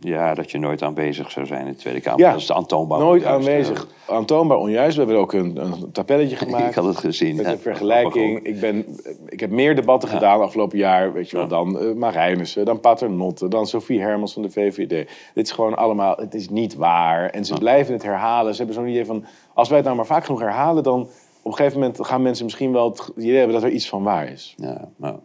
ja, 0.00 0.34
dat 0.34 0.50
je 0.50 0.58
nooit 0.58 0.82
aanwezig 0.82 1.30
zou 1.30 1.46
zijn 1.46 1.66
in 1.66 1.72
de 1.72 1.78
Tweede 1.78 2.00
Kamer. 2.00 2.20
Ja, 2.20 2.30
dat 2.30 2.40
is 2.40 2.52
aantoonbaar. 2.52 2.98
Nooit 2.98 3.22
onjuist, 3.22 3.48
aanwezig. 3.48 3.86
Aantoonbaar 4.06 4.58
onjuist. 4.58 4.96
We 4.96 5.02
hebben 5.02 5.20
ook 5.20 5.32
een, 5.32 5.56
een 5.56 5.92
tabelletje 5.92 6.36
gemaakt. 6.46 6.68
Ik 6.68 6.74
had 6.74 6.84
het 6.84 6.96
gezien. 6.96 7.36
Met 7.36 7.46
een 7.46 7.58
vergelijking. 7.58 8.42
Ik, 8.42 8.60
ben, 8.60 8.86
ik 9.28 9.40
heb 9.40 9.50
meer 9.50 9.74
debatten 9.74 10.08
gedaan 10.08 10.40
afgelopen 10.40 10.78
jaar. 10.78 11.12
Weet 11.12 11.30
je 11.30 11.36
wel, 11.36 11.48
dan 11.48 11.82
uh, 11.82 11.94
Marijnissen, 11.94 12.64
dan 12.64 12.80
Paternotte, 12.80 13.48
dan 13.48 13.66
Sophie 13.66 14.00
Hermans 14.00 14.32
van 14.32 14.42
de 14.42 14.50
VVD. 14.50 15.08
Dit 15.34 15.46
is 15.46 15.52
gewoon 15.52 15.76
allemaal, 15.76 16.16
het 16.16 16.34
is 16.34 16.48
niet 16.48 16.74
waar. 16.74 17.30
En 17.30 17.44
ze 17.44 17.54
blijven 17.54 17.92
het 17.92 18.02
herhalen. 18.02 18.52
Ze 18.52 18.58
hebben 18.58 18.74
zo'n 18.76 18.88
idee 18.88 19.06
van, 19.06 19.24
als 19.54 19.68
wij 19.68 19.76
het 19.76 19.86
nou 19.86 19.96
maar 19.96 20.06
vaak 20.06 20.24
genoeg 20.24 20.40
herhalen... 20.40 20.82
dan 20.82 21.00
op 21.42 21.52
een 21.52 21.58
gegeven 21.58 21.80
moment 21.80 22.06
gaan 22.06 22.22
mensen 22.22 22.44
misschien 22.44 22.72
wel 22.72 22.88
het 22.88 23.12
idee 23.16 23.36
hebben 23.36 23.54
dat 23.54 23.64
er 23.64 23.70
iets 23.70 23.88
van 23.88 24.02
waar 24.02 24.28
is. 24.28 24.54
Ja, 24.56 24.88
nou. 24.96 25.16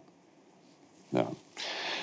Ja. 1.10 1.26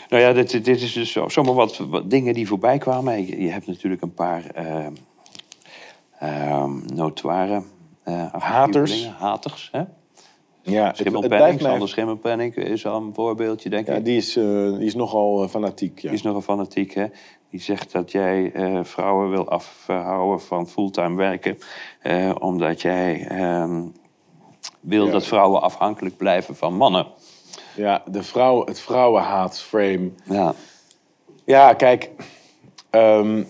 Nou 0.09 0.23
ja, 0.23 0.33
dit, 0.33 0.51
dit 0.51 0.81
is 0.83 0.93
dus 0.93 1.13
zo- 1.13 1.29
zomaar 1.29 1.55
wat, 1.55 1.77
wat 1.77 2.11
dingen 2.11 2.35
die 2.35 2.47
voorbij 2.49 2.79
kwamen. 2.79 3.27
Je, 3.27 3.43
je 3.43 3.51
hebt 3.51 3.67
natuurlijk 3.67 4.03
een 4.03 4.15
paar 4.15 4.45
ehm 4.55 4.93
ehm, 6.19 6.95
notoire 6.95 7.63
eh, 8.03 8.35
afgehuurdelingen, 8.35 9.13
haters. 9.19 9.69
Hè? 9.73 9.83
Ja, 10.63 10.95
Schimmelpenning. 10.95 11.61
Sander 11.61 11.89
Schimmelpenning 11.89 12.55
is 12.57 12.87
al 12.87 13.01
een 13.01 13.15
voorbeeldje, 13.15 13.69
denk 13.69 13.87
Ja, 13.87 13.95
ik. 13.95 14.05
die 14.05 14.17
is, 14.17 14.37
eh, 14.37 14.45
die 14.73 14.87
is 14.87 14.95
nogal 14.95 15.49
fanatiek. 15.49 15.99
Ja. 15.99 16.09
Die 16.09 16.19
is 16.19 16.23
nogal 16.25 16.41
fanatiek, 16.41 16.95
hè? 16.95 17.07
Die 17.51 17.61
zegt 17.61 17.93
dat 17.93 18.13
jij 18.13 18.53
vrouwen 18.83 19.31
wil 19.31 19.49
afhouden 19.49 20.41
van 20.41 20.69
fulltime 20.69 21.17
werken. 21.17 21.59
omdat 22.41 22.81
jij 22.83 23.27
ehm, 23.29 23.83
wil 24.81 25.07
Ja. 25.07 25.13
dat 25.13 25.27
vrouwen 25.27 25.63
afhankelijk 25.63 26.17
blijven 26.17 26.57
van 26.57 26.75
mannen. 26.77 27.07
Ja, 27.79 28.03
de 28.11 28.23
vrouw, 28.23 28.65
het 28.65 28.81
vrouwenhaat-frame. 28.81 30.11
Ja, 30.25 30.55
Ja, 31.45 31.75
kijk. 31.75 32.11
ehm, 32.91 33.43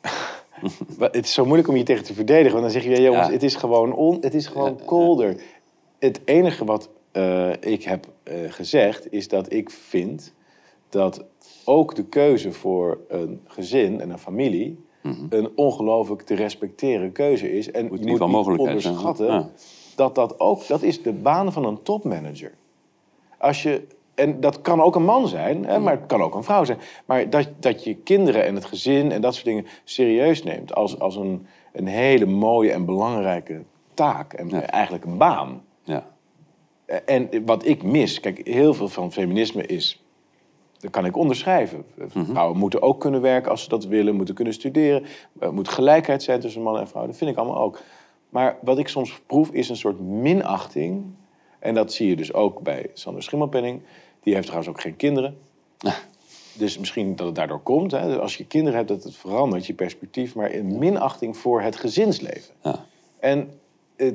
het 0.98 1.24
is 1.24 1.32
zo 1.34 1.44
moeilijk 1.44 1.68
om 1.68 1.76
je 1.76 1.82
tegen 1.82 2.04
te 2.04 2.14
verdedigen. 2.14 2.50
Want 2.60 2.62
dan 2.62 2.70
zeg 2.70 2.84
je, 2.84 2.90
ja, 2.90 3.06
jongens, 3.08 3.26
Ja. 3.26 3.32
het 3.32 3.42
is 3.42 3.54
gewoon, 3.54 3.92
on, 3.94 4.16
het 4.20 4.34
is 4.34 4.46
gewoon 4.46 4.80
kolder. 4.84 5.36
Het 5.98 6.20
enige 6.24 6.64
wat 6.64 6.88
eh, 7.12 7.50
ik 7.60 7.82
heb 7.84 8.06
eh, 8.22 8.34
gezegd, 8.48 9.12
is 9.12 9.28
dat 9.28 9.52
ik 9.52 9.70
vind 9.70 10.32
dat 10.88 11.24
ook 11.64 11.94
de 11.94 12.04
keuze 12.04 12.52
voor 12.52 12.98
een 13.08 13.40
gezin 13.46 14.00
en 14.00 14.10
een 14.10 14.18
familie... 14.18 14.84
een 15.28 15.50
ongelooflijk 15.54 16.22
te 16.22 16.34
respecteren 16.34 17.12
keuze 17.12 17.52
is. 17.52 17.70
En 17.70 17.82
Mhm. 17.84 17.90
Moet 17.90 17.98
je 17.98 18.04
niet 18.10 18.18
moet 18.18 18.30
van 18.30 18.50
niet 18.50 18.58
onderschatten 18.58 19.26
ja. 19.26 19.50
Dat 19.96 20.14
dat 20.14 20.40
ook... 20.40 20.66
Dat 20.66 20.82
is 20.82 21.02
de 21.02 21.12
baan 21.12 21.52
van 21.52 21.64
een 21.64 21.82
topmanager. 21.82 22.52
Als 23.38 23.62
je, 23.62 23.86
en 24.14 24.40
dat 24.40 24.60
kan 24.60 24.80
ook 24.82 24.94
een 24.94 25.04
man 25.04 25.28
zijn, 25.28 25.64
hè, 25.64 25.78
maar 25.78 25.92
het 25.92 26.06
kan 26.06 26.22
ook 26.22 26.34
een 26.34 26.44
vrouw 26.44 26.64
zijn. 26.64 26.78
Maar 27.04 27.30
dat, 27.30 27.48
dat 27.58 27.84
je 27.84 27.94
kinderen 27.94 28.44
en 28.44 28.54
het 28.54 28.64
gezin 28.64 29.12
en 29.12 29.20
dat 29.20 29.34
soort 29.34 29.46
dingen 29.46 29.66
serieus 29.84 30.42
neemt 30.42 30.74
als, 30.74 30.98
als 30.98 31.16
een, 31.16 31.46
een 31.72 31.86
hele 31.86 32.26
mooie 32.26 32.72
en 32.72 32.84
belangrijke 32.84 33.62
taak. 33.94 34.32
En 34.32 34.70
eigenlijk 34.70 35.04
een 35.04 35.18
baan. 35.18 35.62
Ja. 35.82 36.06
En 37.04 37.28
wat 37.44 37.66
ik 37.66 37.82
mis, 37.82 38.20
kijk, 38.20 38.46
heel 38.46 38.74
veel 38.74 38.88
van 38.88 39.12
feminisme 39.12 39.66
is. 39.66 40.04
Dat 40.78 40.90
kan 40.90 41.04
ik 41.04 41.16
onderschrijven. 41.16 41.84
Vrouwen 42.08 42.58
moeten 42.58 42.82
ook 42.82 43.00
kunnen 43.00 43.20
werken 43.20 43.50
als 43.50 43.62
ze 43.62 43.68
dat 43.68 43.84
willen, 43.84 44.14
moeten 44.14 44.34
kunnen 44.34 44.54
studeren. 44.54 45.04
Er 45.38 45.54
moet 45.54 45.68
gelijkheid 45.68 46.22
zijn 46.22 46.40
tussen 46.40 46.62
mannen 46.62 46.82
en 46.82 46.88
vrouwen. 46.88 47.12
Dat 47.12 47.20
vind 47.20 47.30
ik 47.30 47.36
allemaal 47.36 47.62
ook. 47.62 47.80
Maar 48.36 48.58
wat 48.62 48.78
ik 48.78 48.88
soms 48.88 49.20
proef 49.26 49.50
is 49.50 49.68
een 49.68 49.76
soort 49.76 50.00
minachting. 50.00 51.04
En 51.58 51.74
dat 51.74 51.92
zie 51.92 52.08
je 52.08 52.16
dus 52.16 52.32
ook 52.32 52.60
bij 52.60 52.90
Sander 52.92 53.22
Schimmelpenning. 53.22 53.82
Die 54.20 54.34
heeft 54.34 54.46
trouwens 54.46 54.70
ook 54.70 54.80
geen 54.80 54.96
kinderen. 54.96 55.38
Dus 56.58 56.78
misschien 56.78 57.16
dat 57.16 57.26
het 57.26 57.34
daardoor 57.34 57.60
komt. 57.60 57.90
Hè. 57.90 58.08
Dus 58.08 58.18
Als 58.18 58.36
je 58.36 58.46
kinderen 58.46 58.76
hebt, 58.76 58.88
dat 58.88 59.04
het 59.04 59.16
verandert, 59.16 59.66
je 59.66 59.74
perspectief. 59.74 60.34
Maar 60.34 60.52
een 60.52 60.78
minachting 60.78 61.36
voor 61.36 61.62
het 61.62 61.76
gezinsleven. 61.76 62.54
Ja. 62.62 62.84
En 63.18 63.50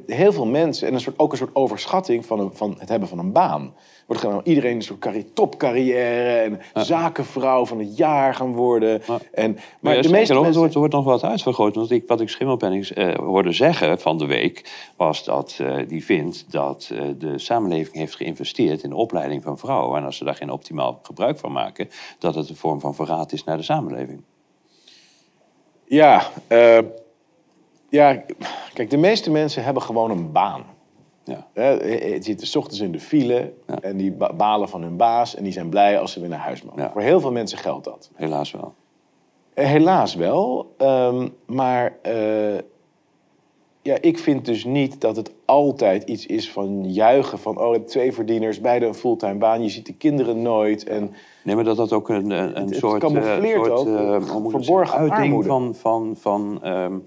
heel 0.06 0.34
veel 0.34 0.46
mensen, 0.46 0.88
en 0.88 0.94
een 0.94 1.00
soort, 1.00 1.20
ook 1.20 1.32
een 1.32 1.38
soort 1.38 1.56
overschatting 1.56 2.26
van, 2.26 2.40
een, 2.40 2.52
van 2.54 2.76
het 2.80 2.90
hebben 2.90 3.08
van 3.08 3.20
een 3.20 3.32
baan. 3.32 3.74
Wordt 4.06 4.22
gewoon 4.22 4.42
iedereen 4.44 4.76
een 4.76 4.82
soort 4.82 5.00
carri- 5.00 5.34
topcarrière 5.34 6.38
en 6.40 6.60
zakenvrouw 6.74 7.66
van 7.66 7.80
het 7.80 7.98
jaar 7.98 8.36
gaan 8.36 8.54
worden. 8.54 9.02
En, 9.34 9.52
maar 9.52 9.64
Maar 9.80 9.96
de 9.96 10.02
de 10.02 10.10
meeste 10.10 10.34
mensen... 10.34 10.60
wordt, 10.60 10.74
wordt 10.74 10.94
nog 10.94 11.06
wat 11.06 11.24
uitvergroot. 11.24 11.76
Want 11.76 11.92
ik, 11.92 12.04
wat 12.08 12.22
ik 12.22 12.30
Schimmelpennings 12.30 12.94
eh, 12.94 13.16
hoorde 13.16 13.52
zeggen 13.52 14.00
van 14.00 14.18
de 14.18 14.26
week... 14.26 14.90
was 14.98 15.24
dat 15.24 15.58
eh, 15.60 15.76
die 15.88 16.06
vindt 16.06 16.46
dat 16.52 16.90
eh, 16.94 17.04
de 17.18 17.38
samenleving 17.40 17.96
heeft 17.96 18.16
geïnvesteerd... 18.16 18.84
in 18.84 18.90
de 18.90 18.96
opleiding 18.96 19.44
van 19.44 19.58
vrouwen. 19.58 20.00
En 20.00 20.06
als 20.06 20.18
ze 20.18 20.24
daar 20.24 20.36
geen 20.36 20.52
optimaal 20.52 21.00
gebruik 21.04 21.40
van 21.40 21.52
maken... 21.52 21.90
dat 22.20 22.36
het 22.36 22.50
een 22.50 22.56
vorm 22.56 22.80
van 22.80 22.96
verraad 22.96 23.32
is 23.32 23.44
naar 23.44 23.58
de 23.58 23.64
samenleving. 23.64 24.24
Ja, 25.86 26.24
eh, 26.48 26.78
ja, 27.92 28.24
kijk, 28.74 28.90
de 28.90 28.98
meeste 28.98 29.32
mensen 29.32 29.64
hebben 29.64 29.84
gewoon 29.84 30.12
een 30.12 30.32
baan. 30.32 30.64
Ja. 31.24 31.48
Je 31.54 32.18
zitten 32.20 32.48
's 32.48 32.56
ochtends 32.56 32.80
in 32.80 32.92
de 32.92 33.00
file 33.00 33.54
en 33.82 33.98
die 33.98 34.12
ba- 34.12 34.34
balen 34.34 34.70
van 34.70 34.82
hun 34.82 34.98
baas... 34.98 35.36
en 35.36 35.44
die 35.44 35.54
zijn 35.54 35.70
blij 35.70 36.00
als 36.00 36.12
ze 36.12 36.20
weer 36.20 36.30
naar 36.30 36.40
huis 36.40 36.64
mogen. 36.64 36.82
Ja. 36.82 36.92
Voor 36.92 37.02
heel 37.02 37.20
veel 37.20 37.32
mensen 37.32 37.58
geldt 37.58 37.84
dat. 37.86 38.10
Helaas 38.16 38.52
wel. 38.52 38.74
Eh, 39.54 39.66
Helaas 39.66 40.16
wel, 40.16 40.74
ehm, 40.78 41.28
maar 41.46 41.98
eh, 42.02 42.58
ja, 43.82 43.98
ik 44.02 44.20
vind 44.20 44.46
dus 44.46 44.66
niet 44.66 45.02
dat 45.02 45.16
het 45.16 45.32
altijd 45.46 46.04
iets 46.04 46.26
is 46.26 46.52
van 46.52 46.92
juichen 46.94 47.40
van 47.40 47.58
oh, 47.58 47.68
je 47.68 47.78
hebt 47.78 47.90
twee 47.90 48.14
verdieners, 48.14 48.62
beide 48.62 48.86
een 48.86 48.94
fulltime 48.94 49.36
baan, 49.36 49.64
je 49.64 49.70
ziet 49.70 49.86
de 49.86 49.94
kinderen 49.94 50.42
nooit 50.42 50.84
en 50.84 51.14
Nee, 51.44 51.56
maar 51.56 51.64
dat 51.64 51.78
dat 51.78 51.94
ook 51.94 52.10
een, 52.10 52.30
een, 52.30 52.58
een 52.58 52.68
het 52.68 52.76
soort, 52.76 53.04
eh, 53.04 53.10
camoufleert 53.10 53.66
soort 53.66 53.72
ook 53.72 53.88
ik 53.88 54.54
het 54.54 54.66
verborgen 54.66 54.98
uiting 54.98 55.22
armoede. 55.22 55.48
van, 55.48 55.76
van, 55.76 56.16
van 56.18 56.60
ehm, 56.64 56.98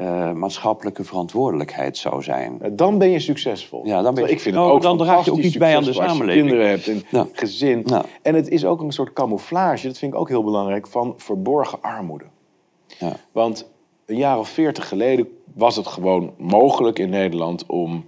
eh, 0.00 0.32
maatschappelijke 0.32 1.04
verantwoordelijkheid 1.04 1.96
zou 1.96 2.22
zijn. 2.22 2.58
eh, 2.62 2.70
dan 2.72 2.98
ben 2.98 3.10
je 3.10 3.18
succesvol. 3.20 3.86
Ja, 3.86 4.02
dan 4.02 4.14
ben 4.14 4.24
je- 4.24 4.30
ik 4.30 4.40
vind 4.40 4.54
het 4.54 4.64
Nou, 4.64 4.76
ook 4.76 4.82
dan 4.82 4.96
draag 4.98 5.24
je 5.24 5.30
ook 5.32 5.38
iets 5.38 5.56
bij 5.56 5.76
aan 5.76 5.82
de 5.82 5.88
als 5.88 5.96
je 5.96 6.02
samenleving. 6.02 6.46
kinderen 6.46 6.70
hebt 6.70 6.88
en 6.88 7.02
Ja. 7.10 7.26
gezin. 7.32 7.86
En 8.22 8.34
het 8.34 8.48
is 8.48 8.64
ook 8.64 8.80
een 8.80 8.92
soort 8.92 9.12
camouflage, 9.12 9.86
dat 9.86 9.98
vind 9.98 10.12
ik 10.12 10.18
ook 10.18 10.28
heel 10.28 10.44
belangrijk, 10.44 10.86
van 10.86 11.14
verborgen 11.16 11.78
armoede. 11.82 12.24
Ja. 12.98 13.12
Want 13.32 13.70
een 14.06 14.16
jaar 14.16 14.38
of 14.38 14.48
veertig 14.48 14.88
geleden 14.88 15.28
was 15.54 15.76
het 15.76 15.86
gewoon 15.86 16.32
mogelijk 16.36 16.98
in 16.98 17.10
Nederland 17.10 17.66
om 17.66 18.04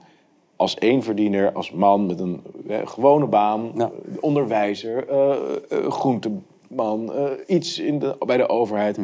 als 0.56 0.76
eenverdiener, 0.78 1.52
als 1.52 1.70
man 1.72 2.06
met 2.06 2.20
een 2.20 2.42
eh, 2.68 2.76
gewone 2.84 3.26
baan, 3.26 3.70
Ja. 3.76 3.90
onderwijzer, 4.20 5.08
eh, 5.08 5.36
groenteman, 5.88 7.12
iets 7.46 7.78
in 7.78 7.98
de, 7.98 8.16
bij 8.26 8.36
de 8.36 8.48
overheid, 8.48 8.98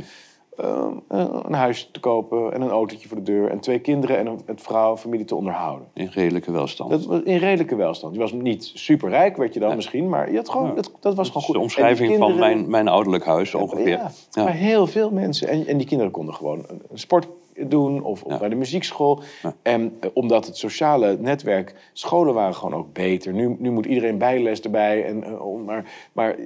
Hm. 0.61 0.67
eh, 1.09 1.25
een 1.43 1.53
huis 1.53 1.89
te 1.93 2.01
kopen 2.01 2.53
en 2.53 2.61
een 2.61 2.71
autootje 2.71 3.09
voor 3.09 3.17
de 3.17 3.23
deur 3.23 3.51
en 3.51 3.61
twee 3.61 3.79
kinderen 3.79 4.19
en 4.19 4.27
een, 4.27 4.41
een 4.47 4.59
vrouw, 4.59 4.97
familie 4.97 5.25
te 5.25 5.35
onderhouden. 5.35 5.87
In 5.95 6.11
redelijke 6.13 6.53
welstand. 6.53 6.91
Dat 6.91 7.05
was 7.05 7.21
in 7.23 7.37
redelijke 7.37 7.77
welstand. 7.77 8.15
Je 8.15 8.21
was 8.21 8.33
niet 8.33 8.71
superrijk, 8.75 9.37
werd 9.37 9.55
je 9.55 9.61
dan 9.61 9.75
misschien, 9.77 10.09
maar 10.09 10.31
je 10.31 10.37
had 10.37 10.49
gewoon, 10.49 10.75
dat, 10.75 10.93
dat 11.01 11.15
was 11.15 11.29
gewoon 11.31 11.33
Dat 11.33 11.33
goed. 11.43 11.47
is 11.49 11.53
de 11.53 11.59
omschrijving 11.59 12.13
En 12.13 12.19
van 12.19 12.39
mijn, 12.39 12.71
mijn 12.71 12.89
ouderlijk 12.89 13.25
huis 13.25 13.55
ongeveer. 13.55 13.89
ja, 13.89 14.11
Ja. 14.31 14.45
maar 14.45 14.53
heel 14.53 14.87
veel 14.87 15.11
mensen. 15.11 15.49
En, 15.49 15.67
en 15.67 15.77
die 15.77 15.87
kinderen 15.87 16.13
konden 16.13 16.35
gewoon 16.35 16.65
een 16.69 16.99
sport 16.99 17.29
doen 17.67 18.03
of, 18.03 18.23
of 18.23 18.33
Ja. 18.33 18.39
bij 18.39 18.49
de 18.49 18.55
muziekschool. 18.55 19.23
En 19.63 19.97
eh, 20.01 20.11
omdat 20.13 20.47
het 20.47 20.57
sociale 20.57 21.17
netwerk, 21.21 21.75
scholen 21.93 22.35
waren 22.35 22.55
gewoon 22.55 22.75
ook 22.75 22.93
beter. 22.93 23.33
Nu, 23.33 23.57
nu 23.59 23.71
moet 23.71 23.87
iedereen 23.87 24.19
bijles 24.19 24.61
erbij. 24.61 25.05
En, 25.05 25.25
eh, 25.25 25.65
maar, 25.67 25.85
maar 26.13 26.37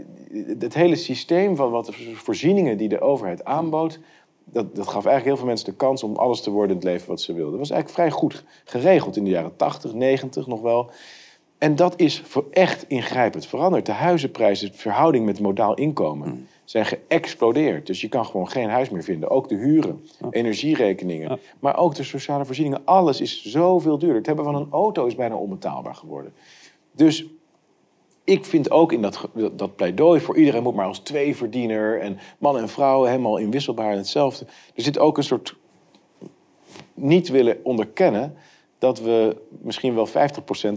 het 0.59 0.75
hele 0.75 0.96
systeem 0.96 1.57
van 1.57 1.70
wat 1.70 1.87
de 1.87 1.92
voorzieningen 2.14 2.77
die 2.77 2.88
de 2.88 3.01
overheid 3.01 3.44
aanbood... 3.44 3.98
Dat, 4.44 4.77
dat 4.77 4.85
gaf 4.87 4.94
eigenlijk 5.05 5.25
heel 5.25 5.37
veel 5.37 5.46
mensen 5.46 5.66
de 5.66 5.75
kans 5.75 6.03
om 6.03 6.16
alles 6.16 6.40
te 6.40 6.51
worden 6.51 6.70
in 6.70 6.77
het 6.77 6.85
leven 6.85 7.09
wat 7.09 7.20
ze 7.20 7.33
wilden. 7.33 7.51
Dat 7.51 7.61
was 7.61 7.70
eigenlijk 7.70 8.01
vrij 8.01 8.18
goed 8.20 8.44
geregeld 8.64 9.16
in 9.16 9.25
de 9.25 9.31
jaren 9.31 9.57
80, 9.57 9.92
90 9.94 10.46
nog 10.46 10.61
wel. 10.61 10.90
En 11.59 11.77
dat 11.77 12.01
is 12.01 12.20
voor 12.20 12.44
echt 12.51 12.85
ingrijpend 12.88 13.46
veranderd. 13.46 13.87
De 13.87 13.92
huizenprijzen, 13.92 14.70
de 14.72 14.79
verhouding 14.79 15.25
met 15.25 15.40
modaal 15.40 15.75
inkomen, 15.75 16.48
zijn 16.64 16.87
geëxplodeerd. 16.87 17.87
Dus 17.87 18.01
je 18.01 18.09
kan 18.09 18.27
gewoon 18.27 18.48
geen 18.48 18.68
huis 18.68 18.90
meer 18.90 19.03
vinden. 19.03 19.31
Ook 19.31 19.48
de 19.48 19.55
huren, 19.55 20.07
energierekeningen, 20.31 21.40
maar 21.61 21.77
ook 21.77 21.94
de 21.94 22.03
sociale 22.03 22.44
voorzieningen. 22.44 22.83
Alles 22.85 23.20
is 23.20 23.44
zoveel 23.44 23.98
duurder. 23.98 24.16
Het 24.16 24.27
hebben 24.27 24.44
van 24.44 24.55
een 24.55 24.68
auto 24.70 25.07
is 25.07 25.14
bijna 25.14 25.35
onbetaalbaar 25.35 25.94
geworden. 25.94 26.33
Dus 26.92 27.27
ik 28.25 28.44
vind 28.44 28.70
ook 28.70 28.92
in 28.92 29.03
dat, 29.03 29.29
dat 29.53 29.77
pleidooi 29.77 30.20
voor 30.20 30.37
iedereen 30.37 30.62
moet 30.62 30.75
maar 30.75 30.87
als 30.87 30.98
tweeverdiener 30.98 32.01
en 32.01 32.18
man 32.38 32.59
en 32.59 32.68
vrouw 32.68 33.05
helemaal 33.05 33.37
inwisselbaar 33.37 33.90
en 33.90 33.96
hetzelfde. 33.96 34.46
Er 34.75 34.83
zit 34.83 34.98
ook 34.98 35.16
een 35.16 35.25
soort 35.25 35.57
niet 36.94 37.29
willen 37.29 37.59
onderkennen 37.62 38.37
dat 38.83 39.01
we 39.01 39.37
misschien 39.49 39.95
wel 39.95 40.09
50% 40.09 40.11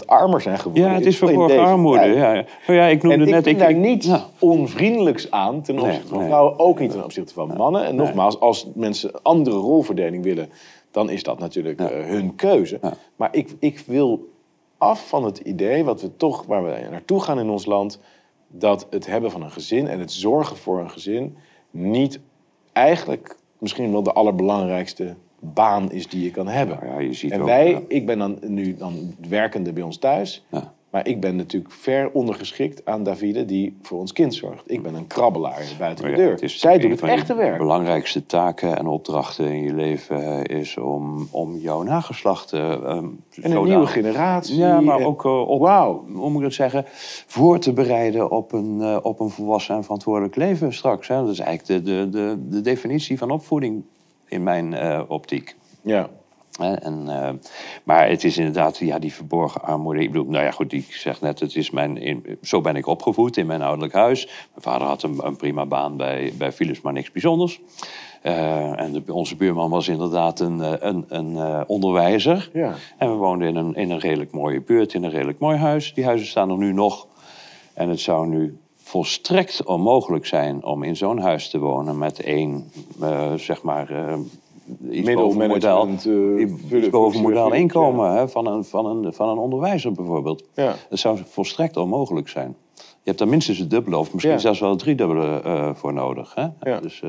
armer 0.05 0.41
zijn 0.41 0.59
geworden. 0.59 0.89
Ja, 0.89 0.93
het 0.93 1.05
is 1.05 1.17
verborgen 1.17 1.59
armoede. 1.59 2.05
Ja, 2.05 2.33
ja. 2.33 2.45
Nou 2.67 2.79
ja, 2.79 2.85
ik 2.85 3.03
noemde 3.03 3.17
En 3.17 3.27
ik 3.27 3.33
net... 3.33 3.43
vind 3.43 3.59
daar 3.59 3.73
niets 3.73 4.09
onvriendelijks 4.39 5.31
aan 5.31 5.61
ten 5.61 5.79
opzichte 5.79 5.99
Nee, 5.99 6.09
van 6.09 6.17
nee. 6.17 6.27
vrouwen, 6.27 6.59
ook 6.59 6.79
niet 6.79 6.91
ten 6.91 7.03
opzichte 7.03 7.33
van 7.33 7.53
mannen. 7.57 7.85
En 7.85 7.95
nogmaals, 7.95 8.39
als 8.39 8.67
mensen 8.75 9.09
een 9.13 9.19
andere 9.21 9.55
rolverdeling 9.55 10.23
willen, 10.23 10.49
dan 10.91 11.09
is 11.09 11.23
dat 11.23 11.39
natuurlijk 11.39 11.79
eh, 11.79 11.87
hun 11.87 12.35
keuze. 12.35 12.77
Ja. 12.81 12.93
Maar 13.15 13.29
ik, 13.31 13.55
ik 13.59 13.83
wil 13.87 14.33
af 14.77 15.07
van 15.07 15.23
het 15.23 15.37
idee, 15.37 15.83
wat 15.83 16.01
we 16.01 16.15
toch, 16.15 16.45
waar 16.45 16.63
we 16.63 16.87
naartoe 16.91 17.21
gaan 17.21 17.39
in 17.39 17.49
ons 17.49 17.65
land, 17.65 17.99
dat 18.47 18.87
het 18.89 19.05
hebben 19.05 19.31
van 19.31 19.41
een 19.41 19.51
gezin 19.51 19.87
en 19.87 19.99
het 19.99 20.11
zorgen 20.11 20.57
voor 20.57 20.79
een 20.79 20.91
gezin 20.91 21.37
niet 21.71 22.19
eigenlijk 22.73 23.37
misschien 23.59 23.91
wel 23.91 24.03
de 24.03 24.13
allerbelangrijkste 24.13 25.15
baan 25.39 25.91
is 25.91 26.07
die 26.07 26.23
je 26.23 26.31
kan 26.31 26.47
hebben. 26.47 26.79
Ja, 26.83 26.99
je 26.99 27.13
ziet 27.13 27.31
en 27.31 27.39
ook, 27.41 27.47
wij, 27.47 27.69
ja. 27.69 27.81
ik 27.87 28.05
ben 28.05 28.17
dan 28.17 28.37
nu 28.47 28.75
dan 28.75 29.15
werkende 29.29 29.73
bij 29.73 29.83
ons 29.83 29.97
thuis. 29.97 30.45
Ja. 30.51 30.73
Maar 30.89 31.07
ik 31.07 31.19
ben 31.19 31.35
natuurlijk 31.35 31.73
ver 31.73 32.09
ondergeschikt 32.13 32.85
aan 32.85 33.03
Davide, 33.03 33.45
die 33.45 33.77
voor 33.81 33.99
ons 33.99 34.13
kind 34.13 34.35
zorgt. 34.35 34.71
Ik 34.71 34.83
ben 34.83 34.93
een 34.95 35.07
krabbelaar 35.07 35.63
buiten 35.79 36.05
de 36.09 36.15
deur. 36.15 36.31
het 36.31 36.41
is 36.41 36.59
Zij 36.59 36.77
doet 36.77 36.91
het 36.91 37.09
echte 37.09 37.35
werk. 37.35 37.57
belangrijkste 37.57 38.25
taken 38.25 38.77
en 38.77 38.87
opdrachten 38.87 39.45
in 39.45 39.63
je 39.63 39.73
leven 39.73 40.45
eh, 40.47 40.57
is 40.59 40.77
om, 40.77 41.27
om 41.31 41.57
jouw 41.57 41.83
nageslacht 41.83 42.53
eh, 42.53 42.71
ehm, 42.71 43.05
En 43.41 43.51
een 43.51 43.63
nieuwe 43.63 43.87
generatie. 43.87 44.57
Ja, 44.57 44.81
maar 44.81 44.99
en- 44.99 45.05
ook 45.05 45.25
eh, 45.25 45.47
op, 45.47 45.59
Wauw. 45.61 46.05
hoe 46.13 46.29
moet 46.29 46.39
ik 46.39 46.45
het 46.45 46.53
zeggen, 46.55 46.83
voor 47.27 47.59
te 47.59 47.73
bereiden 47.73 48.31
op 48.31 48.53
een, 48.53 48.81
eh, 48.81 48.97
op 49.01 49.19
een 49.19 49.29
volwassen 49.29 49.75
en 49.75 49.83
verantwoordelijk 49.83 50.35
leven 50.35 50.73
straks. 50.73 51.07
Hè. 51.07 51.15
Dat 51.15 51.29
is 51.29 51.39
eigenlijk 51.39 51.85
de, 51.85 51.91
de, 51.91 52.09
de, 52.09 52.37
de 52.49 52.61
definitie 52.61 53.17
van 53.17 53.31
opvoeding 53.31 53.83
in 54.27 54.43
mijn 54.43 54.73
eh, 54.73 55.01
optiek. 55.07 55.55
Ja. 55.81 56.09
En, 56.59 57.03
eh, 57.07 57.29
maar 57.83 58.09
het 58.09 58.23
is 58.23 58.37
inderdaad 58.37 58.77
ja, 58.77 58.99
die 58.99 59.13
verborgen 59.13 59.61
armoede. 59.61 60.01
Ik 60.01 60.11
bedoel, 60.11 60.29
nou 60.31 60.43
ja, 60.43 60.51
goed, 60.51 60.73
ik 60.73 60.93
zeg 60.93 61.21
net, 61.21 61.39
het 61.39 61.55
is 61.55 61.69
mijn, 61.71 61.97
in, 61.97 62.37
zo 62.41 62.61
ben 62.61 62.75
ik 62.75 62.87
opgevoed 62.87 63.37
in 63.37 63.45
mijn 63.45 63.61
ouderlijk 63.61 63.93
huis. 63.93 64.25
Mijn 64.25 64.41
vader 64.61 64.87
had 64.87 65.03
een, 65.03 65.19
een 65.25 65.35
prima 65.35 65.65
baan 65.65 65.97
bij, 65.97 66.33
bij 66.37 66.51
Philips, 66.51 66.81
maar 66.81 66.93
niks 66.93 67.11
bijzonders. 67.11 67.61
Eh, 68.21 68.79
en 68.79 68.91
de- 68.91 69.13
onze 69.13 69.35
buurman 69.35 69.69
was 69.69 69.87
inderdaad 69.87 70.39
een, 70.39 70.87
een, 70.87 71.05
een 71.07 71.63
onderwijzer. 71.67 72.49
Ja. 72.53 72.73
En 72.97 73.09
we 73.09 73.15
woonden 73.15 73.47
in 73.47 73.55
een, 73.55 73.75
in 73.75 73.91
een 73.91 73.99
redelijk 73.99 74.31
mooie 74.31 74.61
buurt, 74.61 74.93
in 74.93 75.03
een 75.03 75.09
redelijk 75.09 75.39
mooi 75.39 75.57
huis. 75.57 75.93
Die 75.93 76.05
huizen 76.05 76.27
staan 76.27 76.49
er 76.49 76.57
nu 76.57 76.73
nog. 76.73 77.07
En 77.73 77.89
het 77.89 77.99
zou 77.99 78.27
nu 78.27 78.57
volstrekt 78.89 79.63
onmogelijk 79.63 80.25
zijn 80.25 80.65
om 80.65 80.83
in 80.83 80.95
zo'n 80.95 81.19
huis 81.19 81.49
te 81.49 81.59
wonen 81.59 81.97
met 81.97 82.19
één, 82.19 82.71
eh, 83.01 83.33
zeg 83.33 83.61
maar, 83.61 83.89
eh 83.89 84.17
iets 84.89 85.13
boven 85.13 85.37
model, 85.37 85.47
Middelmanagement, 85.47 86.05
eh, 86.85 86.89
boven 86.91 87.19
functie- 87.19 87.57
inkomen 87.59 88.11
hè, 88.11 88.29
van, 88.29 88.47
een, 88.47 88.63
van, 88.63 88.85
een, 88.85 89.13
van 89.13 89.29
een 89.29 89.37
onderwijzer 89.37 89.91
bijvoorbeeld. 89.91 90.43
Ja. 90.55 90.75
Dat 90.89 90.99
zou 90.99 91.19
volstrekt 91.25 91.77
onmogelijk 91.77 92.27
zijn. 92.29 92.55
Je 92.75 93.11
hebt 93.11 93.17
daar 93.19 93.27
minstens 93.27 93.57
het 93.57 93.69
dubbele 93.69 93.97
of 93.97 94.13
misschien 94.13 94.33
Ja. 94.33 94.39
zelfs 94.39 94.59
wel 94.59 94.69
het 94.69 94.79
driedubbele 94.79 95.41
eh, 95.41 95.69
voor 95.73 95.93
nodig. 95.93 96.35
Hè? 96.35 96.47
Ja. 96.71 96.79
Dus 96.79 96.99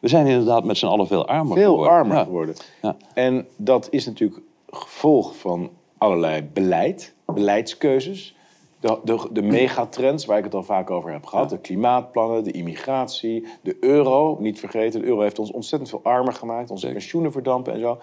we 0.00 0.08
zijn 0.08 0.26
inderdaad 0.26 0.64
met 0.64 0.76
z'n 0.76 0.86
allen 0.86 1.06
veel 1.06 1.26
armer 1.26 1.56
Veel 1.56 1.70
geworden. 1.70 1.92
armer 1.92 2.16
geworden. 2.24 2.54
Ja. 2.82 2.96
En 3.14 3.46
dat 3.56 3.88
is 3.90 4.06
natuurlijk 4.06 4.40
gevolg 4.70 5.36
van 5.36 5.70
allerlei 5.98 6.42
beleid, 6.52 7.14
beleidskeuzes. 7.26 8.34
De, 8.80 8.98
de, 9.04 9.28
de 9.32 9.42
megatrends 9.42 10.24
waar 10.24 10.38
ik 10.38 10.44
het 10.44 10.54
al 10.54 10.62
vaak 10.62 10.90
over 10.90 11.12
heb 11.12 11.26
gehad. 11.26 11.50
De 11.50 11.58
klimaatplannen, 11.58 12.44
de 12.44 12.50
immigratie, 12.50 13.46
de 13.62 13.76
euro. 13.80 14.36
Niet 14.40 14.58
vergeten, 14.58 15.00
de 15.00 15.06
euro 15.06 15.20
heeft 15.20 15.38
ons 15.38 15.50
ontzettend 15.50 15.90
veel 15.90 16.00
armer 16.02 16.32
gemaakt. 16.32 16.70
Onze 16.70 16.80
Zeker. 16.80 16.98
pensioenen 16.98 17.32
verdampen 17.32 17.72
en 17.72 17.80
zo. 17.80 17.98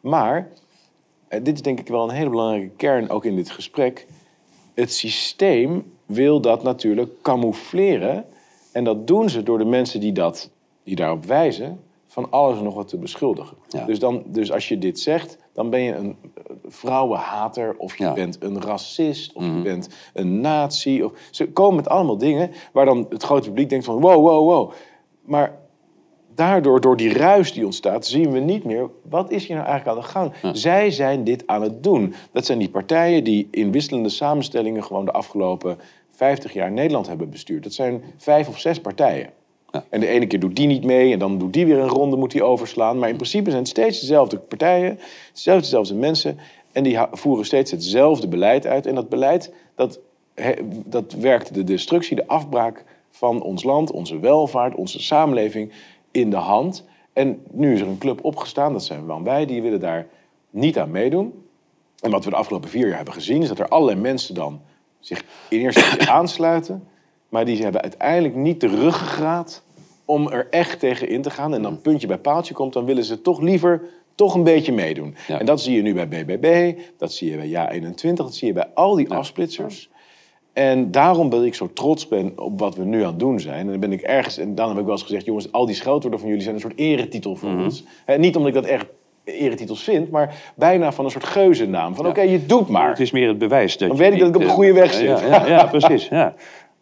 Maar, 0.00 0.48
en 1.28 1.42
dit 1.42 1.54
is 1.54 1.62
denk 1.62 1.80
ik 1.80 1.88
wel 1.88 2.02
een 2.02 2.14
hele 2.14 2.30
belangrijke 2.30 2.76
kern 2.76 3.10
ook 3.10 3.24
in 3.24 3.36
dit 3.36 3.50
gesprek. 3.50 4.06
Het 4.74 4.92
systeem 4.92 5.92
wil 6.06 6.40
dat 6.40 6.62
natuurlijk 6.62 7.22
camoufleren. 7.22 8.24
En 8.72 8.84
dat 8.84 9.06
doen 9.06 9.30
ze 9.30 9.42
door 9.42 9.58
de 9.58 9.64
mensen 9.64 10.00
die, 10.00 10.12
dat, 10.12 10.50
die 10.82 10.96
daarop 10.96 11.24
wijzen... 11.24 11.80
van 12.06 12.30
alles 12.30 12.58
en 12.58 12.64
nog 12.64 12.74
wat 12.74 12.88
te 12.88 12.98
beschuldigen. 12.98 13.56
Ja. 13.68 13.84
Dus, 13.84 13.98
dan, 13.98 14.22
dus 14.26 14.52
als 14.52 14.68
je 14.68 14.78
dit 14.78 15.00
zegt, 15.00 15.38
dan 15.56 15.70
ben 15.70 15.80
je 15.80 15.94
een 15.94 16.16
eh, 16.34 16.42
vrouwenhater... 16.66 17.74
of 17.78 17.96
je 17.98 18.04
Ja. 18.04 18.10
Mhm. 18.10 18.18
bent 18.18 18.42
een 18.42 18.60
racist, 18.62 19.32
of 19.32 19.44
je 19.44 19.60
bent 19.62 19.88
een 20.14 20.40
nazi. 20.40 21.02
Of, 21.02 21.12
ze 21.30 21.48
komen 21.48 21.76
met 21.76 21.88
allemaal 21.88 22.18
dingen 22.18 22.50
waar 22.72 22.84
dan 22.84 23.06
het 23.08 23.22
grote 23.22 23.48
publiek 23.48 23.68
denkt 23.68 23.84
van... 23.84 24.00
wow, 24.00 24.22
wow, 24.26 24.48
wow. 24.48 24.72
Maar 25.22 25.58
daardoor, 26.34 26.80
door 26.80 26.96
die 26.96 27.12
ruis 27.12 27.52
die 27.52 27.64
ontstaat, 27.64 28.06
zien 28.06 28.30
we 28.30 28.38
niet 28.38 28.64
meer... 28.64 28.90
wat 29.08 29.30
is 29.30 29.46
hier 29.46 29.56
nou 29.56 29.68
eigenlijk 29.68 29.98
aan 29.98 30.02
de 30.04 30.08
gang? 30.42 30.56
Zij 30.56 30.90
zijn 30.90 31.24
dit 31.24 31.46
aan 31.46 31.62
het 31.62 31.82
doen. 31.82 32.14
Dat 32.32 32.46
zijn 32.46 32.58
die 32.58 32.70
partijen 32.70 33.24
die 33.24 33.48
in 33.50 33.72
wisselende 33.72 34.08
samenstellingen... 34.08 34.84
gewoon 34.84 35.04
de 35.04 35.12
afgelopen 35.12 35.78
50 36.10 36.52
jaar 36.52 36.72
Nederland 36.72 37.06
hebben 37.06 37.30
bestuurd. 37.30 37.62
Dat 37.62 37.72
zijn 37.72 38.02
vijf 38.16 38.48
of 38.48 38.58
zes 38.58 38.80
partijen. 38.80 39.30
En 39.88 40.00
de 40.00 40.06
ene 40.06 40.26
keer 40.26 40.40
doet 40.40 40.56
die 40.56 40.66
niet 40.66 40.84
mee 40.84 41.12
en 41.12 41.18
dan 41.18 41.38
doet 41.38 41.52
die 41.52 41.66
weer 41.66 41.78
een 41.78 41.88
ronde, 41.88 42.16
moet 42.16 42.30
die 42.30 42.42
overslaan. 42.42 42.98
Maar 42.98 43.08
in 43.08 43.16
principe 43.16 43.50
zijn 43.50 43.62
het 43.62 43.70
steeds 43.70 44.00
dezelfde 44.00 44.38
partijen, 44.38 44.98
steeds 45.32 45.62
dezelfde 45.62 45.94
mensen. 45.94 46.38
En 46.72 46.82
die 46.82 46.98
voeren 47.12 47.44
steeds 47.44 47.70
hetzelfde 47.70 48.28
beleid 48.28 48.66
uit. 48.66 48.86
En 48.86 48.94
dat 48.94 49.08
beleid, 49.08 49.52
dat, 49.74 50.00
dat 50.84 51.12
werkt 51.12 51.54
de 51.54 51.64
destructie, 51.64 52.16
de 52.16 52.26
afbraak 52.26 52.84
van 53.10 53.42
ons 53.42 53.62
land, 53.62 53.90
onze 53.90 54.18
welvaart, 54.18 54.74
onze 54.74 55.02
samenleving 55.02 55.72
in 56.10 56.30
de 56.30 56.36
hand. 56.36 56.84
En 57.12 57.42
nu 57.50 57.72
is 57.72 57.80
er 57.80 57.86
een 57.86 57.98
club 57.98 58.24
opgestaan, 58.24 58.72
dat 58.72 58.84
zijn 58.84 59.00
we 59.00 59.06
wel 59.06 59.22
wij, 59.22 59.46
die 59.46 59.62
willen 59.62 59.80
daar 59.80 60.06
niet 60.50 60.78
aan 60.78 60.90
meedoen. 60.90 61.44
En 62.00 62.10
wat 62.10 62.24
we 62.24 62.30
de 62.30 62.36
afgelopen 62.36 62.68
vier 62.68 62.86
jaar 62.86 62.96
hebben 62.96 63.14
gezien, 63.14 63.42
is 63.42 63.48
dat 63.48 63.58
er 63.58 63.68
allerlei 63.68 64.00
mensen 64.00 64.34
dan 64.34 64.60
zich 65.00 65.24
in 65.48 65.60
eerste 65.60 65.80
instantie 65.80 66.10
aansluiten. 66.10 66.88
Maar 67.36 67.44
die 67.44 67.62
hebben 67.62 67.82
uiteindelijk 67.82 68.34
niet 68.34 68.60
de 68.60 68.66
ruggengraat 68.66 69.62
om 70.04 70.28
er 70.28 70.46
echt 70.50 70.80
tegen 70.80 71.08
in 71.08 71.22
te 71.22 71.30
gaan. 71.30 71.54
En 71.54 71.62
dan 71.62 71.80
puntje 71.80 72.06
bij 72.06 72.18
paaltje 72.18 72.54
komt, 72.54 72.72
dan 72.72 72.84
willen 72.84 73.04
ze 73.04 73.22
toch 73.22 73.40
liever 73.40 73.82
toch 74.14 74.34
een 74.34 74.42
beetje 74.42 74.72
meedoen. 74.72 75.14
Ja. 75.26 75.38
En 75.38 75.46
dat 75.46 75.60
zie 75.60 75.76
je 75.76 75.82
nu 75.82 75.94
bij 75.94 76.08
BBB, 76.08 76.78
dat 76.98 77.12
zie 77.12 77.30
je 77.30 77.36
bij 77.36 77.48
Ja21, 77.48 78.12
dat 78.12 78.34
zie 78.34 78.46
je 78.46 78.52
bij 78.52 78.66
al 78.74 78.94
die 78.94 79.10
afsplitsers. 79.10 79.90
En 80.52 80.90
daarom 80.90 81.30
dat 81.30 81.44
ik 81.44 81.54
zo 81.54 81.72
trots 81.72 82.08
ben 82.08 82.32
op 82.36 82.60
wat 82.60 82.76
we 82.76 82.84
nu 82.84 83.00
aan 83.00 83.10
het 83.10 83.18
doen 83.18 83.40
zijn. 83.40 83.60
En 83.60 83.66
dan 83.66 83.80
ben 83.80 83.92
ik 83.92 84.00
ergens, 84.00 84.38
en 84.38 84.54
dan 84.54 84.68
heb 84.68 84.78
ik 84.78 84.84
wel 84.84 84.92
eens 84.92 85.02
gezegd, 85.02 85.24
jongens, 85.24 85.52
al 85.52 85.66
die 85.66 85.74
scheldwoorden 85.74 86.20
van 86.20 86.28
jullie 86.28 86.42
zijn 86.42 86.54
een 86.54 86.60
soort 86.60 86.78
eretitel 86.78 87.36
voor 87.36 87.50
ons. 87.50 87.84
Hè, 88.04 88.18
niet 88.18 88.36
omdat 88.36 88.54
ik 88.54 88.62
dat 88.62 88.70
echt 88.70 88.86
eretitels 89.24 89.82
vind, 89.82 90.10
maar 90.10 90.52
bijna 90.54 90.92
van 90.92 91.04
een 91.04 91.10
soort 91.10 91.24
geuzennaam. 91.24 91.94
Van 91.94 92.06
oké, 92.06 92.20
je 92.20 92.46
doet 92.46 92.68
maar. 92.68 92.88
Het 92.88 93.00
is 93.00 93.10
meer 93.10 93.28
het 93.28 93.38
bewijs 93.38 93.76
dat 93.78 93.88
Dan 93.88 93.96
weet 93.96 94.12
ik 94.12 94.18
dat 94.18 94.28
ik 94.28 94.34
op 94.34 94.40
de 94.40 94.48
eh, 94.48 94.54
goede 94.54 94.72
weg 94.72 94.92
zit. 94.92 95.06
Ja, 95.06 95.26
ja, 95.26 95.46
ja, 95.46 95.66
precies. 95.66 96.08
Ja. 96.08 96.34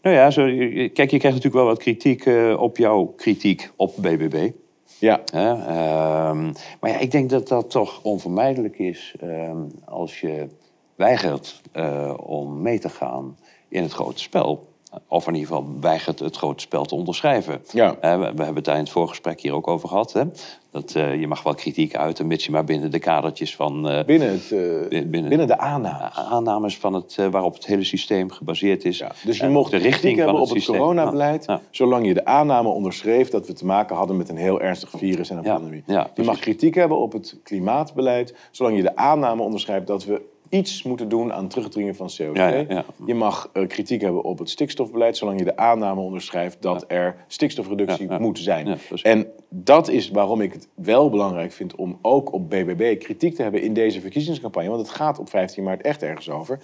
Nou 0.04 0.16
ja, 0.16 0.30
zo, 0.30 0.42
kijk, 0.42 0.96
je 0.96 1.18
krijgt 1.18 1.22
natuurlijk 1.22 1.54
wel 1.54 1.64
wat 1.64 1.78
kritiek 1.78 2.26
eh, 2.26 2.56
op 2.60 2.76
jouw 2.76 3.04
kritiek 3.04 3.70
op 3.76 3.94
BBB. 3.96 4.50
Ja? 4.98 5.22
Ehm, 5.24 6.44
maar 6.80 6.90
ja, 6.90 6.98
ik 6.98 7.10
denk 7.10 7.30
dat 7.30 7.48
dat 7.48 7.70
toch 7.70 8.00
onvermijdelijk 8.02 8.78
is 8.78 9.14
ehm, 9.20 9.58
als 9.84 10.20
je 10.20 10.46
weigert 10.94 11.60
eh, 11.72 12.14
om 12.22 12.62
mee 12.62 12.78
te 12.78 12.88
gaan 12.88 13.36
in 13.68 13.82
het 13.82 13.92
grote 13.92 14.20
spel. 14.20 14.73
Of 15.08 15.26
in 15.26 15.34
ieder 15.34 15.48
geval 15.48 15.66
weigert 15.80 16.18
het 16.18 16.36
grote 16.36 16.62
spel 16.62 16.84
te 16.84 16.94
onderschrijven. 16.94 17.62
Ja. 17.72 17.96
We, 18.00 18.16
we 18.18 18.24
hebben 18.24 18.54
het 18.54 18.64
daar 18.64 18.74
in 18.76 18.80
het 18.82 18.90
voorgesprek 18.90 19.40
hier 19.40 19.52
ook 19.52 19.68
over 19.68 19.88
gehad. 19.88 20.12
Hè? 20.12 20.22
Dat 20.70 20.94
eh, 20.94 21.20
je 21.20 21.26
mag 21.26 21.42
wel 21.42 21.54
kritiek 21.54 21.96
uiten, 21.96 22.26
mits 22.26 22.44
je 22.44 22.50
maar 22.50 22.64
binnen 22.64 22.90
de 22.90 22.98
kadertjes 22.98 23.56
van 23.56 23.88
eh, 23.88 24.04
binnen, 24.04 24.30
het, 24.32 24.52
eh, 24.52 24.88
binnen- 24.88 25.28
binnen, 25.28 25.46
de 25.46 25.58
aanname. 25.58 26.10
aannames 26.12 26.78
van 26.78 26.94
het, 26.94 27.16
waarop 27.30 27.54
het 27.54 27.66
hele 27.66 27.84
systeem 27.84 28.30
gebaseerd 28.30 28.84
is. 28.84 28.98
Ja, 28.98 29.12
dus 29.24 29.38
je 29.38 29.48
mocht 29.48 29.70
de 29.70 29.76
de 29.76 29.82
richting 29.82 30.02
richting 30.02 30.16
van 30.16 30.24
hebben 30.24 30.42
op 30.42 30.48
het 30.56 30.66
het 30.66 30.76
coronabeleid, 30.76 31.44
Ja, 31.44 31.60
zolang 31.70 32.06
je 32.06 32.14
de 32.14 32.24
aanname 32.24 32.68
onderschreef 32.68 33.30
dat 33.30 33.46
we 33.46 33.52
te 33.52 33.66
maken 33.66 33.96
hadden 33.96 34.16
met 34.16 34.28
een 34.28 34.36
heel 34.36 34.60
ernstig 34.60 34.90
virus 34.90 35.30
en 35.30 35.36
een 35.36 35.42
pandemie. 35.42 35.82
je 36.14 36.22
mag 36.22 36.38
kritiek 36.38 36.74
hebben 36.74 36.98
op 36.98 37.12
het 37.12 37.36
klimaatbeleid, 37.42 38.34
zolang 38.50 38.76
je 38.76 38.82
de 38.82 38.96
aanname 38.96 39.42
onderschrijft 39.42 39.86
dat 39.86 40.04
we 40.04 40.32
iets 40.48 40.82
moeten 40.82 41.08
doen 41.08 41.32
aan 41.32 41.48
terugdringen 41.48 41.94
van 41.94 42.10
CO2. 42.12 42.32
Ja, 42.32 42.48
ja, 42.48 42.64
ja. 42.68 42.84
Je 43.06 43.14
mag 43.14 43.50
eh, 43.52 43.66
kritiek 43.66 44.00
hebben 44.00 44.22
op 44.22 44.38
het 44.38 44.50
stikstofbeleid, 44.50 45.16
zolang 45.16 45.38
je 45.38 45.44
de 45.44 45.56
aanname 45.56 46.00
onderschrijft 46.00 46.62
dat 46.62 46.84
er 46.88 47.16
stikstofreductie 47.26 48.18
moet 48.18 48.38
zijn. 48.38 48.78
En 49.02 49.26
dat 49.48 49.88
is 49.88 50.10
waarom 50.10 50.40
ik 50.40 50.52
het 50.52 50.68
wel 50.74 51.10
belangrijk 51.10 51.52
vind 51.52 51.74
om 51.74 51.98
ook 52.02 52.32
op 52.32 52.50
BBB 52.50 52.98
kritiek 52.98 53.34
te 53.34 53.42
hebben 53.42 53.62
in 53.62 53.72
deze 53.72 54.00
verkiezingscampagne. 54.00 54.68
Want 54.68 54.80
het 54.80 54.96
gaat 54.96 55.18
op 55.18 55.28
15 55.28 55.64
maart 55.64 55.82
echt 55.82 56.02
ergens 56.02 56.30
over. 56.30 56.58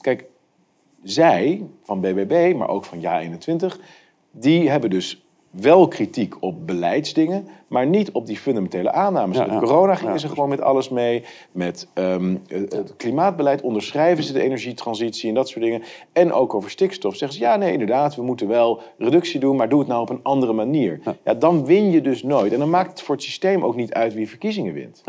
Kijk, 0.00 0.24
zij 1.02 1.66
van 1.82 2.00
BBB, 2.00 2.54
maar 2.56 2.68
ook 2.68 2.84
van 2.84 3.00
Ja21, 3.00 3.80
die 4.30 4.70
hebben 4.70 4.90
dus 4.90 5.25
wel 5.60 5.88
kritiek 5.88 6.34
op 6.40 6.66
beleidsdingen, 6.66 7.48
maar 7.66 7.86
niet 7.86 8.10
op 8.10 8.26
die 8.26 8.36
fundamentele 8.36 8.92
aannames. 8.92 9.36
Ja, 9.36 9.42
met 9.42 9.52
ja. 9.52 9.58
corona 9.58 9.94
gingen 9.94 10.12
Ja, 10.12 10.18
ze 10.18 10.28
gewoon 10.28 10.48
met 10.48 10.60
alles 10.60 10.88
mee. 10.88 11.24
Met 11.52 11.88
ehm, 11.92 12.36
het 12.48 12.72
het 12.72 12.96
klimaatbeleid 12.96 13.60
onderschrijven 13.60 14.24
ze 14.24 14.32
de 14.32 14.42
energietransitie 14.42 15.28
en 15.28 15.34
dat 15.34 15.48
soort 15.48 15.64
dingen. 15.64 15.82
En 16.12 16.32
ook 16.32 16.54
over 16.54 16.70
stikstof 16.70 17.16
zeggen 17.16 17.38
ze, 17.38 17.44
ja 17.44 17.56
nee 17.56 17.72
inderdaad, 17.72 18.16
we 18.16 18.22
moeten 18.22 18.48
wel 18.48 18.80
reductie 18.98 19.40
doen, 19.40 19.56
maar 19.56 19.68
doe 19.68 19.78
het 19.78 19.88
nou 19.88 20.00
op 20.00 20.10
een 20.10 20.20
andere 20.22 20.52
manier. 20.52 21.00
Ja. 21.24 21.34
dan 21.34 21.64
win 21.64 21.90
je 21.90 22.00
dus 22.00 22.22
nooit. 22.22 22.52
En 22.52 22.58
dan 22.58 22.70
maakt 22.70 22.90
het 22.90 23.02
voor 23.02 23.14
het 23.14 23.24
systeem 23.24 23.64
ook 23.64 23.76
niet 23.76 23.92
uit 23.92 24.14
wie 24.14 24.28
verkiezingen 24.28 24.72
wint. 24.72 25.02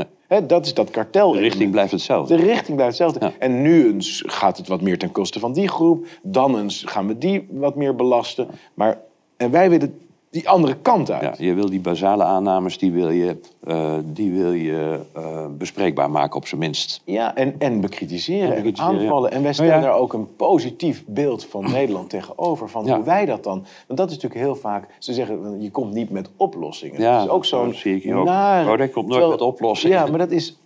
Dat 0.48 0.66
is 0.66 0.74
dat 0.74 0.90
kartel. 0.90 1.32
De 1.32 1.40
richting 1.40 1.72
blijft 1.72 1.92
hetzelfde. 1.92 2.36
De 2.36 2.44
richting 2.44 2.76
blijft 2.76 2.98
hetzelfde. 2.98 3.26
Ja. 3.26 3.34
En 3.40 3.62
nu 3.62 3.94
eens 3.94 4.24
gaat 4.26 4.58
het 4.58 4.68
wat 4.68 4.82
meer 4.82 4.98
ten 4.98 5.12
koste 5.12 5.40
van 5.40 5.54
die 5.54 5.68
groep. 5.68 6.06
Dan 6.22 6.60
eens 6.60 6.84
gaan 6.86 7.08
we 7.08 7.18
die 7.18 7.48
wat 7.52 7.76
meer 7.76 7.96
belasten. 7.96 8.48
Maar, 8.74 9.00
en 9.38 9.52
wij 9.52 9.70
willen 9.70 10.07
die 10.30 10.50
andere 10.50 10.76
kant 10.82 11.12
uit. 11.12 11.38
Ja, 11.38 11.46
je 11.46 11.54
wil 11.54 11.70
die 11.70 11.80
basale 11.80 12.24
aannames, 12.24 12.78
die 12.78 12.92
wil 12.92 13.10
je, 13.10 13.38
eh, 13.64 13.94
die 14.04 14.32
wil 14.32 14.52
je 14.52 15.00
eh, 15.14 15.46
bespreekbaar 15.58 16.12
maken 16.12 16.36
op 16.36 16.48
zijn 16.48 16.60
minst. 16.62 17.02
Ja, 17.06 17.36
en, 17.36 17.56
en 17.60 17.82
bekritiseren 17.82 18.50
en, 18.50 18.56
bekritiseren, 18.56 19.00
aanvallen. 19.02 19.26
En 19.32 19.36
wij 19.36 19.42
Nou 19.42 19.54
stellen 19.54 19.74
ja. 19.76 19.82
daar 19.82 19.94
ook 19.98 20.14
een 20.14 20.36
positief 20.36 21.04
beeld 21.08 21.46
van 21.46 21.72
Nederland 21.72 22.10
tegenover. 22.10 22.70
Van 22.70 22.86
Ja. 22.86 22.96
hoe 22.96 23.06
wij 23.06 23.26
dat 23.26 23.44
dan... 23.44 23.66
Want 23.88 24.00
dat 24.00 24.10
is 24.10 24.16
natuurlijk 24.16 24.42
heel 24.42 24.56
vaak... 24.56 24.88
Ze 25.00 25.14
zeggen, 25.14 25.62
je 25.62 25.72
komt 25.72 25.94
niet 25.94 26.10
met 26.10 26.30
oplossingen. 26.38 27.02
Ja, 27.02 27.16
dat 27.18 27.26
is 27.26 27.32
ook 27.32 27.46
zo'n 27.46 27.66
dat 27.66 27.76
zie 27.76 27.96
ik 27.96 28.04
hier 28.04 28.16
ook. 28.16 28.26
nare- 28.26 28.72
Oh, 28.72 28.78
dat 28.78 28.92
komt 28.92 29.08
nooit 29.08 29.20
Terwijl- 29.20 29.30
met 29.30 29.42
oplossingen. 29.42 29.98
Ja, 29.98 30.06
maar 30.06 30.20
dat 30.20 30.32
is... 30.32 30.58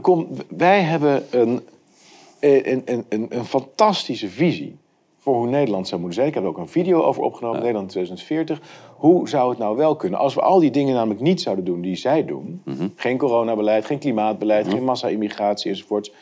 Kom, 0.00 0.28
wij 0.48 0.80
hebben 0.82 1.22
een, 1.30 1.60
een, 2.40 2.82
een, 2.84 3.04
een, 3.08 3.26
een 3.28 3.44
fantastische 3.44 4.28
visie 4.28 4.76
voor 5.20 5.34
hoe 5.34 5.46
Nederland 5.46 5.88
zou 5.88 6.00
moeten 6.00 6.18
zijn. 6.18 6.28
Ik 6.28 6.34
heb 6.34 6.42
er 6.42 6.48
ook 6.48 6.58
een 6.58 6.68
video 6.68 7.02
over 7.02 7.22
opgenomen, 7.22 7.60
Nederland 7.60 7.88
2040. 7.88 8.60
Hoe 8.96 9.28
zou 9.28 9.50
het 9.50 9.58
nou 9.58 9.76
wel 9.76 9.96
kunnen 9.96 10.18
als 10.18 10.34
we 10.34 10.40
al 10.40 10.58
die 10.58 10.70
dingen 10.70 10.94
namelijk 10.94 11.20
niet 11.20 11.40
zouden 11.40 11.64
doen 11.64 11.80
die 11.80 11.96
zij 11.96 12.24
doen? 12.24 12.62
Mhm. 12.64 12.88
Geen 12.94 13.18
coronabeleid, 13.18 13.84
geen 13.84 13.98
klimaatbeleid, 13.98 14.68
geen 14.68 14.84
massa-immigratie 14.84 15.70
enzovoorts. 15.70 16.12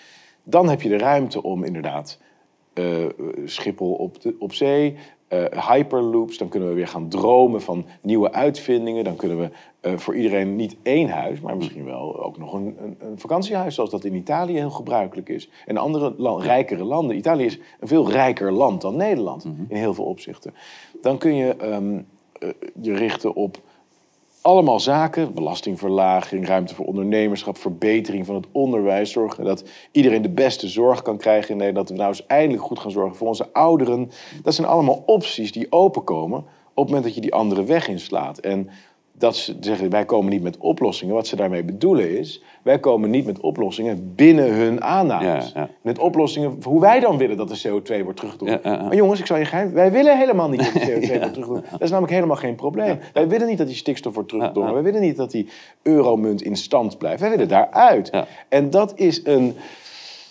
Dan 0.42 0.68
heb 0.68 0.82
je 0.82 0.88
de 0.88 0.99
ruimte 0.99 1.42
om 1.42 1.64
inderdaad 1.64 2.18
eh, 2.72 2.84
Schiphol 3.44 3.92
op, 3.92 4.20
de, 4.20 4.34
op 4.38 4.55
zee, 4.55 4.96
eh, 5.28 5.68
hyperloops. 5.68 6.38
Dan 6.38 6.48
kunnen 6.48 6.68
we 6.68 6.74
weer 6.74 6.88
gaan 6.88 7.08
dromen 7.08 7.62
van 7.62 7.86
nieuwe 8.00 8.32
uitvindingen. 8.32 9.04
Dan 9.04 9.16
kunnen 9.16 9.38
we 9.38 9.50
eh, 9.80 9.96
voor 9.96 10.16
iedereen 10.16 10.56
niet 10.56 10.76
één 10.82 11.08
huis, 11.08 11.40
maar 11.40 11.56
misschien 11.56 11.84
wel 11.84 12.22
ook 12.22 12.38
nog 12.38 12.52
een, 12.52 12.76
een, 12.82 12.96
een 12.98 13.18
vakantiehuis, 13.18 13.74
zoals 13.74 13.90
dat 13.90 14.04
in 14.04 14.14
Italië 14.14 14.54
heel 14.54 14.70
gebruikelijk 14.70 15.28
is. 15.28 15.50
En 15.66 15.76
andere 15.76 16.14
rijkere 16.38 16.84
landen. 16.84 17.16
Italië 17.16 17.44
is 17.44 17.58
een 17.80 17.88
veel 17.88 18.10
rijker 18.10 18.52
land 18.52 18.80
dan 18.80 18.96
Nederland 18.96 19.44
in 19.44 19.76
heel 19.76 19.94
veel 19.94 20.04
opzichten. 20.04 20.54
Dan 21.02 21.18
kun 21.18 21.34
je 21.34 21.56
ehm, 21.56 22.00
eh, 22.38 22.48
je 22.82 22.94
richten 22.94 23.34
op 23.34 23.60
allemaal 24.49 24.80
zaken, 24.80 25.34
belastingverlaging, 25.34 26.46
ruimte 26.46 26.74
voor 26.74 26.86
ondernemerschap, 26.86 27.59
verbetering 27.59 28.26
van 28.26 28.34
het 28.34 28.46
onderwijs, 28.53 29.11
zorgen 29.11 29.44
dat 29.44 29.64
iedereen 29.92 30.22
de 30.22 30.30
beste 30.30 30.68
zorg 30.68 31.03
kan 31.03 31.16
krijgen 31.16 31.51
in 31.51 31.57
Nederland, 31.57 31.88
dat 31.88 31.96
we 31.96 32.03
nou 32.03 32.14
eens 32.16 32.26
eindelijk 32.26 32.62
goed 32.62 32.78
gaan 32.78 32.90
zorgen 32.90 33.16
voor 33.16 33.26
onze 33.26 33.53
ouderen. 33.53 34.11
Dat 34.42 34.55
zijn 34.55 34.66
allemaal 34.66 35.03
opties 35.07 35.53
die 35.53 35.72
openkomen 35.72 36.38
op 36.38 36.84
het 36.84 36.86
moment 36.86 37.05
dat 37.05 37.14
je 37.14 37.20
die 37.20 37.34
andere 37.34 37.64
weg 37.64 37.88
inslaat. 37.88 38.38
En 38.38 38.70
dat 39.18 39.36
ze 39.36 39.56
zeggen, 39.60 39.90
wij 39.90 40.04
komen 40.04 40.30
niet 40.30 40.42
met 40.42 40.56
oplossingen. 40.56 41.14
Wat 41.14 41.26
ze 41.26 41.36
daarmee 41.36 41.64
bedoelen 41.64 42.18
is, 42.18 42.42
wij 42.62 42.78
komen 42.78 43.10
niet 43.10 43.26
met 43.26 43.40
oplossingen 43.40 44.14
binnen 44.14 44.54
hun 44.54 44.82
aannames. 44.82 45.52
Ja, 45.54 45.60
ja. 45.60 45.68
Met 45.82 45.98
oplossingen 45.98 46.56
voor 46.60 46.72
hoe 46.72 46.80
wij 46.80 47.00
dan 47.00 47.16
willen 47.18 47.36
dat 47.36 47.48
de 47.48 47.68
CO2 47.68 48.02
wordt 48.02 48.16
teruggedrongen. 48.16 48.60
Ja. 48.62 48.82
Maar 48.82 48.94
jongens, 48.94 49.20
ik 49.20 49.26
zal 49.26 49.36
je 49.36 49.44
geheim, 49.44 49.72
wij 49.72 49.92
willen 49.92 50.18
helemaal 50.18 50.48
niet 50.48 50.64
dat 50.64 50.72
de 50.72 50.80
CO2 50.86 50.90
wordt 50.90 51.08
teruggedrongen. 51.08 51.64
Dat 51.70 51.82
is 51.82 51.90
namelijk 51.90 52.14
helemaal 52.14 52.36
geen 52.36 52.54
probleem. 52.54 52.98
Wij 53.12 53.28
willen 53.28 53.46
niet 53.46 53.58
dat 53.58 53.66
die 53.66 53.76
stikstof 53.76 54.14
wordt 54.14 54.28
teruggedrongen. 54.28 54.72
Wij 54.72 54.82
willen 54.82 55.00
niet 55.00 55.16
dat 55.16 55.30
die 55.30 55.48
euromunt 55.82 56.42
in 56.42 56.56
stand 56.56 56.98
blijft. 56.98 57.20
Wij 57.20 57.30
willen 57.30 57.48
daaruit. 57.48 58.10
En 58.48 58.70
dat 58.70 58.92
is 58.94 59.20
een, 59.24 59.54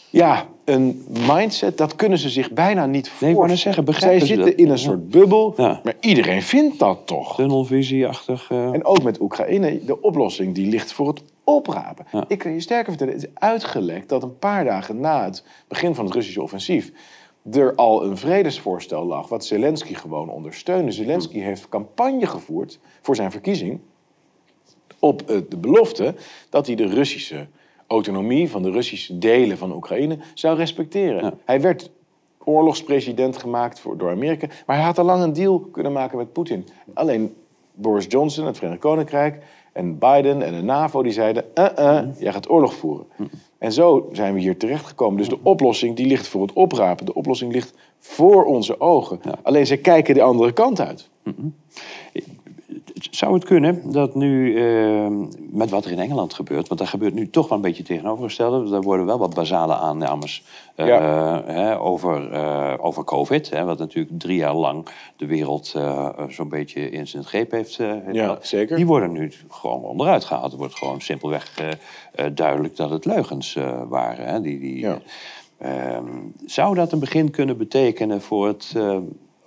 ja, 0.09 0.45
een 0.68 1.05
mindset, 1.28 1.78
dat 1.78 1.95
kunnen 1.95 2.18
ze 2.18 2.30
zich 2.30 2.51
bijna 2.51 2.86
niet 2.86 2.93
Nee, 2.93 3.01
ik 3.01 3.09
voorstellen. 3.09 3.36
wou 3.36 3.47
net 3.47 3.57
zeggen, 3.59 3.86
begrijpen 3.86 4.20
Zij 4.20 4.28
ze 4.28 4.34
zitten 4.34 4.51
dat? 4.51 4.65
in 4.65 4.72
een 4.72 4.78
soort 4.78 5.09
bubbel, 5.09 5.53
Ja. 5.57 5.80
maar 5.84 5.95
iedereen 5.99 6.41
vindt 6.41 6.80
dat 6.80 6.99
toch. 7.05 7.36
Tunnelvisieachtig. 7.36 8.49
eh, 8.51 8.74
En 8.74 8.86
ook 8.86 9.03
met 9.03 9.22
Oekraïne, 9.22 9.86
de 9.86 10.01
oplossing 10.01 10.55
die 10.55 10.68
ligt 10.68 10.91
voor 10.93 11.07
het 11.07 11.24
oprapen. 11.43 12.05
Ja. 12.11 12.26
Ik 12.28 12.38
kan 12.38 12.51
je 12.53 12.59
sterker 12.59 12.88
vertellen, 12.89 13.13
het 13.13 13.24
is 13.24 13.30
uitgelekt 13.34 14.09
dat 14.09 14.24
een 14.24 14.38
paar 14.39 14.63
dagen 14.65 14.99
na 14.99 15.24
het 15.24 15.43
begin 15.68 15.95
van 15.95 16.05
het 16.05 16.13
Russische 16.13 16.41
offensief 16.41 16.91
er 17.51 17.76
al 17.76 18.03
een 18.03 18.18
vredesvoorstel 18.18 19.05
lag, 19.05 19.28
wat 19.30 19.45
Zelensky 19.45 19.93
gewoon 19.93 20.30
ondersteunde. 20.30 20.91
Zelensky 20.91 21.39
heeft 21.39 21.70
campagne 21.70 22.26
gevoerd 22.28 22.80
voor 23.01 23.15
zijn 23.15 23.32
verkiezing 23.32 23.80
op 24.99 25.22
eh, 25.22 25.38
de 25.49 25.57
belofte 25.57 26.15
dat 26.49 26.68
hij 26.68 26.76
de 26.76 26.88
Russische 26.88 27.47
autonomie 27.88 28.49
van 28.49 28.61
de 28.61 28.71
Russische 28.71 29.17
delen 29.17 29.57
van 29.57 29.73
Oekraïne 29.75 30.17
zou 30.33 30.57
respecteren. 30.57 31.23
Ja. 31.23 31.33
Hij 31.45 31.61
werd 31.61 31.91
oorlogspresident 32.43 33.38
gemaakt 33.38 33.79
voor, 33.79 33.97
door 33.97 34.09
Amerika, 34.09 34.47
maar 34.65 34.75
hij 34.75 34.85
had 34.85 34.97
al 34.97 35.05
lang 35.05 35.23
een 35.23 35.33
deal 35.33 35.59
kunnen 35.59 35.91
maken 35.91 36.17
met 36.17 36.33
Poetin. 36.33 36.67
Alleen 36.93 37.35
Boris 37.73 38.05
Johnson, 38.09 38.45
het 38.45 38.57
Verenigd 38.57 38.81
Koninkrijk 38.81 39.43
en 39.73 39.97
Biden 39.97 40.41
en 40.41 40.53
de 40.53 40.61
NAVO 40.61 41.03
die 41.03 41.11
zeiden: 41.11 41.45
uh 41.55 41.65
-uh, 41.79 42.01
jij 42.19 42.33
gaat 42.33 42.49
oorlog 42.49 42.73
voeren. 42.73 43.05
En 43.57 43.71
zo 43.71 44.09
zijn 44.11 44.33
we 44.33 44.39
hier 44.39 44.57
terechtgekomen. 44.57 45.17
Dus 45.17 45.29
de 45.29 45.39
oplossing 45.43 45.95
die 45.95 46.05
ligt 46.05 46.27
voor 46.27 46.41
het 46.41 46.53
oprapen. 46.53 47.05
De 47.05 47.13
oplossing 47.13 47.53
ligt 47.53 47.73
voor 47.99 48.45
onze 48.45 48.79
ogen. 48.79 49.19
Alleen 49.41 49.67
ze 49.67 49.77
kijken 49.77 50.13
de 50.13 50.21
andere 50.21 50.51
kant 50.51 50.79
uit. 50.81 51.09
Zou 52.99 53.33
het 53.33 53.43
kunnen 53.43 53.91
dat 53.91 54.15
nu, 54.15 54.55
eh, 54.55 55.07
met 55.51 55.69
wat 55.69 55.85
er 55.85 55.91
in 55.91 55.99
Engeland 55.99 56.33
gebeurt, 56.33 56.67
want 56.67 56.79
daar 56.79 56.89
gebeurt 56.89 57.13
nu 57.13 57.29
toch 57.29 57.47
wel 57.49 57.57
een 57.57 57.63
beetje 57.63 57.83
tegenovergestelde, 57.83 58.69
daar 58.69 58.81
worden 58.81 59.05
wel 59.05 59.17
wat 59.17 59.33
basale 59.33 59.75
aannames 59.75 60.43
eh, 60.77 60.87
Ja. 60.87 61.43
hè, 61.45 61.79
over, 61.79 62.31
eh, 62.31 62.73
over 62.77 63.03
COVID, 63.03 63.49
hè, 63.49 63.63
wat 63.63 63.79
natuurlijk 63.79 64.19
drie 64.19 64.37
jaar 64.37 64.53
lang 64.53 64.87
de 65.15 65.25
wereld 65.25 65.73
eh, 65.75 66.09
zo'n 66.27 66.49
beetje 66.49 66.89
in 66.89 67.07
zijn 67.07 67.23
greep 67.23 67.51
heeft, 67.51 67.75
Ja, 68.11 68.37
zeker. 68.41 68.75
Die 68.75 68.85
worden 68.85 69.11
nu 69.11 69.31
gewoon 69.49 69.83
onderuit 69.83 70.23
gehaald. 70.23 70.51
Er 70.51 70.57
wordt 70.57 70.75
gewoon 70.77 71.01
simpelweg 71.01 71.53
duidelijk 72.33 72.75
dat 72.75 72.89
het 72.89 73.05
leugens 73.05 73.57
waren. 73.87 74.25
Hè, 74.27 74.41
die, 74.41 74.59
die, 74.59 74.79
Ja. 74.79 74.99
Ehm, 75.57 76.05
zou 76.45 76.75
dat 76.75 76.91
een 76.91 76.99
begin 76.99 77.31
kunnen 77.31 77.57
betekenen 77.57 78.21
voor 78.21 78.47
het 78.47 78.75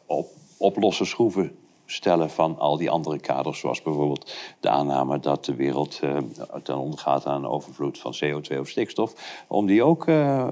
op, 0.07 0.26
oplossen 0.59 1.07
schroeven 1.07 1.53
stellen 1.91 2.30
van 2.30 2.59
al 2.59 2.76
die 2.76 2.91
andere 2.91 3.18
kaders, 3.18 3.59
zoals 3.59 3.82
bijvoorbeeld 3.82 4.32
de 4.61 4.68
aanname 4.68 5.20
dat 5.20 5.45
de 5.45 5.55
wereld 5.55 5.99
eh, 6.03 6.16
ten 6.62 6.78
onder 6.78 6.99
gaat 6.99 7.26
aan 7.26 7.45
een 7.45 7.51
overvloed 7.51 7.99
van 7.99 8.14
CO2 8.24 8.59
of 8.59 8.68
stikstof, 8.68 9.43
om 9.49 9.66
die 9.66 9.82
ook 9.82 10.05
Ja. 10.07 10.49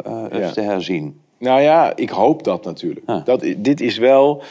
te 0.53 0.61
herzien? 0.61 1.21
Nou 1.39 1.61
ja, 1.61 1.97
ik 1.97 2.11
hoop 2.11 2.45
dat 2.45 2.65
natuurlijk. 2.65 3.09
Ah. 3.09 3.25
Dat, 3.25 3.41
dit 3.57 3.81
is 3.81 3.99
wel. 3.99 4.43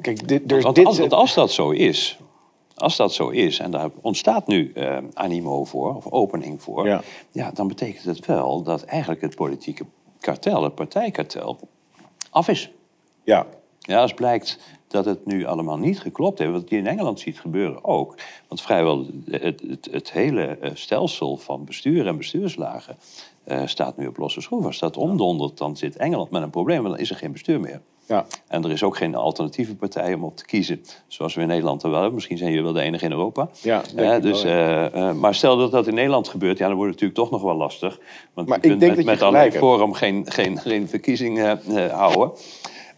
Kijk, 0.00 0.28
dit, 0.28 0.62
Want 0.62 0.74
dit, 0.74 0.86
als, 0.86 0.98
want 0.98 1.12
als 1.12 1.34
dat 1.34 1.50
zo 1.50 1.70
is, 1.70 2.18
als 2.74 2.96
dat 2.96 3.12
zo 3.12 3.28
is 3.28 3.58
en 3.58 3.70
daar 3.70 3.90
ontstaat 4.00 4.46
nu 4.46 4.72
eh, 4.72 4.96
animo 5.14 5.64
voor, 5.64 5.94
of 5.96 6.06
opening 6.06 6.62
voor, 6.62 6.86
Ja. 6.86 7.02
ja. 7.32 7.50
dan 7.50 7.68
betekent 7.68 8.04
het 8.04 8.26
wel 8.26 8.62
dat 8.62 8.82
eigenlijk 8.82 9.20
het 9.20 9.34
politieke 9.34 9.84
kartel, 10.20 10.62
het 10.62 10.74
partijkartel, 10.74 11.58
af 12.30 12.48
is. 12.48 12.70
Ja, 13.28 13.46
Ja, 13.78 14.00
als 14.00 14.14
blijkt 14.14 14.58
dat 14.88 15.04
het 15.04 15.26
nu 15.26 15.44
allemaal 15.46 15.76
niet 15.78 16.00
geklopt 16.00 16.38
heeft, 16.38 16.50
wat 16.52 16.68
je 16.70 16.76
in 16.76 16.86
Engeland 16.86 17.20
ziet 17.20 17.40
gebeuren 17.40 17.84
ook. 17.84 18.14
Want 18.48 18.60
vrijwel 18.60 19.06
het, 19.30 19.62
het, 19.68 19.88
het 19.90 20.12
hele 20.12 20.42
eh, 20.42 20.70
stelsel 20.74 21.36
van 21.36 21.64
bestuur 21.64 22.06
en 22.06 22.16
bestuurslagen 22.16 22.96
eh, 23.44 23.62
staat 23.64 23.96
nu 23.96 24.06
op 24.06 24.16
losse 24.16 24.40
schroeven. 24.40 24.68
Als 24.68 24.78
dat 24.78 24.96
omdondert, 24.96 25.58
dan 25.58 25.76
zit 25.76 25.96
Engeland 25.96 26.30
met 26.30 26.42
een 26.42 26.50
probleem, 26.50 26.82
want 26.82 26.94
dan 26.94 27.02
is 27.02 27.10
er 27.10 27.16
geen 27.16 27.32
bestuur 27.32 27.60
meer. 27.60 27.80
ja. 28.06 28.26
En 28.46 28.64
er 28.64 28.70
is 28.70 28.82
ook 28.82 28.96
geen 28.96 29.14
alternatieve 29.14 29.74
partij 29.74 30.14
om 30.14 30.24
op 30.24 30.36
te 30.36 30.44
kiezen, 30.44 30.82
zoals 31.06 31.34
we 31.34 31.40
in 31.40 31.46
Nederland 31.46 31.82
er 31.82 31.88
wel 31.88 31.96
hebben. 31.98 32.14
Misschien 32.14 32.38
zijn 32.38 32.50
jullie 32.50 32.64
wel 32.64 32.74
de 32.74 32.80
enige 32.80 33.04
in 33.04 33.10
Europa. 33.10 33.48
Ja, 33.62 33.82
Eh, 33.96 34.22
dus, 34.22 34.44
maar 35.20 35.34
stel 35.34 35.56
dat 35.56 35.70
dat 35.70 35.86
in 35.86 35.94
Nederland 35.94 36.28
gebeurt, 36.28 36.58
ja, 36.58 36.66
dan 36.66 36.76
wordt 36.76 36.92
het 36.92 37.00
natuurlijk 37.00 37.30
toch 37.30 37.40
nog 37.40 37.50
wel 37.50 37.60
lastig. 37.60 37.98
Want 38.34 38.48
Maar 38.48 38.58
je 38.58 38.62
ik 38.62 38.68
kunt 38.68 38.80
denk 38.80 38.96
met, 38.96 39.06
dat 39.06 39.18
je 39.18 39.24
met 39.24 39.34
alleen. 39.40 39.52
Forum 39.52 39.92
geen, 39.92 40.24
geen, 40.30 40.58
geen 40.58 40.88
verkiezingen 40.88 41.60
houden. 41.90 42.30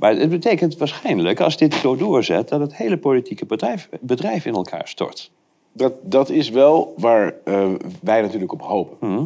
Maar 0.00 0.16
het 0.16 0.30
betekent 0.30 0.76
waarschijnlijk, 0.76 1.40
als 1.40 1.56
dit 1.56 1.74
zo 1.74 1.96
doorzet, 1.96 2.48
dat 2.48 2.60
het 2.60 2.76
hele 2.76 2.98
politieke 2.98 3.46
bedrijf, 3.46 3.88
bedrijf 4.00 4.46
in 4.46 4.54
elkaar 4.54 4.88
stort. 4.88 5.30
Dat, 5.72 5.92
dat 6.02 6.30
is 6.30 6.50
wel 6.50 6.94
waar 6.96 7.34
eh, 7.44 7.70
wij 8.02 8.20
natuurlijk 8.20 8.52
op 8.52 8.62
hopen. 8.62 9.08
Mhm. 9.08 9.24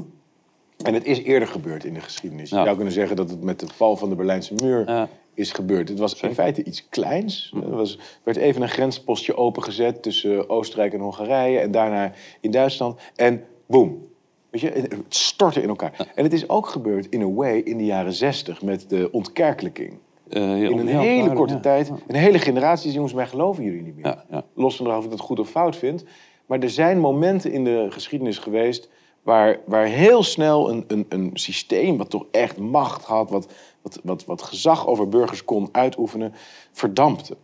En 0.84 0.94
het 0.94 1.04
is 1.04 1.22
eerder 1.22 1.48
gebeurd 1.48 1.84
in 1.84 1.94
de 1.94 2.00
geschiedenis. 2.00 2.50
Je 2.50 2.56
zou 2.56 2.74
kunnen 2.74 2.92
zeggen 2.92 3.16
dat 3.16 3.30
het 3.30 3.42
met 3.42 3.60
de 3.60 3.66
val 3.74 3.96
van 3.96 4.08
de 4.08 4.14
Berlijnse 4.14 4.54
muur 4.54 4.88
Ja. 4.90 5.08
is 5.34 5.52
gebeurd. 5.52 5.88
Het 5.88 5.98
was 5.98 6.20
in 6.20 6.34
feite 6.34 6.64
iets 6.64 6.88
kleins. 6.88 7.54
Er 7.62 7.76
was, 7.76 7.98
werd 8.22 8.36
even 8.36 8.62
een 8.62 8.68
grenspostje 8.68 9.36
opengezet 9.36 10.02
tussen 10.02 10.48
Oostenrijk 10.48 10.92
en 10.92 11.00
Hongarije. 11.00 11.58
En 11.58 11.70
daarna 11.70 12.12
in 12.40 12.50
Duitsland. 12.50 13.00
En 13.16 13.44
boom. 13.66 14.06
Weet 14.50 14.60
je, 14.60 14.68
het 14.70 14.94
stortte 15.08 15.62
in 15.62 15.68
elkaar. 15.68 16.12
En 16.14 16.24
het 16.24 16.32
is 16.32 16.48
ook 16.48 16.66
gebeurd 16.66 17.06
in 17.08 17.22
a 17.22 17.30
way 17.30 17.58
in 17.58 17.78
de 17.78 17.84
jaren 17.84 18.12
zestig 18.12 18.62
met 18.62 18.88
de 18.88 19.08
ontkerkelijking. 19.12 19.98
Eh, 20.34 20.42
heel- 20.42 20.70
In 20.70 20.78
een 20.78 20.86
heel 20.86 21.00
hele 21.00 21.32
korte 21.32 21.54
ja. 21.54 21.60
tijd. 21.60 21.90
Een 22.06 22.14
hele 22.14 22.38
generatie 22.38 22.88
is, 22.88 22.94
jongens, 22.94 23.12
wij 23.12 23.26
geloven 23.26 23.64
jullie 23.64 23.82
niet 23.82 23.94
meer. 23.96 24.06
Ja, 24.06 24.24
ja. 24.30 24.44
Los 24.54 24.76
van 24.76 24.96
of 24.96 25.04
ik 25.04 25.10
dat 25.10 25.20
goed 25.20 25.40
of 25.40 25.48
fout 25.48 25.76
vind. 25.76 26.04
Maar 26.46 26.58
er 26.58 26.70
zijn 26.70 27.00
momenten 27.00 27.52
in 27.52 27.64
de 27.64 27.86
geschiedenis 27.90 28.38
geweest... 28.38 28.88
waar, 29.22 29.58
waar 29.66 29.86
heel 29.86 30.22
snel 30.22 30.70
een, 30.70 30.84
een, 30.88 31.06
een 31.08 31.30
systeem 31.34 31.96
wat 31.96 32.10
toch 32.10 32.24
echt 32.30 32.58
macht 32.58 33.04
had... 33.04 33.30
Wat, 33.30 33.52
wat, 33.82 34.00
wat, 34.02 34.24
wat 34.24 34.42
gezag 34.42 34.86
over 34.86 35.08
burgers 35.08 35.44
kon 35.44 35.68
uitoefenen, 35.72 36.32
verdampte. 36.72 37.36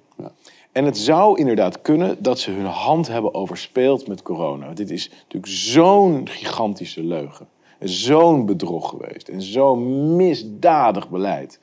En 0.72 0.84
het 0.84 0.98
zou 0.98 1.38
inderdaad 1.38 1.82
kunnen 1.82 2.22
dat 2.22 2.38
ze 2.38 2.50
hun 2.50 2.64
hand 2.66 3.08
hebben 3.08 3.34
overspeeld 3.34 4.08
met 4.08 4.22
corona. 4.22 4.72
Dit 4.72 4.90
is 4.90 5.10
natuurlijk 5.22 5.52
zo'n 5.52 6.28
gigantische 6.28 7.02
leugen. 7.02 7.48
En 7.78 7.88
Zo'n 7.88 8.46
bedrog 8.46 8.88
geweest. 8.88 9.28
En 9.28 9.42
zo'n 9.42 10.16
misdadig 10.16 11.08
beleid 11.08 11.60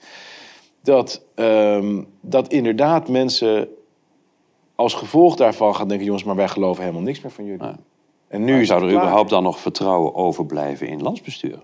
dat, 0.87 1.21
ehm, 1.35 2.03
dat 2.21 2.47
inderdaad 2.47 3.07
mensen 3.09 3.67
als 4.75 4.93
gevolg 4.93 5.35
daarvan 5.35 5.75
gaan 5.75 5.87
denken... 5.87 6.05
jongens, 6.05 6.23
maar 6.23 6.35
wij 6.35 6.47
geloven 6.47 6.81
helemaal 6.83 7.03
niks 7.03 7.21
meer 7.21 7.31
van 7.31 7.45
jullie. 7.45 7.75
En 8.27 8.43
nu 8.43 8.65
zou 8.65 8.81
er 8.81 8.89
klaar. 8.89 9.01
überhaupt 9.01 9.29
dan 9.29 9.43
nog 9.43 9.59
vertrouwen 9.59 10.15
overblijven 10.15 10.87
in 10.87 11.01
landsbestuur? 11.01 11.59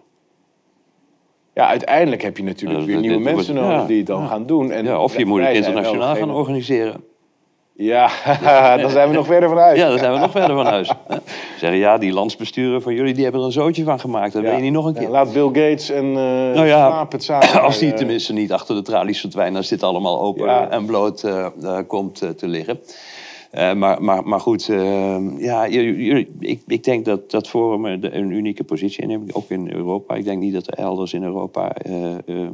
Ja, 1.53 1.67
uiteindelijk 1.67 2.21
heb 2.21 2.37
je 2.37 2.43
natuurlijk 2.43 2.85
weer 2.85 2.99
nieuwe 2.99 3.19
mensen 3.19 3.55
nodig 3.55 3.85
die 3.85 3.97
het 3.97 4.07
dan 4.07 4.27
gaan 4.27 4.45
doen. 4.45 4.71
En 4.71 4.85
Ja, 4.85 4.99
of 4.99 5.17
je 5.17 5.25
moet 5.25 5.41
het 5.41 5.55
internationaal 5.55 6.15
gaan 6.15 6.31
organiseren. 6.31 7.03
Ja, 7.75 8.09
dan 8.81 8.89
zijn 8.89 9.09
we 9.09 9.15
nog 9.15 9.25
verder 9.25 9.49
van 9.49 9.57
huis. 9.57 9.79
Ja, 9.79 9.89
dan 9.89 9.97
zijn 9.99 10.13
we 10.13 10.19
nog 10.19 10.31
verder 10.31 10.55
van 10.55 10.65
huis. 10.65 10.91
Zeggen, 11.59 11.79
ja, 11.79 11.97
die 11.97 12.13
landsbesturen 12.13 12.81
van 12.81 12.93
jullie 12.93 13.13
die 13.13 13.23
hebben 13.23 13.41
er 13.41 13.47
een 13.47 13.53
zootje 13.53 13.83
van 13.83 13.99
gemaakt. 13.99 14.33
Dat 14.33 14.41
Ja. 14.41 14.47
wil 14.47 14.57
je 14.57 14.63
niet 14.63 14.73
nog 14.73 14.85
een 14.85 14.93
Ja, 14.93 14.99
keer. 14.99 15.09
laat 15.09 15.33
Bill 15.33 15.45
Gates 15.47 15.89
en 15.89 16.05
eh 16.05 16.13
Nou 16.55 16.65
ja, 16.67 17.05
het 17.09 17.23
samen. 17.23 17.61
Als 17.61 17.77
die 17.77 17.93
tenminste 17.93 18.33
niet 18.33 18.51
achter 18.51 18.75
de 18.75 18.81
tralies 18.81 19.19
verdwijnen, 19.19 19.57
als 19.57 19.67
dit 19.69 19.83
allemaal 19.83 20.21
open 20.21 20.71
en 20.71 20.85
bloot 20.85 21.23
eh, 21.23 21.45
eh, 21.63 21.77
komt 21.87 22.15
te 22.37 22.47
liggen. 22.47 22.79
Eh, 23.53 23.73
maar, 23.73 24.03
maar, 24.03 24.27
maar 24.27 24.39
goed, 24.39 24.69
eh, 24.69 25.17
ja, 25.37 25.67
jullie- 25.67 26.27
ik, 26.39 26.61
ik 26.67 26.83
denk 26.83 27.05
dat 27.05 27.31
dat 27.31 27.47
Forum 27.49 27.85
een 27.85 28.31
unieke 28.31 28.63
positie 28.63 29.01
inneemt, 29.01 29.33
ook 29.35 29.49
in 29.49 29.71
Europa. 29.71 30.15
Ik 30.15 30.23
denk 30.23 30.41
niet 30.41 30.53
dat 30.53 30.67
er 30.67 30.73
elders 30.73 31.13
in 31.13 31.23
Europa 31.23 31.73
eh, 31.75 32.11
ehm, 32.27 32.53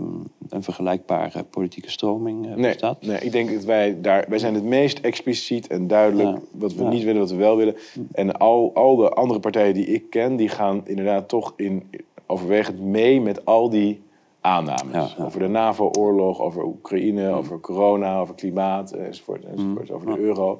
een 0.50 0.64
vergelijkbare 0.64 1.44
politieke 1.44 1.90
stroming 1.92 2.46
eh, 2.48 2.56
Nee, 2.56 2.72
bestaat. 2.72 3.02
nee, 3.06 3.20
ik 3.20 3.32
denk 3.32 3.54
dat 3.54 3.64
wij 3.64 4.02
daar... 4.02 4.26
Wij 4.30 4.38
zijn 4.40 4.54
het 4.54 4.64
meest 4.64 5.00
expliciet 5.00 5.68
en 5.68 5.88
duidelijk 5.88 6.30
Ja. 6.30 6.40
wat 6.52 6.74
we 6.74 6.84
Ja. 6.84 6.90
niet 6.90 7.04
willen, 7.04 7.22
wat 7.22 7.32
we 7.32 7.38
wel 7.38 7.58
willen. 7.58 7.76
En 8.12 8.38
al, 8.38 8.72
al 8.74 8.96
de 8.96 9.10
andere 9.10 9.40
partijen 9.40 9.74
die 9.74 9.86
ik 9.86 10.10
ken, 10.10 10.36
die 10.36 10.50
gaan 10.50 10.82
inderdaad 10.86 11.28
toch 11.30 11.54
in, 11.56 11.90
overwegend 12.26 12.80
mee 12.80 13.22
met 13.22 13.46
al 13.46 13.70
die 13.70 14.02
aannames. 14.42 15.16
Ja. 15.18 15.24
Over 15.26 15.40
de 15.40 15.48
NAVO-oorlog, 15.48 16.42
over 16.42 16.64
Oekraïne, 16.66 17.30
over 17.32 17.60
corona, 17.60 18.20
over 18.20 18.36
klimaat, 18.36 18.92
enzovoort, 18.92 19.44
enzovoort. 19.46 19.92
Over 19.92 20.14
de 20.16 20.20
euro. 20.20 20.60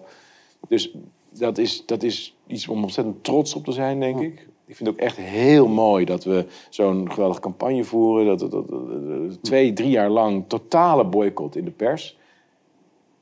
Dus 0.70 0.96
dat 1.30 1.58
is, 1.58 1.86
dat 1.86 2.04
is 2.04 2.38
iets 2.48 2.68
om 2.68 2.84
ontzettend 2.84 3.24
trots 3.24 3.54
op 3.54 3.66
te 3.66 3.72
zijn, 3.72 4.00
denk 4.00 4.20
ik. 4.20 4.48
Ik 4.66 4.76
vind 4.76 4.90
het 4.90 4.98
ook 5.00 5.06
echt 5.06 5.18
heel 5.18 5.68
mooi 5.68 6.06
dat 6.06 6.24
we 6.24 6.46
zo'n 6.70 7.12
geweldige 7.12 7.42
campagne 7.42 7.84
voeren. 7.84 8.26
Dat, 8.26 8.52
dat, 8.52 8.52
dat- 8.52 9.44
twee, 9.44 9.74
drie 9.74 9.90
jaar 9.90 10.10
lang 10.10 10.44
totale 10.48 11.06
boycott 11.06 11.56
in 11.56 11.66
de 11.66 11.72
pers. 11.72 12.18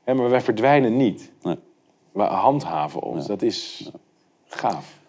Hè, 0.04 0.14
maar 0.14 0.30
wij 0.30 0.40
verdwijnen 0.40 0.96
niet. 0.96 1.32
Nee. 1.42 1.56
We 2.12 2.22
handhaven 2.22 3.02
ons. 3.02 3.26
Dat 3.26 3.42
is 3.42 3.90
gaaf. 4.44 5.00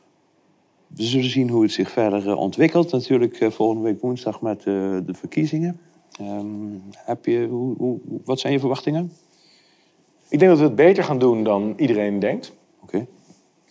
We 0.88 1.04
zullen 1.04 1.30
zien 1.30 1.50
hoe 1.50 1.62
het 1.62 1.72
zich 1.72 1.92
verder 1.92 2.30
eh, 2.30 2.38
ontwikkelt. 2.38 2.92
Natuurlijk 2.92 3.40
eh, 3.40 3.50
volgende 3.52 3.84
week 3.84 4.02
woensdag 4.02 4.42
met 4.42 4.60
eh, 4.60 4.66
de 5.06 5.14
verkiezingen. 5.14 5.80
Ehm, 6.20 6.46
heb 6.92 7.26
je, 7.26 7.48
hoe, 7.48 7.76
hoe, 7.78 8.00
wat 8.26 8.40
zijn 8.40 8.54
je 8.54 8.60
verwachtingen? 8.60 9.12
Ik 10.30 10.40
denk 10.40 10.52
dat 10.52 10.60
we 10.60 10.66
het 10.66 10.76
beter 10.76 11.04
gaan 11.04 11.20
doen 11.20 11.44
dan 11.44 11.74
iedereen 11.78 12.20
denkt. 12.20 12.54
Oké. 12.82 13.08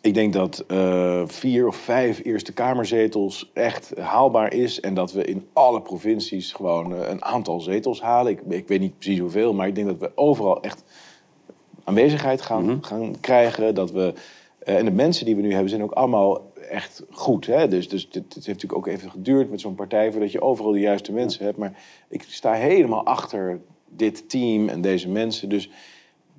Ik 0.01 0.15
denk 0.15 0.33
dat 0.33 0.65
uh, 0.69 1.23
vier 1.27 1.67
of 1.67 1.77
vijf 1.77 2.25
Eerste 2.25 2.53
Kamerzetels 2.53 3.51
echt 3.55 3.99
haalbaar 3.99 4.53
is. 4.53 4.81
En 4.81 4.95
dat 4.95 5.13
we 5.13 5.25
in 5.25 5.47
alle 5.53 5.83
provincies 5.83 6.53
gewoon 6.53 6.93
uh, 6.93 7.09
een 7.09 7.25
aantal 7.25 7.61
zetels 7.61 8.01
halen. 8.01 8.33
Ik, 8.33 8.41
ik, 8.49 8.69
weet 8.69 8.81
niet 8.81 8.99
precies 8.99 9.19
hoeveel, 9.19 9.55
maar 9.55 9.67
ik 9.67 9.75
denk 9.75 9.87
dat 9.87 9.99
we 9.99 10.13
overal 10.15 10.63
echt 10.63 10.85
aanwezigheid 11.85 12.41
gaan, 12.41 12.63
mm 12.63 12.69
-hmm. 12.69 12.83
gaan 12.83 13.21
krijgen. 13.21 13.75
Dat 13.75 13.91
we, 13.91 14.13
uh, 14.69 14.77
en 14.77 14.85
de 14.85 14.91
mensen 14.91 15.27
die 15.27 15.37
we 15.37 15.43
nu 15.43 15.53
hebben 15.53 15.71
zijn 15.71 15.83
ook 15.83 15.93
allemaal 15.93 16.53
echt 16.71 17.03
goed. 17.11 17.47
Hè? 17.47 17.69
Dus, 17.69 17.89
dus 17.89 18.03
het 18.11 18.35
heeft 18.35 18.47
natuurlijk 18.47 18.77
ook 18.77 18.87
even 18.87 19.11
geduurd 19.11 19.51
met 19.51 19.61
zo'n 19.61 19.75
partij... 19.75 20.13
voordat 20.13 20.33
je 20.33 20.43
overal 20.43 20.73
de 20.73 20.81
juiste 20.81 21.13
mensen 21.13 21.45
hebt. 21.45 21.59
Maar 21.59 21.83
ik 22.09 22.23
sta 22.23 22.53
helemaal 22.53 23.05
achter 23.05 23.61
dit 23.89 24.29
team 24.29 24.69
en 24.69 24.81
deze 24.81 25.09
mensen. 25.09 25.49
Dus 25.49 25.71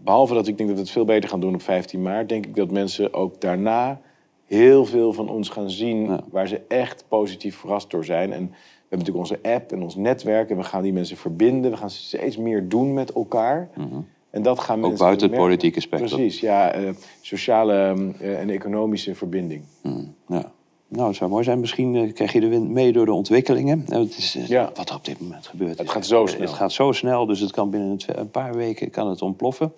behalve 0.04 0.34
dat 0.34 0.48
ik 0.48 0.58
denk 0.58 0.70
dat 0.70 0.78
we 0.78 0.84
het 0.84 0.94
veel 0.94 1.06
beter 1.06 1.30
gaan 1.30 1.40
doen 1.40 1.54
op 1.54 1.62
15 1.62 2.02
maart... 2.02 2.30
denk 2.30 2.46
ik 2.46 2.56
dat 2.56 2.72
mensen 2.72 3.14
ook 3.14 3.42
daarna 3.42 4.02
heel 4.46 4.86
veel 4.86 5.14
van 5.14 5.30
ons 5.30 5.50
gaan 5.50 5.70
zien... 5.70 6.04
Ja. 6.04 6.24
waar 6.32 6.48
ze 6.48 6.62
echt 6.68 7.06
positief 7.08 7.56
verrast 7.56 7.90
door 7.90 8.06
zijn. 8.06 8.34
En 8.34 8.50
we 8.50 8.56
hebben 8.96 9.08
natuurlijk 9.08 9.18
onze 9.18 9.40
app 9.42 9.72
en 9.72 9.84
ons 9.84 9.96
netwerk... 9.96 10.50
en 10.50 10.58
we 10.58 10.64
gaan 10.64 10.84
die 10.84 10.94
mensen 10.94 11.18
verbinden. 11.18 11.72
We 11.72 11.78
gaan 11.78 11.90
steeds 11.90 12.38
meer 12.38 12.70
doen 12.70 12.94
met 12.94 13.12
elkaar... 13.14 13.70
Mm 13.76 13.90
-hmm. 13.90 14.06
En 14.30 14.42
dat 14.42 14.60
gaan 14.60 14.86
Ook 14.86 14.98
buiten 14.98 15.30
het 15.30 15.38
politieke 15.38 15.80
spectrum. 15.80 16.20
Precies, 16.20 16.40
ja. 16.40 16.80
Uh, 16.80 16.90
sociale 17.22 17.96
uh, 18.22 18.40
en 18.40 18.50
economische 18.50 19.16
verbinding. 19.16 19.64
Mm, 19.84 20.16
ja. 20.28 20.52
Nou, 20.90 21.08
het 21.08 21.16
zou 21.16 21.30
mooi 21.30 21.44
zijn. 21.44 21.60
Misschien 21.60 21.94
uh, 21.94 22.14
krijg 22.14 22.34
je 22.34 22.40
de 22.40 22.48
wind 22.48 22.70
mee 22.70 22.92
door 22.92 23.06
de 23.06 23.14
ontwikkelingen. 23.14 23.86
Het 23.88 24.18
is, 24.18 24.34
ja. 24.48 24.72
Wat 24.76 24.90
er 24.90 24.96
op 24.96 25.06
dit 25.06 25.20
moment 25.20 25.48
gebeurt. 25.48 25.78
Het 25.78 25.90
gaat 25.90 26.06
zo 26.06 26.26
snel. 26.26 26.42
Het 26.42 26.50
gaat 26.50 26.72
zo 26.72 26.92
snel, 26.92 27.26
dus 27.26 27.40
het 27.40 27.52
kan 27.52 27.70
binnen 27.70 27.98
een 28.06 28.32
paar 28.32 28.56
weken 28.56 28.90
kan 28.90 29.10
het 29.10 29.22
ontploffen. 29.22 29.74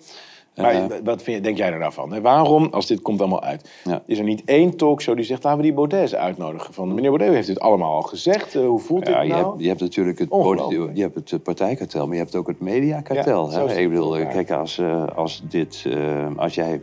Maar 0.56 0.74
uh, 0.74 0.86
wat 1.04 1.22
vind 1.22 1.36
je, 1.36 1.42
denk 1.42 1.56
jij 1.56 1.72
er 1.72 1.78
nou 1.78 1.92
van? 1.92 2.20
Waarom, 2.20 2.68
als 2.70 2.86
dit 2.86 3.02
komt 3.02 3.20
allemaal 3.20 3.42
uit, 3.42 3.70
ja. 3.84 4.02
is 4.06 4.18
er 4.18 4.24
niet 4.24 4.42
één 4.44 4.76
talkshow 4.76 5.16
die 5.16 5.24
zegt... 5.24 5.42
laten 5.42 5.58
we 5.58 5.64
die 5.64 5.74
Baudet 5.74 6.14
uitnodigen? 6.14 6.74
Van, 6.74 6.94
meneer 6.94 7.10
Baudet 7.10 7.34
heeft 7.34 7.46
dit 7.46 7.60
allemaal 7.60 7.94
al 7.94 8.02
gezegd. 8.02 8.54
Uh, 8.54 8.66
hoe 8.66 8.78
voelt 8.78 9.06
ja, 9.06 9.20
dit 9.20 9.30
nou? 9.30 9.42
Je 9.42 9.48
hebt, 9.48 9.60
je 9.62 9.68
hebt 9.68 9.80
natuurlijk 9.80 10.18
het, 10.18 10.28
je 10.94 11.02
hebt 11.02 11.30
het 11.30 11.42
partijkartel, 11.42 12.06
maar 12.06 12.16
je 12.16 12.22
hebt 12.22 12.36
ook 12.36 12.46
het 12.46 12.60
mediakartel. 12.60 13.50
Ja, 13.50 13.66
hè? 13.66 13.78
Ik 13.78 13.88
bedoel, 13.88 14.10
kijk, 14.10 14.50
als, 14.50 14.78
uh, 14.78 15.06
als, 15.06 15.42
dit, 15.48 15.86
als 16.36 16.54
jij 16.54 16.80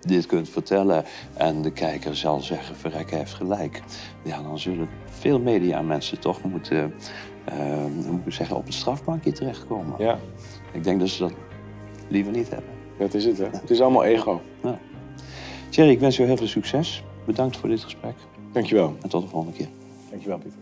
dit 0.00 0.26
kunt 0.26 0.48
vertellen... 0.48 1.04
en 1.34 1.62
de 1.62 1.72
kijker 1.72 2.16
zal 2.16 2.40
zeggen, 2.40 2.76
verrek, 2.76 3.10
hij 3.10 3.18
heeft 3.18 3.34
gelijk... 3.34 3.82
ja, 4.22 4.42
dan 4.42 4.58
zullen 4.58 4.88
veel 5.04 5.40
mediamensen 5.40 6.20
toch 6.20 6.42
moeten... 6.42 6.94
hoe 8.04 8.12
moet 8.12 8.26
ik 8.26 8.32
zeggen, 8.32 8.56
op 8.56 8.64
het 8.64 8.74
strafbankje 8.74 9.32
terechtkomen. 9.32 9.94
Ja. 9.98 10.18
Ik 10.72 10.84
denk 10.84 11.00
dat 11.00 11.08
ze 11.08 11.22
dat 11.22 11.32
liever 12.08 12.32
niet 12.32 12.50
hebben. 12.50 12.79
Dat 13.00 13.14
is 13.14 13.24
het, 13.24 13.38
hè? 13.38 13.44
Het 13.44 13.70
is 13.70 13.80
allemaal 13.80 14.04
ego. 14.04 14.40
Ja. 14.62 14.78
Thierry, 15.68 15.90
ik 15.90 16.00
wens 16.00 16.16
je 16.16 16.22
heel 16.22 16.36
veel 16.36 16.46
succes. 16.46 17.04
Bedankt 17.26 17.56
voor 17.56 17.68
dit 17.68 17.82
gesprek. 17.82 18.14
Dankjewel. 18.52 18.96
En 19.02 19.08
tot 19.08 19.22
de 19.22 19.28
volgende 19.28 19.56
keer. 19.56 19.68
Dankjewel, 20.10 20.38
Pieter. 20.38 20.58